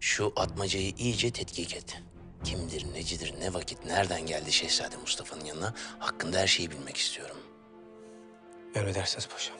[0.00, 2.02] Şu atmacayı iyice tetkik et.
[2.44, 5.74] Kimdir, necidir, ne vakit, nereden geldi Şehzade Mustafa'nın yanına?
[5.98, 7.36] Hakkında her şeyi bilmek istiyorum.
[8.74, 9.56] Emredersiniz paşam.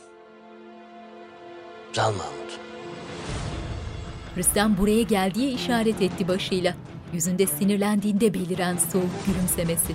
[1.93, 2.61] Zal Mahmut.
[4.37, 6.75] Rüstem buraya geldiği işaret etti başıyla.
[7.13, 9.95] Yüzünde sinirlendiğinde beliren soğuk gülümsemesi.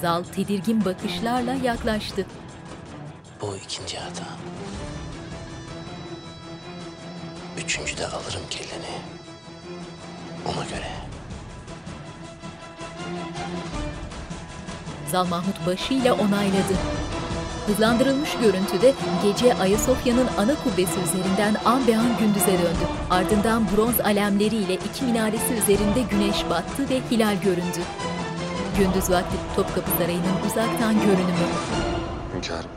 [0.00, 2.26] Zal tedirgin bakışlarla yaklaştı.
[3.40, 4.24] Bu ikinci hata.
[7.64, 8.98] Üçüncüde alırım kelleni.
[10.46, 10.88] Ona göre.
[15.10, 16.74] Zal Mahmut başıyla onayladı.
[17.68, 22.86] Hızlandırılmış görüntüde gece Ayasofya'nın ana kubbesi üzerinden an be an gündüze döndü.
[23.10, 27.80] Ardından bronz alemleriyle iki minaresi üzerinde güneş battı ve hilal göründü.
[28.78, 31.48] Gündüz vakti Topkapı Sarayı'nın uzaktan görünümü.
[32.34, 32.70] Hünkârım.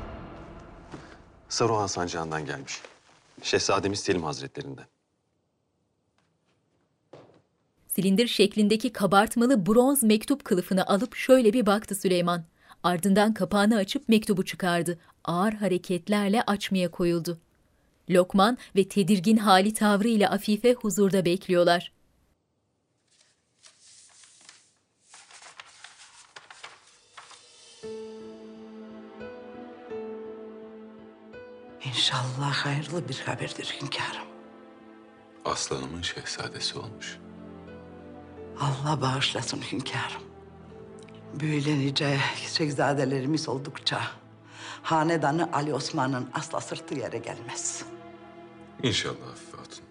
[1.50, 2.82] Saruhan Sancağı'ndan gelmiş.
[3.42, 4.86] Şehzademiz Selim Hazretlerinden.
[7.88, 12.51] Silindir şeklindeki kabartmalı bronz mektup kılıfını alıp şöyle bir baktı Süleyman.
[12.84, 14.99] Ardından kapağını açıp mektubu çıkardı.
[15.24, 17.40] Ağır hareketlerle açmaya koyuldu.
[18.10, 21.91] Lokman ve tedirgin hali tavrıyla Afife huzurda bekliyorlar.
[31.86, 34.28] İnşallah hayırlı bir haberdir hünkârım.
[35.45, 37.18] Aslanımın şehzadesi olmuş.
[38.60, 40.31] Allah bağışlasın hünkârım.
[41.40, 42.18] Böyle nice
[42.58, 44.02] şehzadelerimiz oldukça
[44.82, 47.86] hanedanı Ali Osman'ın asla sırtı yere gelmez.
[48.84, 49.84] İnşallah Afife Hatun.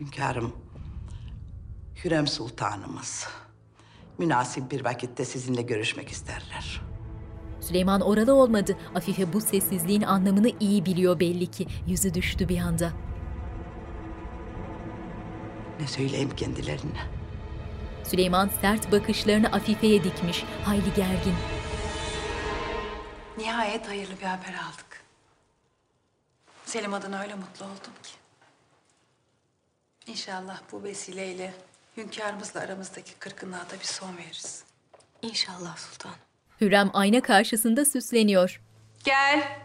[0.00, 0.52] Hünkârım,
[2.04, 3.28] Hürrem Sultanımız
[4.18, 6.80] münasip bir vakitte sizinle görüşmek isterler.
[7.60, 8.76] Süleyman oralı olmadı.
[8.94, 11.66] Afife bu sessizliğin anlamını iyi biliyor belli ki.
[11.86, 12.92] Yüzü düştü bir anda.
[15.80, 17.00] Ne söyleyeyim kendilerine?
[18.12, 20.44] Süleyman sert bakışlarını Afife'ye dikmiş.
[20.64, 21.34] Hayli gergin.
[23.38, 25.02] Nihayet hayırlı bir haber aldık.
[26.64, 28.12] Selim adına öyle mutlu oldum ki.
[30.06, 31.54] İnşallah bu vesileyle
[31.96, 34.64] hünkârımızla aramızdaki kırgınlığa da bir son veririz.
[35.22, 36.16] İnşallah sultanım.
[36.60, 38.60] Hürrem ayna karşısında süsleniyor.
[39.04, 39.58] Gel.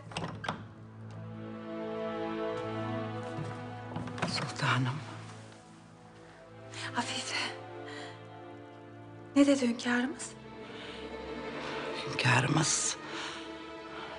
[4.27, 4.99] Sultanım.
[6.97, 7.66] Afife.
[9.38, 10.30] Ne dedi hünkârımız?
[12.05, 12.97] Hünkârımız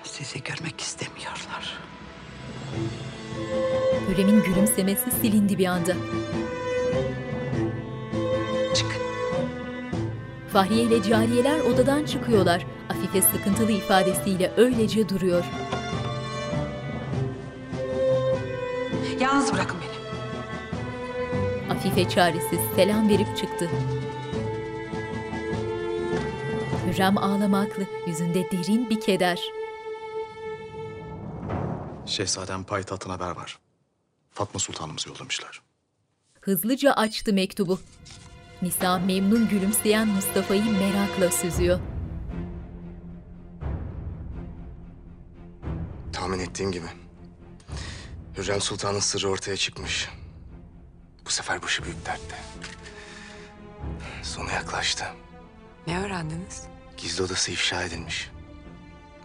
[0.03, 1.79] sizi görmek istemiyorlar.
[4.09, 5.93] Hürrem'in gülümsemesi silindi bir anda.
[8.75, 9.01] Çıkın.
[10.53, 12.65] Fahriye ile cariyeler odadan çıkıyorlar.
[12.89, 15.45] Afife sıkıntılı ifadesiyle öylece duruyor.
[19.19, 19.89] Yalnız bırakın beni.
[21.71, 23.69] Afife çaresiz selam verip çıktı.
[26.89, 29.39] Hürrem ağlamaklı, yüzünde derin bir keder.
[32.05, 33.59] Şehzadem payitahtın haber var.
[34.31, 35.61] Fatma Sultanımızı yollamışlar.
[36.41, 37.79] Hızlıca açtı mektubu.
[38.61, 41.79] Nisa memnun gülümseyen Mustafa'yı merakla süzüyor.
[46.13, 46.87] Tahmin ettiğim gibi.
[48.37, 50.09] Hürrem Sultan'ın sırrı ortaya çıkmış.
[51.25, 52.35] Bu sefer başı büyük dertte.
[54.23, 55.05] Sonu yaklaştı.
[55.87, 56.69] Ne öğrendiniz?
[57.01, 58.29] Gizli odası ifşa edilmiş.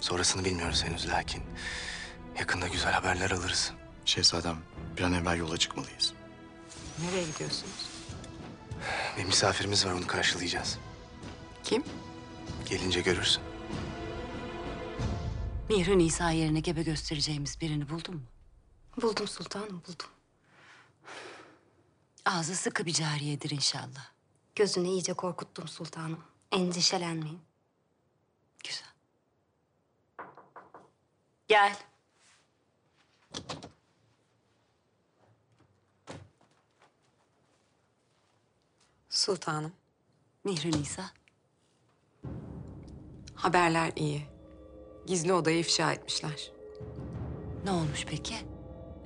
[0.01, 1.43] Sonrasını bilmiyoruz henüz lakin
[2.39, 3.73] yakında güzel haberler alırız.
[4.05, 4.57] Şehzadem
[4.97, 6.13] bir an evvel yola çıkmalıyız.
[7.05, 7.89] Nereye gidiyorsunuz?
[9.19, 10.79] Bir misafirimiz var onu karşılayacağız.
[11.65, 11.85] Kim?
[12.69, 13.43] Gelince görürsün.
[15.69, 18.23] Mihri Nisa yerine gebe göstereceğimiz birini buldun mu?
[19.03, 20.07] Buldum sultanım buldum.
[22.25, 24.11] Ağzı sıkı bir cariyedir inşallah.
[24.57, 26.21] Gözünü iyice korkuttum sultanım.
[26.53, 27.41] Endişelenmeyin.
[31.49, 31.77] Gel.
[39.09, 39.73] Sultanım.
[40.45, 41.11] Mihri Nisa.
[43.35, 44.27] Haberler iyi.
[45.07, 46.53] Gizli odayı ifşa etmişler.
[47.65, 48.35] Ne olmuş peki?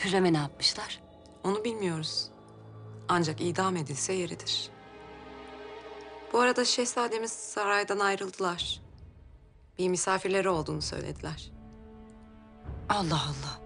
[0.05, 1.03] Hürrem'e ne yapmışlar?
[1.45, 2.31] Onu bilmiyoruz.
[3.09, 4.71] Ancak idam edilse yeridir.
[6.33, 8.83] Bu arada şehzademiz saraydan ayrıldılar.
[9.79, 11.58] Bir misafirleri olduğunu söylediler.
[12.89, 13.61] Allah Allah.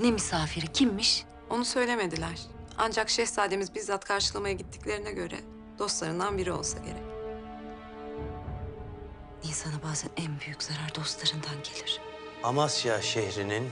[0.00, 1.24] Ne misafiri kimmiş?
[1.50, 2.40] Onu söylemediler.
[2.78, 5.40] Ancak şehzademiz bizzat karşılamaya gittiklerine göre
[5.78, 7.02] dostlarından biri olsa gerek.
[9.42, 12.00] İnsana bazen en büyük zarar dostlarından gelir.
[12.42, 13.70] Amasya şehrinin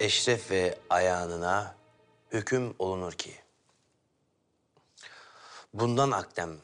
[0.00, 1.74] eşref ve ayağına
[2.32, 3.34] hüküm olunur ki...
[5.74, 6.58] ...bundan akdem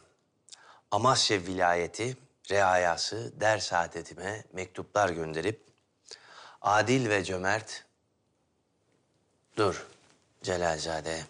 [0.90, 2.16] Amasya vilayeti
[2.50, 5.65] reayası der saadetime mektuplar gönderip...
[6.66, 7.84] ...adil ve cömert...
[9.56, 9.86] Dur
[10.42, 11.20] Celalzade.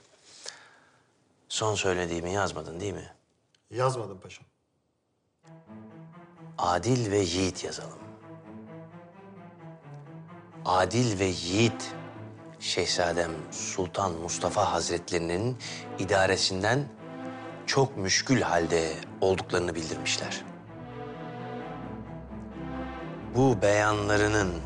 [1.48, 3.12] Son söylediğimi yazmadın değil mi?
[3.70, 4.44] Yazmadım paşam.
[6.58, 7.98] Adil ve yiğit yazalım.
[10.64, 11.94] Adil ve yiğit
[12.60, 15.58] Şehzadem Sultan Mustafa Hazretlerinin
[15.98, 16.88] idaresinden
[17.66, 20.44] çok müşkül halde olduklarını bildirmişler.
[23.34, 24.65] Bu beyanlarının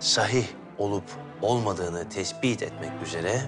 [0.00, 0.46] sahih
[0.78, 1.04] olup
[1.42, 3.40] olmadığını tespit etmek üzere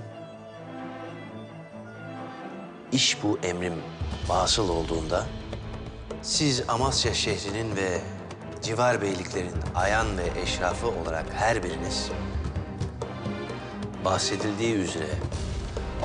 [2.93, 3.83] iş bu emrim
[4.29, 5.27] vasıl olduğunda
[6.23, 8.01] siz Amasya şehrinin ve
[8.63, 12.11] civar beyliklerin ayan ve eşrafı olarak her biriniz
[14.05, 15.11] bahsedildiği üzere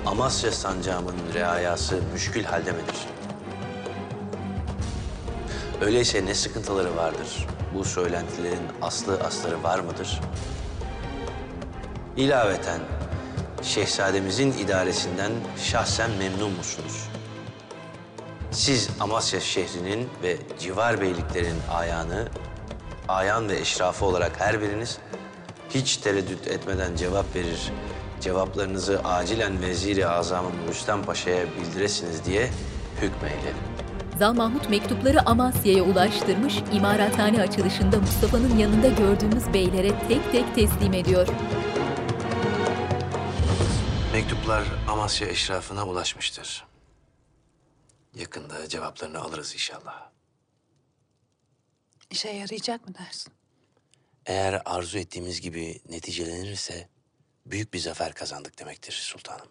[0.06, 2.96] Amasya sancağımın reayası müşkül halde midir?
[5.82, 7.48] Öyleyse ne sıkıntıları vardır?
[7.78, 10.22] Bu söylentilerin aslı asları var mıdır?
[12.18, 12.80] İlaveten
[13.62, 15.32] şehzademizin idaresinden
[15.64, 17.10] şahsen memnun musunuz?
[18.52, 22.28] Siz Amasya şehrinin ve civar beyliklerin ayanı,
[23.08, 24.98] ayan ve eşrafı olarak her biriniz
[25.70, 27.72] hiç tereddüt etmeden cevap verir,
[28.22, 32.50] cevaplarınızı acilen Vezir-i Azam'ın Rüstem Paşa'ya bildiresiniz diye
[33.02, 33.77] hükmeyledim.
[34.20, 41.28] Zal Mahmut mektupları Amasya'ya ulaştırmış, imarathane açılışında Mustafa'nın yanında gördüğümüz beylere tek tek teslim ediyor.
[44.14, 46.66] Mektuplar Amasya eşrafına ulaşmıştır.
[48.16, 50.10] Yakında cevaplarını alırız inşallah.
[52.10, 53.34] İşe yarayacak mı dersin?
[54.26, 56.90] Eğer arzu ettiğimiz gibi neticelenirse
[57.46, 59.48] büyük bir zafer kazandık demektir sultanım.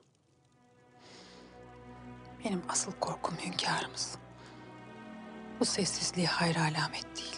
[2.44, 4.18] Benim asıl korkum hünkârımız.
[5.60, 7.36] Bu sessizliği hayır alamet değil.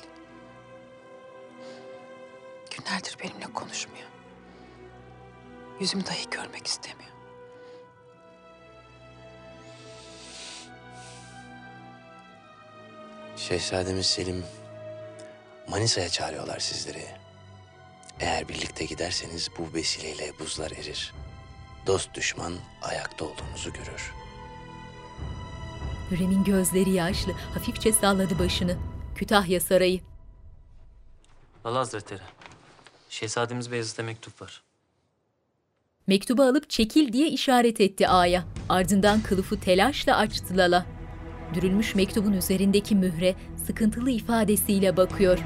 [2.71, 4.09] Günlerdir benimle konuşmuyor.
[5.81, 7.11] Yüzümü dahi görmek istemiyor.
[13.37, 14.45] Şehzademiz Selim
[15.69, 17.07] Manisa'ya çağırıyorlar sizleri.
[18.21, 21.15] Eğer birlikte giderseniz bu vesileyle buzlar erir.
[21.87, 24.13] Dost düşman ayakta olduğunuzu görür.
[26.11, 28.77] Hürrem'in gözleri yaşlı, hafifçe salladı başını.
[29.15, 30.01] Kütahya Sarayı.
[31.67, 32.21] Lala Hazretleri.
[33.09, 34.63] Şehzademiz Beyazıt'a mektup var.
[36.07, 38.45] Mektubu alıp çekil diye işaret etti A'ya.
[38.69, 40.87] Ardından kılıfı telaşla açtı Lala.
[41.55, 43.35] Dürülmüş mektubun üzerindeki mühre
[43.67, 45.39] sıkıntılı ifadesiyle bakıyor.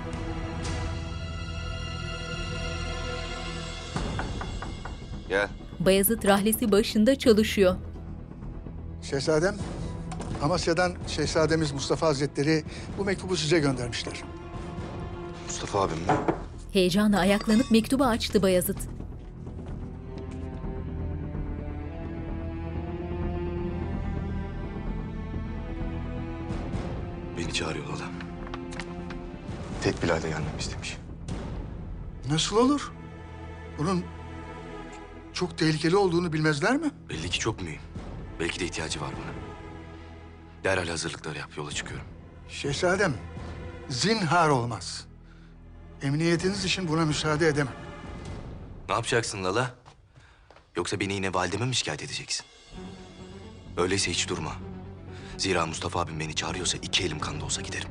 [5.28, 5.48] Gel.
[5.80, 7.76] Bayezid rahlesi başında çalışıyor.
[9.02, 9.56] Şehzadem,
[10.42, 12.64] Amasya'dan Şehzademiz Mustafa Hazretleri
[12.98, 14.22] bu mektubu size göndermişler.
[15.46, 16.04] Mustafa abim mi?
[16.72, 18.78] Heyecanla ayaklanıp mektubu açtı Bayezid.
[27.38, 28.04] Beni çağırıyor Lola.
[29.82, 30.96] Tek Bilal'de gelmemi istemiş.
[32.30, 32.92] Nasıl olur?
[33.78, 34.04] Bunun
[35.32, 36.90] çok tehlikeli olduğunu bilmezler mi?
[37.08, 37.80] Belli ki çok mühim.
[38.40, 39.51] Belki de ihtiyacı var buna.
[40.64, 42.06] Derhal hazırlıkları yap, yola çıkıyorum.
[42.48, 43.14] Şehzadem,
[43.88, 45.06] zinhar olmaz.
[46.02, 47.74] Emniyetiniz için buna müsaade edemem.
[48.88, 49.74] Ne yapacaksın Lala?
[50.76, 52.46] Yoksa beni yine valideme mi şikayet edeceksin?
[53.76, 54.52] Öyleyse hiç durma.
[55.38, 57.88] Zira Mustafa abim beni çağırıyorsa iki elim kanda olsa giderim.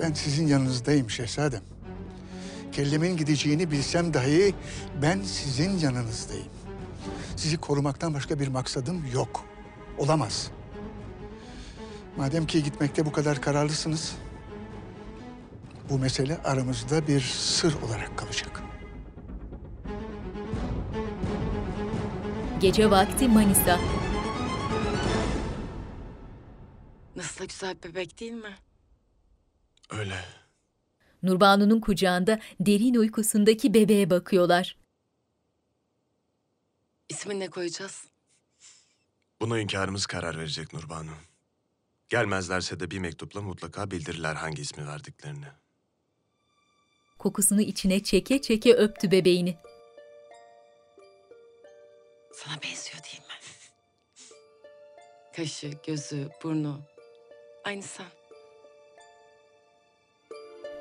[0.00, 1.62] Ben sizin yanınızdayım şehzadem.
[2.72, 4.54] Kellemin gideceğini bilsem dahi
[5.02, 6.48] ben sizin yanınızdayım.
[7.36, 9.44] Sizi korumaktan başka bir maksadım yok.
[9.98, 10.50] Olamaz.
[12.16, 14.16] Madem ki gitmekte bu kadar kararlısınız,
[15.90, 18.62] bu mesele aramızda bir sır olarak kalacak.
[22.60, 23.80] Gece vakti Manisa.
[27.16, 28.54] Nasıl da güzel bir bebek değil mi?
[29.90, 30.14] Öyle.
[31.22, 34.76] Nurbanu'nun kucağında derin uykusundaki bebeğe bakıyorlar.
[37.08, 38.11] İsmini ne koyacağız?
[39.42, 41.10] Buna hünkârımız karar verecek Nurbanu.
[42.08, 45.46] Gelmezlerse de bir mektupla mutlaka bildirirler hangi ismi verdiklerini.
[47.18, 49.56] Kokusunu içine çeke çeke öptü bebeğini.
[52.34, 53.34] Sana benziyor değil mi?
[55.36, 56.82] Kaşı, gözü, burnu.
[57.64, 58.06] Aynı sen.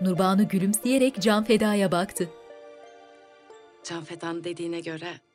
[0.02, 2.30] Nurbanu gülümseyerek Can Feda'ya baktı.
[3.84, 5.31] Can Fedan dediğine göre...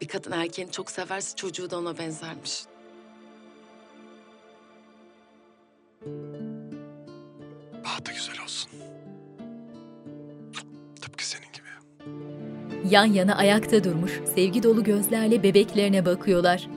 [0.00, 2.62] Bir kadın erkeğini çok severse çocuğu da ona benzermiş.
[7.84, 8.70] Bahtı güzel olsun.
[11.00, 11.68] Tıpkı senin gibi.
[12.90, 16.68] Yan yana ayakta durmuş, sevgi dolu gözlerle bebeklerine bakıyorlar.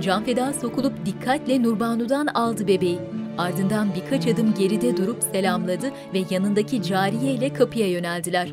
[0.00, 3.00] Can Feda sokulup dikkatle Nurbanu'dan aldı bebeği.
[3.38, 8.48] Ardından birkaç adım geride durup selamladı ve yanındaki cariye ile kapıya yöneldiler.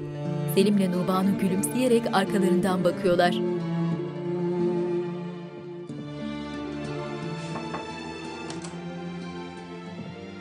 [0.55, 3.31] Selim'le Nurbanu gülümseyerek arkalarından bakıyorlar.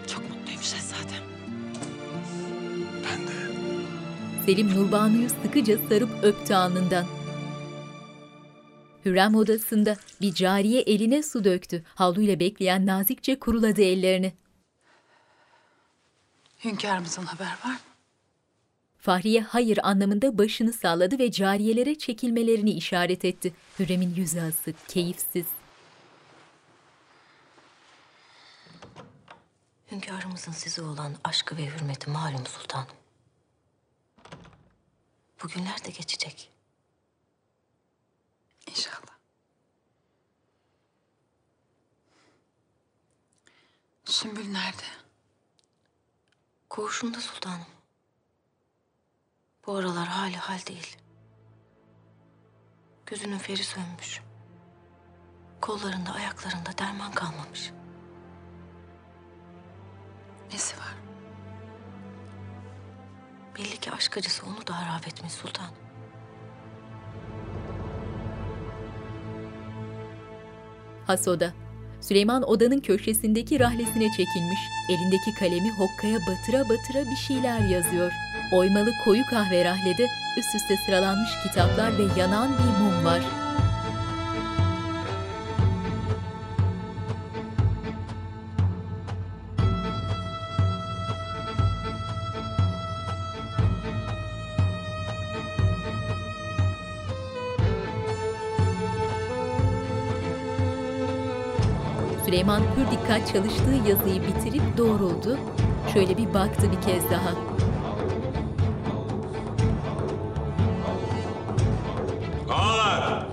[0.07, 1.25] Çok mutluyum şehzadem.
[3.05, 3.33] Ben de.
[4.47, 7.05] Selim Nurbanu'yu sıkıca sarıp öptü alnından.
[9.05, 11.85] Hürrem odasında bir cariye eline su döktü.
[11.95, 14.33] Havluyla bekleyen nazikçe kuruladı ellerini.
[16.65, 17.79] Hünkârımızın haber var mı?
[18.99, 23.53] Fahriye hayır anlamında başını salladı ve cariyelere çekilmelerini işaret etti.
[23.79, 25.47] Hürrem'in yüzü asık, keyifsiz.
[29.93, 32.87] Hünkârımızın size olan aşkı ve hürmeti malum sultanım.
[35.43, 36.51] Bugünler de geçecek.
[38.67, 39.19] İnşallah.
[44.05, 44.83] Sümbül nerede?
[46.81, 47.67] Koğuşunda sultanım.
[49.67, 50.97] Bu aralar hali hal değil.
[53.07, 54.21] Gözünün feri sönmüş.
[55.61, 57.73] Kollarında, ayaklarında derman kalmamış.
[60.53, 60.95] Nesi var?
[63.59, 65.71] Belli ki aşk acısı onu da harap etmiş sultan.
[71.07, 71.53] Hasoda.
[72.01, 74.61] Süleyman odanın köşesindeki rahlesine çekilmiş.
[74.89, 78.13] Elindeki kalemi hokkaya batıra batıra bir şeyler yazıyor.
[78.53, 80.07] Oymalı koyu kahve rahlede
[80.39, 83.40] üst üste sıralanmış kitaplar ve yanan bir mum var.
[102.51, 105.39] Süleyman pür dikkat çalıştığı yazıyı bitirip doğruldu.
[105.95, 107.35] Şöyle bir baktı bir kez daha.
[112.51, 113.27] Ağalar!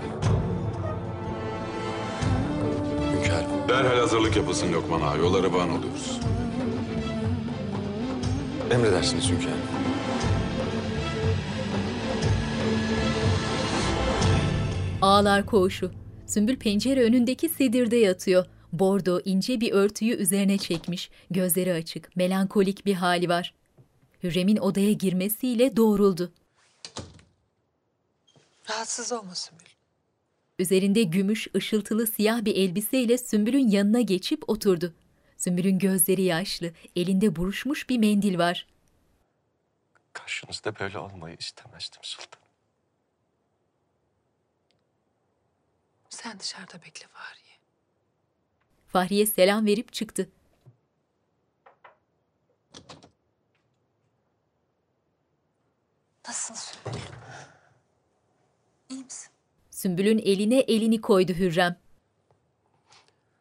[3.14, 3.68] Hünkârım.
[3.68, 5.16] Derhal hazırlık yapılsın Lokman ağa.
[5.16, 6.20] Yola revan oluyoruz.
[8.70, 9.58] Emredersiniz hünkârım.
[15.02, 15.90] Ağlar koğuşu.
[16.26, 18.46] Sümbül pencere önündeki sedirde yatıyor.
[18.72, 21.10] Bordo ince bir örtüyü üzerine çekmiş.
[21.30, 23.54] Gözleri açık, melankolik bir hali var.
[24.22, 26.32] Hürrem'in odaya girmesiyle doğruldu.
[28.70, 29.64] Rahatsız olma Sümbül.
[30.58, 34.94] Üzerinde gümüş, ışıltılı siyah bir elbiseyle Sümbül'ün yanına geçip oturdu.
[35.36, 38.66] Sümbül'ün gözleri yaşlı, elinde buruşmuş bir mendil var.
[40.12, 42.40] Karşınızda böyle olmayı istemezdim sultan.
[46.08, 47.47] Sen dışarıda bekle Fahriye.
[48.88, 50.28] Fahriye selam verip çıktı.
[56.28, 57.00] Nasılsın Sümbül?
[58.90, 59.30] İyi misin?
[59.70, 61.76] Sümbül'ün eline elini koydu Hürrem.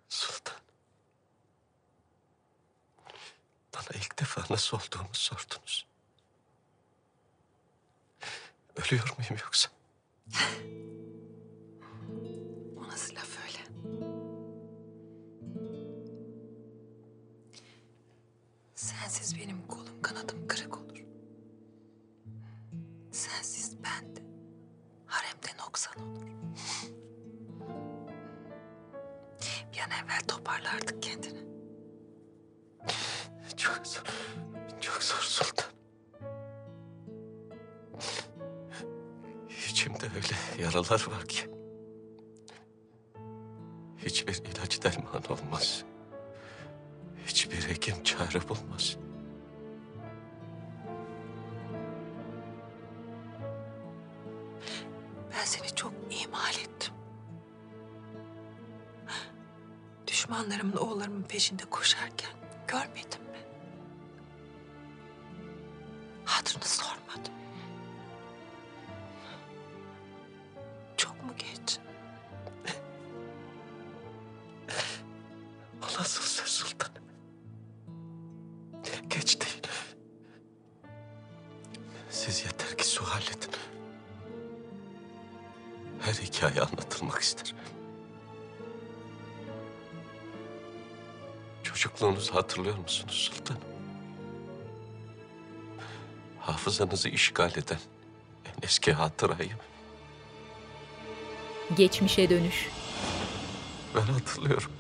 [0.10, 0.58] Sultan.
[3.76, 5.88] Bana ilk defa nasıl olduğumu sordunuz.
[8.76, 9.70] Ölüyor muyum yoksa?
[12.78, 13.37] O nasıl laf
[19.04, 20.98] Sensiz benim kolum kanadım kırık olur.
[23.12, 24.22] Sensiz ben de
[25.06, 26.28] haremde noksan olur.
[29.74, 31.48] Bir an evvel toparlardık kendini.
[33.58, 34.04] Çok zor.
[34.82, 35.72] Çok zor sultan.
[39.70, 41.50] İçimde öyle yaralar var ki.
[43.98, 45.86] Hiçbir ilaç derman olmaz.
[47.52, 48.98] Hiçbir hekim çare bulmaz.
[55.32, 56.94] Ben seni çok ihmal ettim.
[60.08, 62.32] Düşmanlarımın oğullarımın peşinde koşarken
[62.68, 63.40] görmedin mi?
[66.26, 66.97] Hatırını sormadım.
[82.28, 83.52] Siz yeter ki sual edin.
[86.02, 87.56] Her hikaye anlatılmak ister.
[91.64, 93.62] Çocukluğunuzu hatırlıyor musunuz sultanım?
[96.40, 97.80] Hafızanızı işgal eden
[98.46, 99.52] en eski hatırayı
[101.78, 102.70] Geçmişe dönüş.
[103.96, 104.72] ben hatırlıyorum.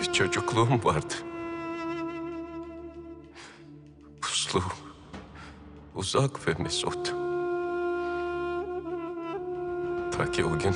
[0.00, 1.14] Bir çocukluğum vardı.
[6.00, 7.14] Uzak ve mesut.
[10.12, 10.74] Ta ki o gün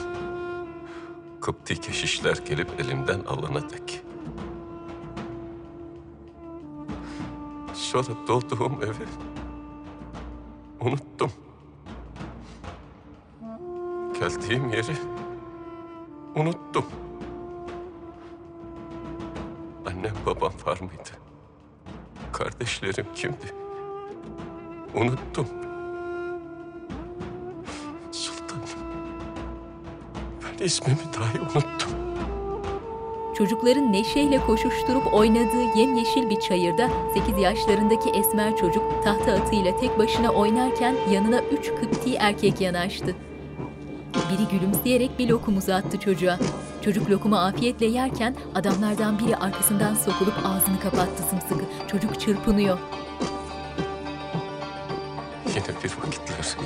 [1.40, 4.02] Kıpti keşişler gelip elimden alana dek.
[7.74, 9.06] Sonra doğduğum evi
[10.80, 11.32] unuttum.
[14.20, 14.96] Geldiğim yeri
[16.36, 16.84] unuttum.
[19.86, 21.10] Annem babam var mıydı?
[22.32, 23.63] Kardeşlerim kimdi?
[24.94, 25.46] Unuttum.
[28.12, 28.62] Sultanım.
[30.60, 31.90] Ben ismimi dahi unuttum.
[33.38, 40.30] Çocukların neşeyle koşuşturup oynadığı yemyeşil bir çayırda 8 yaşlarındaki esmer çocuk tahta atıyla tek başına
[40.30, 43.16] oynarken yanına üç Kıpti erkek yanaştı.
[44.14, 46.38] Biri gülümseyerek bir lokum uzattı çocuğa.
[46.82, 51.64] Çocuk lokumu afiyetle yerken adamlardan biri arkasından sokulup ağzını kapattı sımsıkı.
[51.88, 52.78] Çocuk çırpınıyor.
[55.68, 56.56] Yine bir vakitler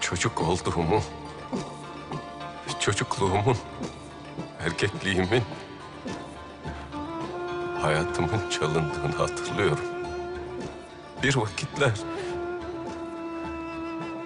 [0.00, 1.02] çocuk olduğumu,
[2.80, 3.56] çocukluğumun,
[4.60, 5.42] erkekliğimin,
[7.82, 9.84] hayatımın çalındığını hatırlıyorum.
[11.22, 11.92] Bir vakitler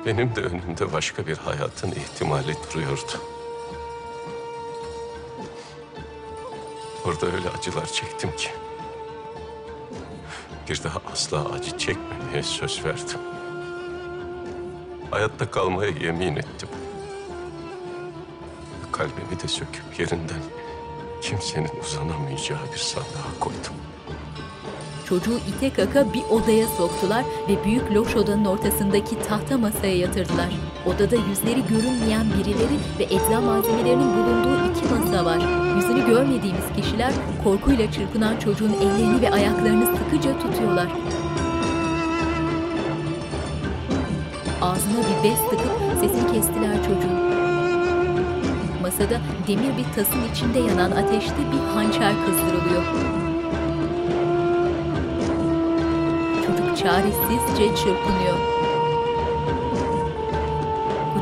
[0.06, 3.22] benim de önümde başka bir hayatın ihtimali duruyordu.
[7.04, 8.50] Orada öyle acılar çektim ki.
[10.72, 13.18] Bir daha asla acı çekmemeye söz verdim.
[15.10, 16.68] Hayatta kalmaya yemin ettim.
[18.92, 20.42] Kalbimi de söküp yerinden
[21.22, 23.74] kimsenin uzanamayacağı bir sandığa koydum.
[25.04, 30.48] Çocuğu ite kaka bir odaya soktular ve büyük loş odanın ortasındaki tahta masaya yatırdılar.
[30.86, 35.38] Odada yüzleri görünmeyen birileri ve ecza malzemelerinin bulunduğu iki masa var.
[35.76, 37.12] Yüzünü görmediğimiz kişiler
[37.44, 40.86] korkuyla çırpınan çocuğun ellerini ve ayaklarını sıkıca tutuyorlar.
[44.62, 47.22] Ağzına bir bez tıkıp sesini kestiler çocuğun.
[48.82, 52.82] Masada demir bir tasın içinde yanan ateşte bir hançer kızdırılıyor.
[56.46, 58.61] Çocuk çaresizce çırpınıyor.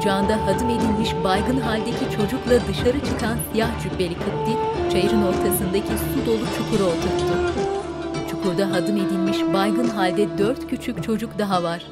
[0.00, 4.56] Kucağında hadım edilmiş baygın haldeki çocukla dışarı çıkan siyah cübbeli kıtti,
[4.92, 7.62] çayırın ortasındaki su dolu çukura oturttu.
[8.30, 11.86] Çukurda hadım edilmiş baygın halde dört küçük çocuk daha var.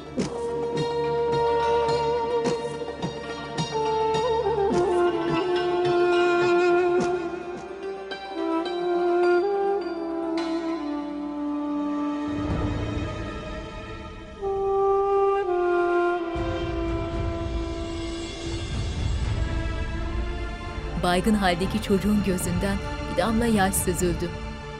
[21.09, 22.77] Baygın haldeki çocuğun gözünden
[23.11, 24.29] bir damla yaş süzüldü.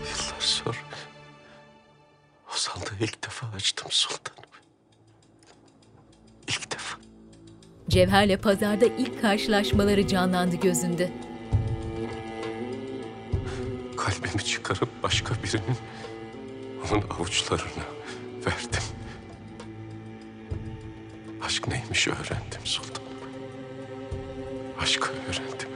[0.09, 0.77] Yıllar sonra
[2.47, 4.49] o sandığı ilk defa açtım sultanım.
[7.89, 11.11] Cevher'le pazarda ilk karşılaşmaları canlandı gözünde.
[13.97, 15.77] Kalbimi çıkarıp başka birinin
[16.91, 17.85] onun avuçlarına
[18.45, 18.83] verdim.
[21.41, 23.09] Aşk neymiş öğrendim sultanım.
[24.81, 25.68] Aşkı öğrendim.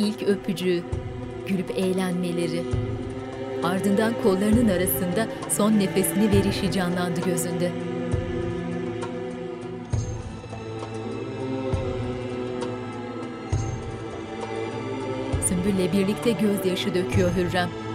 [0.00, 0.82] İlk öpücüğü,
[1.46, 2.62] gülüp eğlenmeleri.
[3.62, 7.72] Ardından kollarının arasında son nefesini verişi canlandı gözünde.
[15.48, 17.89] Sümbül'le birlikte gözyaşı döküyor Hürrem.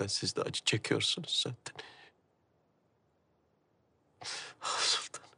[0.00, 1.74] Benim yüzümden siz de acı çekiyorsunuz zaten.
[4.62, 5.30] Ah sultanım.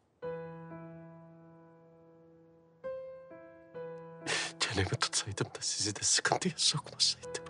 [4.61, 7.45] Çenemi tutsaydım da sizi de sıkıntıya sokmasaydım.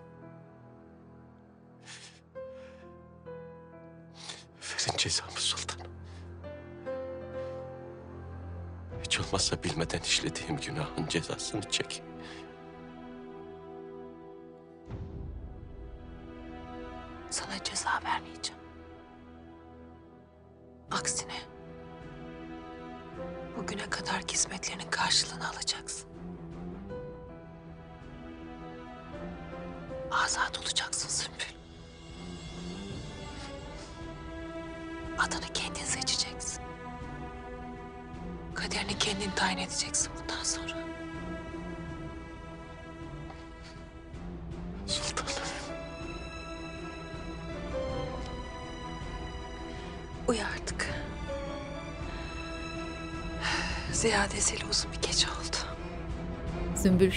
[4.61, 5.91] Verin cezamı sultanım.
[9.03, 12.03] Hiç olmazsa bilmeden işlediğim günahın cezasını çek.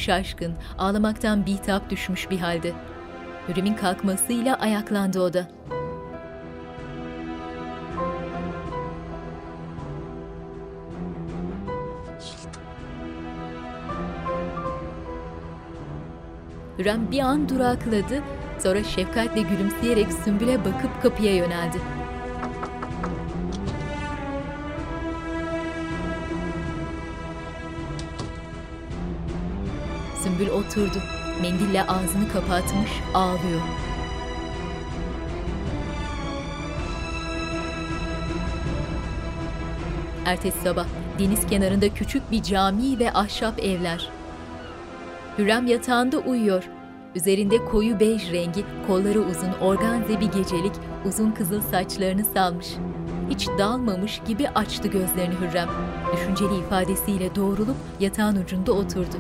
[0.07, 2.73] Şaşkın, ağlamaktan bitap düşmüş bir halde.
[3.49, 5.49] Hürrem'in kalkmasıyla ayaklandı o da.
[16.79, 18.23] Hürrem bir an durakladı,
[18.59, 22.06] sonra şefkatle gülümseyerek Sümbül'e bakıp kapıya yöneldi.
[30.37, 31.03] Sümbül oturdu.
[31.43, 33.61] Mendille ağzını kapatmış, ağlıyor.
[40.27, 40.87] Ertesi sabah
[41.19, 44.11] Deniz kenarında küçük bir cami ve ahşap evler.
[45.39, 46.65] Hürrem yatağında uyuyor.
[47.15, 50.73] Üzerinde koyu bej rengi, kolları uzun, organze bir gecelik,
[51.05, 52.67] uzun kızıl saçlarını salmış.
[53.31, 55.69] Hiç dalmamış gibi açtı gözlerini Hürrem.
[56.13, 59.17] Düşünceli ifadesiyle doğrulup yatağın ucunda oturdu.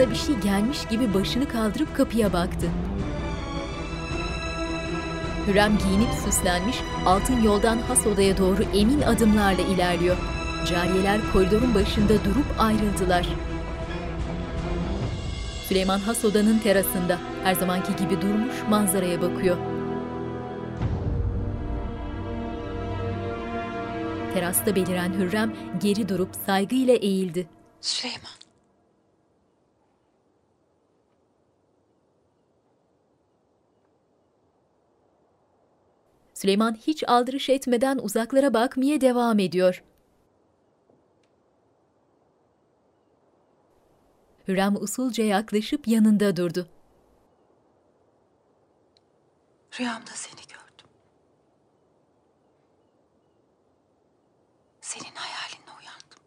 [0.00, 2.70] Aklına bir şey gelmiş gibi başını kaldırıp kapıya baktı.
[5.46, 10.16] Hürrem giyinip süslenmiş, altın yoldan has odaya doğru emin adımlarla ilerliyor.
[10.68, 13.26] Cariyeler koridorun başında durup ayrıldılar.
[15.68, 19.56] Süleyman has odanın terasında her zamanki gibi durmuş manzaraya bakıyor.
[24.34, 27.46] Terasta beliren Hürrem geri durup saygıyla eğildi.
[27.80, 28.39] Süleyman.
[36.40, 39.82] Süleyman hiç aldırış etmeden uzaklara bakmaya devam ediyor.
[44.48, 46.68] Hürrem usulca yaklaşıp yanında durdu.
[49.80, 50.90] Rüyamda seni gördüm.
[54.80, 56.20] Senin hayalinle uyandım.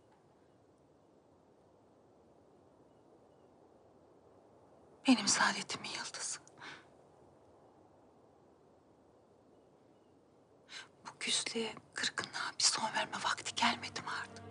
[5.07, 6.44] Benim saadetimin yıldızı.
[11.06, 14.43] Bu küslüğe, kırgınlığa bir son verme vakti gelmedi mi artık?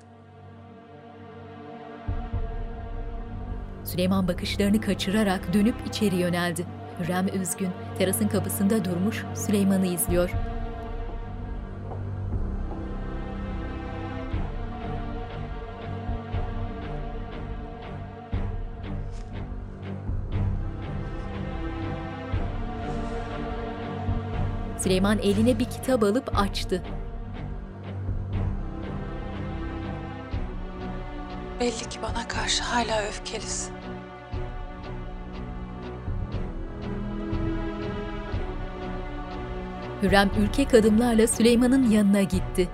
[3.84, 6.66] Süleyman bakışlarını kaçırarak dönüp içeri yöneldi.
[7.00, 10.30] Hürrem üzgün, terasın kapısında durmuş Süleyman'ı izliyor.
[24.92, 26.82] Süleyman eline bir kitap alıp açtı.
[31.60, 33.74] Belli ki bana karşı hala öfkelisin.
[40.02, 42.68] Hürrem ürkek adımlarla Süleyman'ın yanına gitti.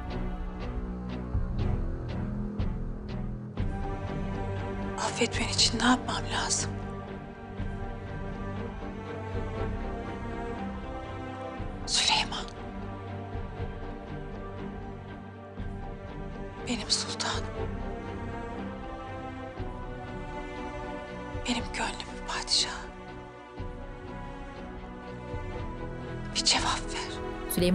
[4.99, 6.78] Affetmen için ne yapmam lazım?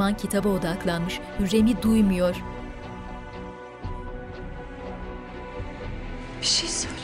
[0.04, 2.36] Süleyman kitaba odaklanmış, Hürrem'i duymuyor.
[6.42, 6.96] Bir şey söyle.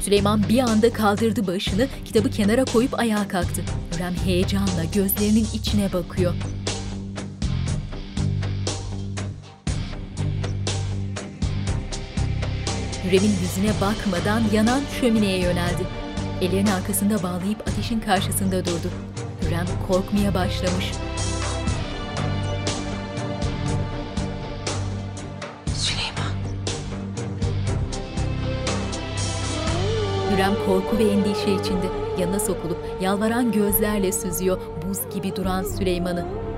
[0.00, 3.62] Süleyman bir anda kaldırdı başını, kitabı kenara koyup ayağa kalktı.
[3.94, 6.34] Hürrem heyecanla gözlerinin içine bakıyor.
[13.10, 15.82] Hürrem'in yüzüne bakmadan yanan şömineye yöneldi.
[16.40, 18.90] Ellerini arkasında bağlayıp ateşin karşısında durdu.
[19.42, 20.92] Hürrem korkmaya başlamış.
[25.74, 26.32] Süleyman.
[30.32, 31.86] Hürrem korku ve endişe içinde
[32.18, 36.49] yanına sokulup yalvaran gözlerle süzüyor buz gibi duran Süleyman'ı.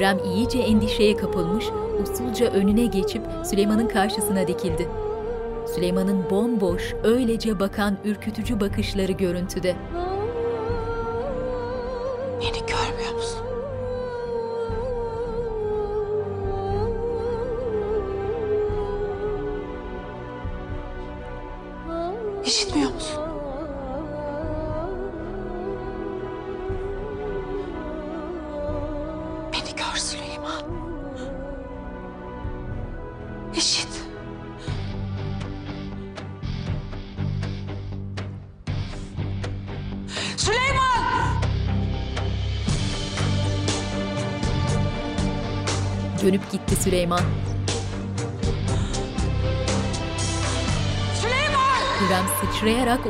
[0.00, 1.64] Hürrem iyice endişeye kapılmış,
[2.02, 4.88] usulca önüne geçip Süleyman'ın karşısına dikildi.
[5.74, 9.76] Süleyman'ın bomboş, öylece bakan ürkütücü bakışları görüntüde.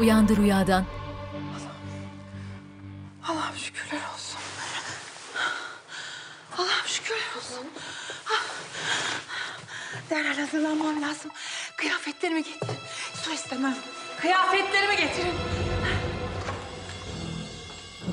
[0.00, 0.84] Uyandı rüyadan.
[3.28, 4.40] Allah'ım şükürler olsun.
[6.58, 7.66] Allah'ım şükürler olsun.
[10.10, 11.30] Derhal hazırlanmam lazım.
[11.76, 12.76] Kıyafetlerimi getirin.
[13.14, 13.74] Su istemem.
[14.20, 15.34] Kıyafetlerimi getirin.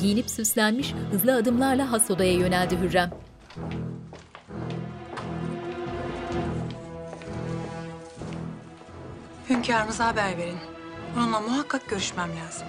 [0.01, 3.11] Giyinip süslenmiş, hızlı adımlarla has odaya yöneldi Hürrem.
[9.49, 10.76] Hünkârımıza haber verin.
[11.17, 12.67] Onunla muhakkak görüşmem lazım.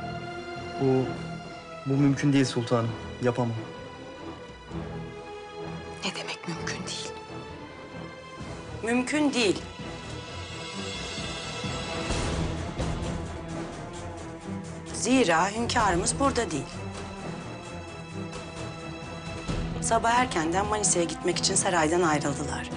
[0.81, 1.05] Bu,
[1.87, 2.91] bu mümkün değil sultanım.
[3.23, 3.57] Yapamam.
[6.05, 7.11] Ne demek mümkün değil?
[8.83, 9.63] Mümkün değil.
[14.95, 16.63] Zira hünkârımız burada değil.
[19.81, 22.71] Sabah erkenden Manisa'ya gitmek için saraydan ayrıldılar.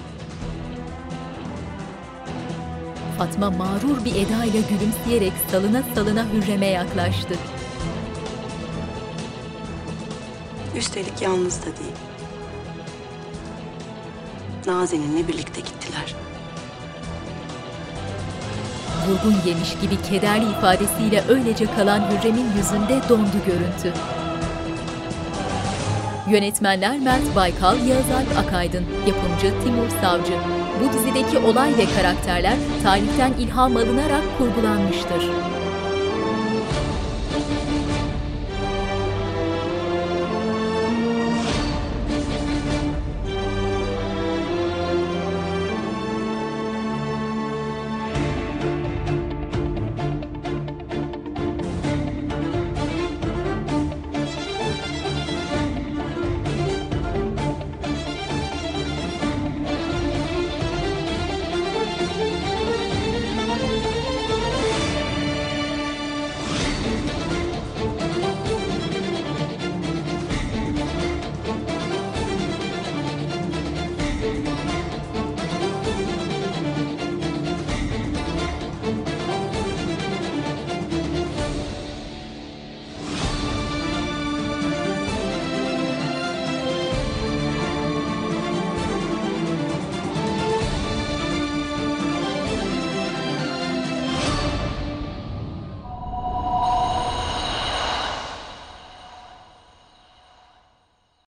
[3.22, 7.34] Fatma mağrur bir edayla gülümseyerek salına salına Hürrem'e yaklaştı.
[10.76, 11.96] Üstelik yalnız da değil.
[14.66, 16.14] Nazen'inle birlikte gittiler.
[19.08, 23.92] Vurgun yemiş gibi kederli ifadesiyle öylece kalan Hürrem'in yüzünde dondu görüntü.
[26.28, 30.61] Yönetmenler Mert Baykal, Yağız Alp Akaydın, yapımcı Timur Savcı.
[30.82, 35.30] Bu dizideki olay ve karakterler tarihten ilham alınarak kurgulanmıştır.